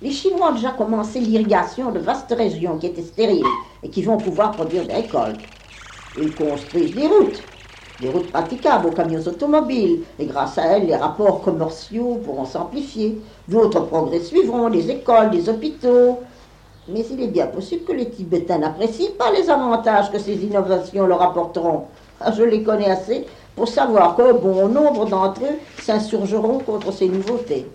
Les 0.00 0.12
Chinois 0.12 0.50
ont 0.50 0.54
déjà 0.54 0.70
commencé 0.70 1.18
l'irrigation 1.18 1.90
de 1.90 1.98
vastes 1.98 2.32
régions 2.32 2.78
qui 2.78 2.86
étaient 2.86 3.02
stériles 3.02 3.42
et 3.82 3.88
qui 3.88 4.04
vont 4.04 4.18
pouvoir 4.18 4.52
produire 4.52 4.86
des 4.86 4.94
récoltes. 4.94 5.40
Ils 6.16 6.32
construisent 6.32 6.94
des 6.94 7.08
routes, 7.08 7.42
des 8.00 8.08
routes 8.08 8.30
praticables 8.30 8.86
aux 8.86 8.92
camions 8.92 9.26
automobiles, 9.26 10.02
et 10.20 10.26
grâce 10.26 10.56
à 10.58 10.76
elles, 10.76 10.86
les 10.86 10.94
rapports 10.94 11.42
commerciaux 11.42 12.20
pourront 12.24 12.44
s'amplifier. 12.44 13.20
D'autres 13.48 13.80
progrès 13.86 14.20
suivront, 14.20 14.70
des 14.70 14.92
écoles, 14.92 15.32
des 15.32 15.48
hôpitaux. 15.48 16.20
Mais 16.86 17.04
il 17.10 17.20
est 17.20 17.28
bien 17.28 17.46
possible 17.46 17.82
que 17.82 17.92
les 17.92 18.08
Tibétains 18.10 18.58
n'apprécient 18.58 19.10
pas 19.18 19.32
les 19.32 19.50
avantages 19.50 20.12
que 20.12 20.20
ces 20.20 20.34
innovations 20.34 21.08
leur 21.08 21.20
apporteront. 21.20 21.86
Ah, 22.20 22.30
je 22.30 22.44
les 22.44 22.62
connais 22.62 22.88
assez 22.88 23.26
pour 23.56 23.68
savoir 23.68 24.16
que 24.16 24.32
bon 24.32 24.68
nombre 24.68 25.06
d'entre 25.06 25.42
eux 25.42 25.58
s'insurgeront 25.80 26.58
contre 26.60 26.92
ces 26.92 27.08
nouveautés. 27.08 27.66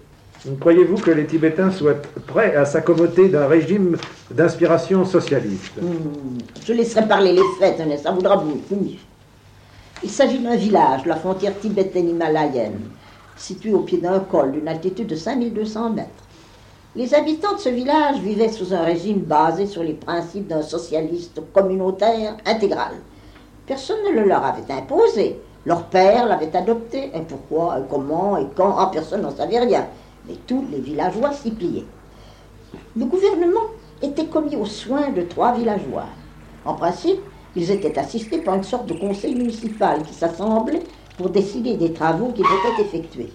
Croyez-vous 0.59 0.97
que 0.97 1.11
les 1.11 1.25
Tibétains 1.25 1.71
soient 1.71 1.95
prêts 2.27 2.55
à 2.55 2.63
s'accommoder 2.65 3.29
d'un 3.29 3.47
régime 3.47 3.97
d'inspiration 4.31 5.03
socialiste? 5.03 5.73
Hmm, 5.81 6.37
Je 6.63 6.73
laisserai 6.73 7.07
parler 7.07 7.33
les 7.33 7.41
faits, 7.59 7.81
ça 8.01 8.11
voudra 8.11 8.37
vous. 8.37 8.61
Il 10.03 10.09
s'agit 10.09 10.39
d'un 10.39 10.55
village 10.55 11.05
la 11.05 11.15
frontière 11.15 11.57
tibétaine 11.59 12.09
himalayenne, 12.09 12.79
situé 13.35 13.73
au 13.73 13.79
pied 13.79 13.97
d'un 13.97 14.19
col 14.19 14.51
d'une 14.51 14.67
altitude 14.67 15.07
de 15.07 15.15
5200 15.15 15.89
mètres. 15.91 16.09
Les 16.95 17.13
habitants 17.13 17.53
de 17.55 17.59
ce 17.59 17.69
village 17.69 18.19
vivaient 18.21 18.51
sous 18.51 18.73
un 18.73 18.81
régime 18.83 19.19
basé 19.19 19.65
sur 19.65 19.83
les 19.83 19.93
principes 19.93 20.47
d'un 20.47 20.61
socialiste 20.61 21.41
communautaire 21.53 22.37
intégral. 22.45 22.93
Personne 23.65 23.97
ne 24.07 24.21
le 24.21 24.27
leur 24.27 24.43
avait 24.45 24.71
imposé, 24.71 25.39
leur 25.67 25.83
père 25.83 26.25
l'avait 26.27 26.55
adopté. 26.55 27.11
Et 27.13 27.19
pourquoi, 27.27 27.77
et 27.77 27.81
comment, 27.89 28.37
et 28.37 28.47
quand? 28.55 28.77
Ah, 28.79 28.89
Personne 28.91 29.23
n'en 29.23 29.35
savait 29.35 29.59
rien. 29.59 29.85
Mais 30.25 30.35
tous 30.47 30.65
les 30.71 30.79
villageois 30.79 31.33
s'y 31.33 31.51
pliaient. 31.51 31.83
Le 32.95 33.03
gouvernement 33.03 33.67
était 34.01 34.27
commis 34.27 34.55
aux 34.55 34.65
soins 34.65 35.09
de 35.09 35.23
trois 35.23 35.53
villageois. 35.53 36.05
En 36.63 36.73
principe, 36.73 37.19
ils 37.53 37.69
étaient 37.69 37.99
assistés 37.99 38.37
par 38.37 38.55
une 38.55 38.63
sorte 38.63 38.85
de 38.85 38.93
conseil 38.93 39.35
municipal 39.35 40.03
qui 40.03 40.13
s'assemblait 40.13 40.83
pour 41.17 41.29
décider 41.29 41.75
des 41.75 41.91
travaux 41.91 42.31
qui 42.31 42.41
être 42.41 42.79
effectués. 42.79 43.33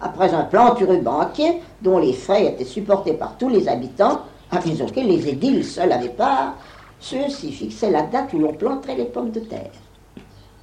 Après 0.00 0.32
un 0.34 0.44
plantureux 0.44 0.98
banquier, 0.98 1.62
dont 1.82 1.98
les 1.98 2.12
frais 2.12 2.46
étaient 2.46 2.64
supportés 2.64 3.14
par 3.14 3.36
tous 3.38 3.48
les 3.48 3.66
habitants, 3.66 4.20
mais 4.52 4.82
auxquels 4.82 5.08
les 5.08 5.28
édiles 5.30 5.64
seuls 5.64 5.90
avaient 5.90 6.10
part, 6.10 6.54
ceux-ci 7.00 7.50
fixaient 7.50 7.90
la 7.90 8.02
date 8.02 8.32
où 8.34 8.38
l'on 8.38 8.52
planterait 8.52 8.96
les 8.96 9.06
pommes 9.06 9.30
de 9.32 9.40
terre. 9.40 9.72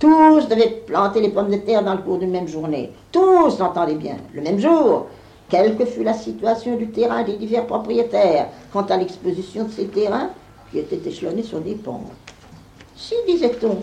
Tous 0.03 0.49
devaient 0.49 0.83
planter 0.85 1.21
les 1.21 1.29
pommes 1.29 1.49
de 1.49 1.55
terre 1.55 1.81
dans 1.81 1.93
le 1.93 2.01
cours 2.01 2.17
d'une 2.17 2.31
même 2.31 2.49
journée. 2.49 2.91
Tous, 3.09 3.61
entendez 3.61 3.95
bien, 3.95 4.17
le 4.33 4.41
même 4.41 4.59
jour. 4.59 5.07
Quelle 5.47 5.77
que 5.77 5.85
fût 5.85 6.03
la 6.03 6.13
situation 6.13 6.75
du 6.75 6.89
terrain 6.89 7.23
des 7.23 7.37
divers 7.37 7.65
propriétaires 7.65 8.49
quant 8.73 8.81
à 8.81 8.97
l'exposition 8.97 9.63
de 9.63 9.71
ces 9.71 9.85
terrains 9.85 10.31
qui 10.69 10.79
étaient 10.79 11.09
échelonnés 11.09 11.43
sur 11.43 11.61
des 11.61 11.75
ponts. 11.75 12.01
Si, 12.97 13.15
disait-on, 13.25 13.77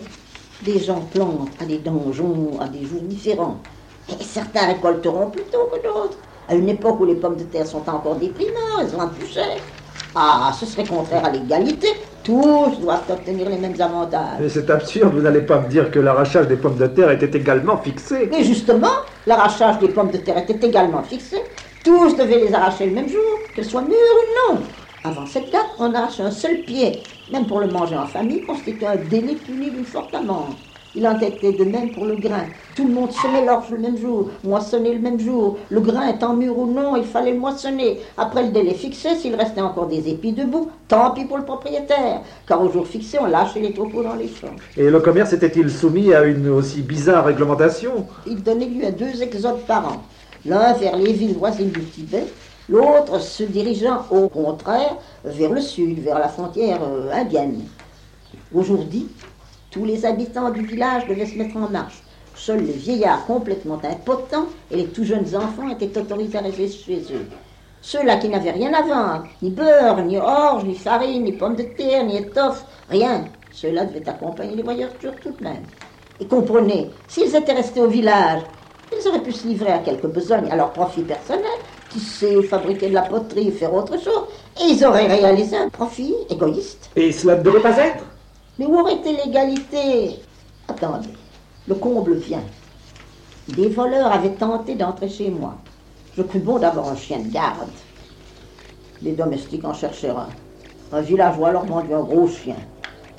des 0.63 0.77
gens 0.77 1.01
plantent 1.11 1.59
à 1.59 1.65
des 1.65 1.79
donjons 1.79 2.51
à 2.59 2.67
des 2.67 2.85
jours 2.85 3.01
différents, 3.01 3.57
et 4.07 4.23
certains 4.23 4.67
récolteront 4.67 5.31
plus 5.31 5.45
tôt 5.45 5.71
que 5.73 5.81
d'autres, 5.81 6.19
à 6.47 6.53
une 6.53 6.69
époque 6.69 6.99
où 6.99 7.05
les 7.05 7.15
pommes 7.15 7.37
de 7.37 7.45
terre 7.45 7.65
sont 7.65 7.89
encore 7.89 8.17
des 8.17 8.29
primeurs, 8.29 8.79
elles 8.79 8.89
vendent 8.89 9.13
plus 9.13 9.25
cher. 9.25 9.57
Ah, 10.13 10.51
ce 10.59 10.67
serait 10.67 10.85
contraire 10.85 11.25
à 11.25 11.31
l'égalité 11.31 11.87
tous 12.23 12.79
doivent 12.79 13.09
obtenir 13.09 13.49
les 13.49 13.57
mêmes 13.57 13.79
avantages. 13.79 14.39
Mais 14.39 14.49
c'est 14.49 14.69
absurde, 14.69 15.13
vous 15.13 15.21
n'allez 15.21 15.41
pas 15.41 15.59
me 15.59 15.67
dire 15.67 15.91
que 15.91 15.99
l'arrachage 15.99 16.47
des 16.47 16.55
pommes 16.55 16.77
de 16.77 16.87
terre 16.87 17.11
était 17.11 17.37
également 17.37 17.77
fixé. 17.77 18.27
Mais 18.31 18.43
justement, 18.43 18.93
l'arrachage 19.25 19.79
des 19.79 19.89
pommes 19.89 20.11
de 20.11 20.17
terre 20.17 20.37
était 20.37 20.65
également 20.65 21.03
fixé. 21.03 21.37
Tous 21.83 22.15
devaient 22.15 22.39
les 22.39 22.53
arracher 22.53 22.85
le 22.85 22.93
même 22.93 23.09
jour, 23.09 23.21
qu'elles 23.55 23.65
soient 23.65 23.81
mûres 23.81 23.91
ou 23.91 24.53
non. 24.53 24.59
Avant 25.03 25.25
cette 25.25 25.51
date, 25.51 25.69
on 25.79 25.93
arrache 25.93 26.19
un 26.19 26.31
seul 26.31 26.63
pied, 26.63 27.01
même 27.31 27.47
pour 27.47 27.59
le 27.59 27.67
manger 27.67 27.97
en 27.97 28.05
famille, 28.05 28.43
constitue 28.43 28.85
un 28.85 28.97
délit 28.97 29.37
puni 29.37 29.71
d'une 29.71 29.85
forte 29.85 30.13
amende. 30.13 30.53
Il 30.93 31.07
en 31.07 31.17
était 31.19 31.53
de 31.53 31.63
même 31.63 31.91
pour 31.91 32.05
le 32.05 32.15
grain. 32.15 32.43
Tout 32.75 32.85
le 32.85 32.93
monde 32.93 33.11
semait 33.11 33.45
l'orge 33.45 33.69
le 33.71 33.77
même 33.77 33.97
jour, 33.97 34.29
moissonnait 34.43 34.93
le 34.93 34.99
même 34.99 35.19
jour. 35.19 35.57
Le 35.69 35.79
grain 35.79 36.09
étant 36.09 36.33
mûr 36.35 36.57
ou 36.57 36.65
non, 36.65 36.97
il 36.97 37.05
fallait 37.05 37.31
le 37.31 37.39
moissonner. 37.39 37.99
Après 38.17 38.43
le 38.43 38.49
délai 38.49 38.73
fixé, 38.73 39.15
s'il 39.15 39.35
restait 39.35 39.61
encore 39.61 39.87
des 39.87 40.09
épis 40.09 40.33
debout, 40.33 40.69
tant 40.89 41.11
pis 41.11 41.23
pour 41.23 41.37
le 41.37 41.45
propriétaire. 41.45 42.21
Car 42.45 42.61
au 42.61 42.69
jour 42.69 42.85
fixé, 42.85 43.17
on 43.21 43.25
lâchait 43.27 43.61
les 43.61 43.71
troupeaux 43.71 44.03
dans 44.03 44.15
les 44.15 44.27
champs. 44.27 44.55
Et 44.75 44.89
le 44.89 44.99
commerce 44.99 45.31
était-il 45.31 45.69
soumis 45.69 46.13
à 46.13 46.23
une 46.23 46.49
aussi 46.49 46.81
bizarre 46.81 47.25
réglementation? 47.25 48.05
Il 48.27 48.43
donnait 48.43 48.65
lieu 48.65 48.85
à 48.85 48.91
deux 48.91 49.23
exodes 49.23 49.61
par 49.65 49.87
an. 49.87 50.01
L'un 50.45 50.73
vers 50.73 50.97
les 50.97 51.13
villes 51.13 51.37
voisines 51.37 51.69
du 51.69 51.83
Tibet, 51.85 52.25
l'autre 52.67 53.21
se 53.21 53.43
dirigeant 53.43 54.05
au 54.09 54.27
contraire 54.27 54.97
vers 55.23 55.51
le 55.51 55.61
sud, 55.61 55.99
vers 55.99 56.19
la 56.19 56.27
frontière 56.27 56.79
euh, 56.83 57.13
indienne. 57.13 57.61
Aujourd'hui, 58.53 59.07
tous 59.71 59.85
les 59.85 60.05
habitants 60.05 60.51
du 60.51 60.65
village 60.65 61.07
devaient 61.07 61.25
se 61.25 61.37
mettre 61.37 61.55
en 61.55 61.69
marche. 61.69 62.03
Seuls 62.35 62.63
les 62.63 62.73
vieillards 62.73 63.25
complètement 63.25 63.79
impotents 63.83 64.47
et 64.69 64.75
les 64.75 64.87
tout 64.87 65.05
jeunes 65.05 65.35
enfants 65.35 65.69
étaient 65.69 65.97
autorisés 65.97 66.37
à 66.37 66.41
rester 66.41 66.67
chez 66.67 66.99
eux. 67.13 67.25
Ceux-là 67.81 68.17
qui 68.17 68.27
n'avaient 68.27 68.51
rien 68.51 68.73
à 68.73 68.81
vendre, 68.81 69.27
ni 69.41 69.49
beurre, 69.49 70.03
ni 70.03 70.17
orge, 70.17 70.65
ni 70.65 70.75
farine, 70.75 71.23
ni 71.23 71.31
pommes 71.31 71.55
de 71.55 71.63
terre, 71.63 72.03
ni 72.03 72.17
étoffe, 72.17 72.65
rien, 72.89 73.25
ceux-là 73.53 73.85
devaient 73.85 74.07
accompagner 74.07 74.55
les 74.55 74.61
voyageurs 74.61 75.15
tout 75.21 75.31
de 75.31 75.43
même. 75.43 75.63
Et 76.19 76.25
comprenez, 76.25 76.91
s'ils 77.07 77.35
étaient 77.35 77.53
restés 77.53 77.81
au 77.81 77.87
village, 77.87 78.41
ils 78.91 79.07
auraient 79.07 79.23
pu 79.23 79.31
se 79.31 79.47
livrer 79.47 79.71
à 79.71 79.79
quelques 79.79 80.07
besognes 80.07 80.51
à 80.51 80.55
leur 80.57 80.73
profit 80.73 81.01
personnel, 81.01 81.45
tisser, 81.89 82.43
fabriquer 82.43 82.89
de 82.89 82.93
la 82.93 83.03
poterie, 83.03 83.51
faire 83.51 83.73
autre 83.73 83.97
chose, 83.99 84.25
et 84.59 84.73
ils 84.73 84.85
auraient 84.85 85.07
réalisé 85.07 85.57
un 85.57 85.69
profit 85.69 86.13
égoïste. 86.29 86.89
Et 86.95 87.11
cela 87.11 87.37
ne 87.37 87.43
devait 87.43 87.61
pas 87.61 87.77
être 87.77 88.03
mais 88.61 88.67
où 88.67 88.79
aurait 88.79 88.93
été 88.93 89.13
l'égalité? 89.13 90.19
Attendez, 90.67 91.09
le 91.67 91.73
comble 91.73 92.13
vient. 92.17 92.43
Des 93.47 93.69
voleurs 93.69 94.11
avaient 94.11 94.35
tenté 94.35 94.75
d'entrer 94.75 95.09
chez 95.09 95.31
moi. 95.31 95.55
Je 96.15 96.21
crus 96.21 96.43
bon 96.43 96.59
d'avoir 96.59 96.89
un 96.89 96.95
chien 96.95 97.21
de 97.21 97.29
garde. 97.29 97.71
Les 99.01 99.13
domestiques 99.13 99.65
en 99.65 99.73
cherchèrent 99.73 100.19
un. 100.19 100.29
Un 100.91 101.01
villageois 101.01 101.53
leur 101.53 101.65
vendit 101.65 101.91
un 101.91 102.03
gros 102.03 102.27
chien. 102.27 102.57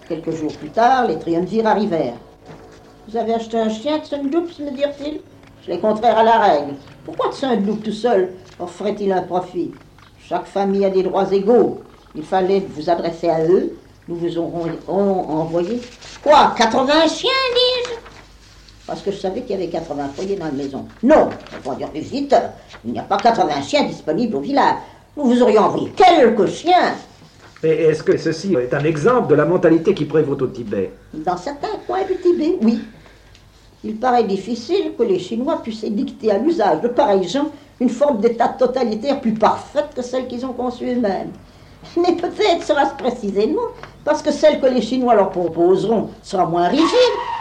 Quelques 0.09 0.31
jours 0.31 0.53
plus 0.53 0.71
tard, 0.71 1.09
les 1.09 1.19
triumvirs 1.19 1.67
arrivèrent. 1.67 2.21
Vous 3.09 3.17
avez 3.17 3.35
acheté 3.35 3.59
un 3.59 3.69
chien 3.69 3.99
de 3.99 4.05
Sundup, 4.05 4.47
me 4.61 4.71
dirent-ils 4.71 5.23
C'est 5.67 5.81
contraire 5.81 6.19
à 6.19 6.23
la 6.23 6.39
règle. 6.39 6.75
Pourquoi 7.05 7.31
de 7.31 7.35
Sundup 7.35 7.83
tout 7.83 7.91
seul 7.91 8.33
offrait-il 8.61 9.11
un 9.11 9.23
profit? 9.23 9.73
Chaque 10.21 10.47
famille 10.47 10.85
a 10.85 10.91
des 10.91 11.03
droits 11.03 11.33
égaux. 11.33 11.81
Il 12.15 12.23
fallait 12.23 12.61
vous 12.61 12.89
adresser 12.89 13.29
à 13.29 13.45
eux 13.45 13.77
nous 14.13 14.29
vous 14.29 14.39
aurons 14.39 15.31
envoyé. 15.31 15.81
Quoi 16.23 16.55
80 16.57 16.93
chiens, 17.09 17.31
dis-je? 17.55 17.95
Parce 18.87 19.01
que 19.01 19.11
je 19.11 19.17
savais 19.17 19.43
qu'il 19.43 19.53
y 19.53 19.55
avait 19.55 19.69
80 19.69 20.11
foyers 20.15 20.37
dans 20.37 20.47
la 20.47 20.53
maison. 20.53 20.87
Non, 21.03 21.31
on 21.65 21.71
va 21.71 21.77
dire 21.77 21.89
vite, 21.95 22.35
il 22.85 22.93
n'y 22.93 22.99
a 22.99 23.03
pas 23.03 23.17
80 23.17 23.63
chiens 23.63 23.85
disponibles 23.85 24.37
au 24.37 24.41
village. 24.41 24.75
Nous 25.17 25.25
vous 25.25 25.43
aurions 25.43 25.63
envoyé 25.63 25.91
quelques 25.91 26.47
chiens. 26.49 26.95
Et 27.63 27.85
est-ce 27.85 28.03
que 28.03 28.17
ceci 28.17 28.55
est 28.55 28.75
un 28.75 28.85
exemple 28.85 29.29
de 29.29 29.35
la 29.37 29.45
mentalité 29.45 29.95
qui 29.95 30.05
prévaut 30.05 30.37
au 30.37 30.47
Tibet? 30.49 30.91
Dans 31.15 31.37
certains 31.37 31.79
coins 31.87 32.05
du 32.05 32.17
Tibet, 32.17 32.59
oui. 32.61 32.81
Il 33.85 33.97
paraît 33.97 34.25
difficile 34.25 34.93
que 34.99 35.05
les 35.05 35.19
Chinois 35.19 35.61
puissent 35.63 35.85
édicter 35.85 36.31
à 36.33 36.39
l'usage 36.39 36.81
de 36.83 36.89
pareils 36.89 37.29
gens 37.29 37.49
une 37.81 37.89
forme 37.89 38.21
d'état 38.21 38.49
totalitaire 38.49 39.21
plus 39.21 39.35
parfaite 39.35 39.91
que 39.95 40.03
celle 40.03 40.27
qu'ils 40.27 40.45
ont 40.45 40.53
conçue 40.53 40.91
eux-mêmes. 40.91 41.31
Mais 41.97 42.13
peut-être 42.13 42.65
sera-ce 42.65 42.95
précisément 42.95 43.63
parce 44.05 44.23
que 44.23 44.33
celle 44.33 44.61
que 44.61 44.67
les 44.67 44.83
Chinois 44.83 45.15
leur 45.15 45.31
proposeront 45.31 46.11
sera 46.23 46.47
moins 46.47 46.69
rigide 46.69 46.87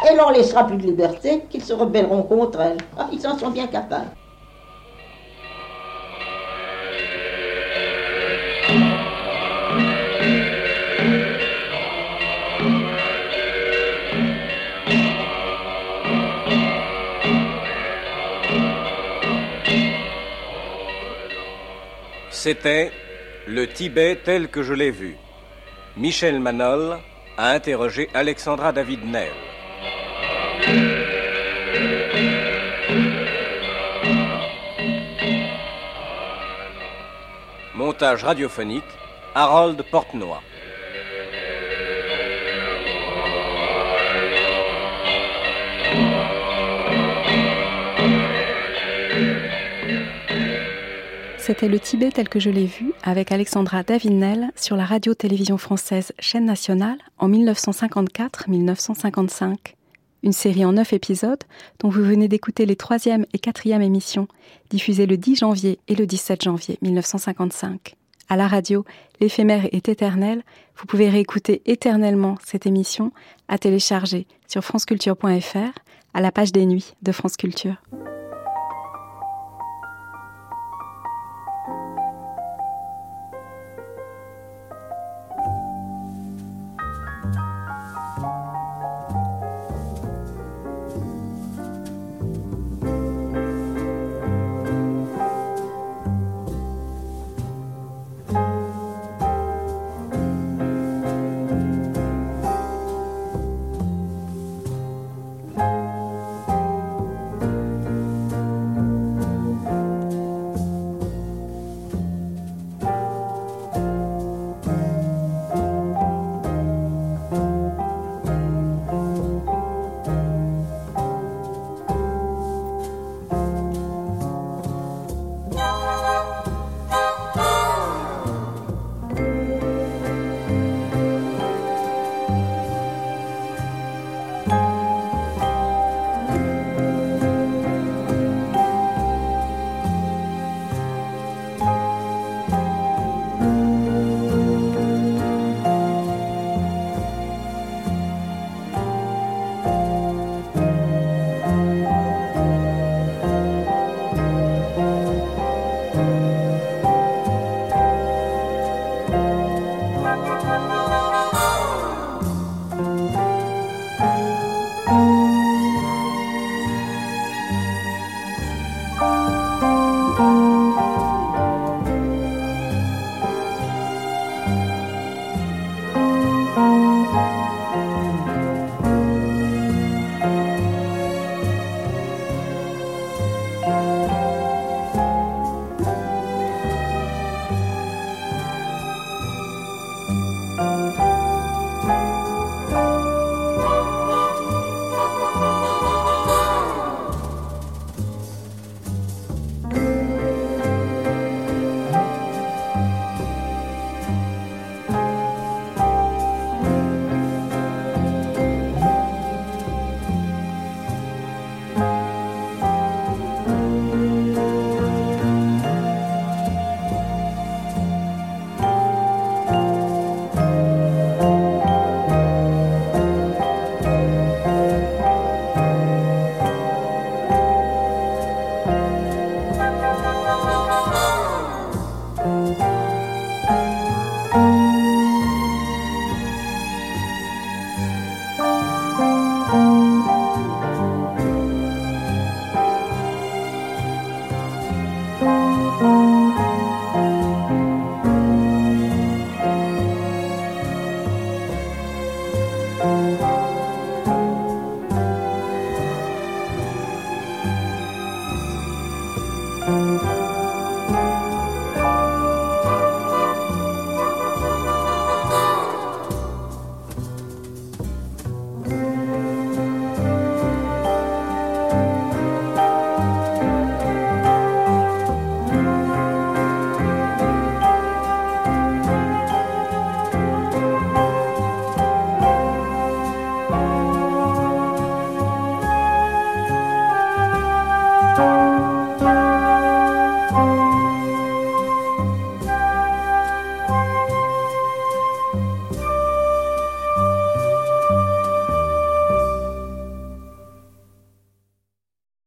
et 0.10 0.16
leur 0.16 0.32
laissera 0.32 0.66
plus 0.66 0.78
de 0.78 0.84
liberté 0.84 1.46
qu'ils 1.50 1.64
se 1.64 1.74
rebelleront 1.74 2.24
contre 2.24 2.60
elle. 2.60 2.78
Ah, 2.98 3.08
ils 3.12 3.26
en 3.28 3.38
sont 3.38 3.50
bien 3.50 3.68
capables. 3.68 4.12
C'était 22.30 22.92
Le 23.54 23.68
Tibet 23.68 24.16
tel 24.24 24.48
que 24.48 24.64
je 24.64 24.74
l'ai 24.74 24.92
vu. 24.92 25.18
Michel 25.98 26.40
Manol 26.40 27.00
a 27.38 27.50
interrogé 27.50 28.10
Alexandra 28.14 28.72
David 28.72 29.04
Nel. 29.04 29.34
Montage 37.76 38.24
radiophonique 38.24 38.86
Harold 39.36 39.84
Portenoy. 39.92 40.40
C'était 51.52 51.68
le 51.68 51.82
Tibet 51.82 52.12
tel 52.12 52.30
que 52.30 52.40
je 52.40 52.50
l'ai 52.50 52.66
vu 52.66 52.94
avec 53.04 53.34
Alexandra 53.34 53.84
Davinel 53.84 54.52
sur 54.56 54.78
la 54.78 54.86
radio-télévision 54.86 55.58
française 55.58 56.14
chaîne 56.18 56.46
nationale 56.46 56.98
en 57.18 57.30
1954-1955. 57.30 59.58
Une 60.24 60.32
série 60.32 60.64
en 60.64 60.72
neuf 60.72 60.94
épisodes 60.94 61.44
dont 61.80 61.90
vous 61.90 62.06
venez 62.06 62.30
d'écouter 62.30 62.66
les 62.66 62.78
troisième 62.78 63.26
et 63.34 63.38
quatrième 63.38 63.82
émissions 63.82 64.30
diffusées 64.70 65.08
le 65.08 65.18
10 65.18 65.40
janvier 65.40 65.78
et 65.90 65.96
le 65.96 66.06
17 66.06 66.42
janvier 66.42 66.78
1955. 66.82 67.98
À 68.30 68.38
la 68.38 68.48
radio, 68.48 68.86
l'éphémère 69.20 69.68
est 69.74 69.90
éternel. 69.90 70.44
Vous 70.78 70.86
pouvez 70.86 71.10
réécouter 71.10 71.64
éternellement 71.66 72.38
cette 72.46 72.66
émission 72.66 73.12
à 73.50 73.58
télécharger 73.58 74.26
sur 74.48 74.64
franceculture.fr 74.64 75.74
à 76.14 76.22
la 76.22 76.32
page 76.32 76.54
des 76.54 76.66
nuits 76.66 76.94
de 77.02 77.12
France 77.12 77.36
Culture. 77.36 77.76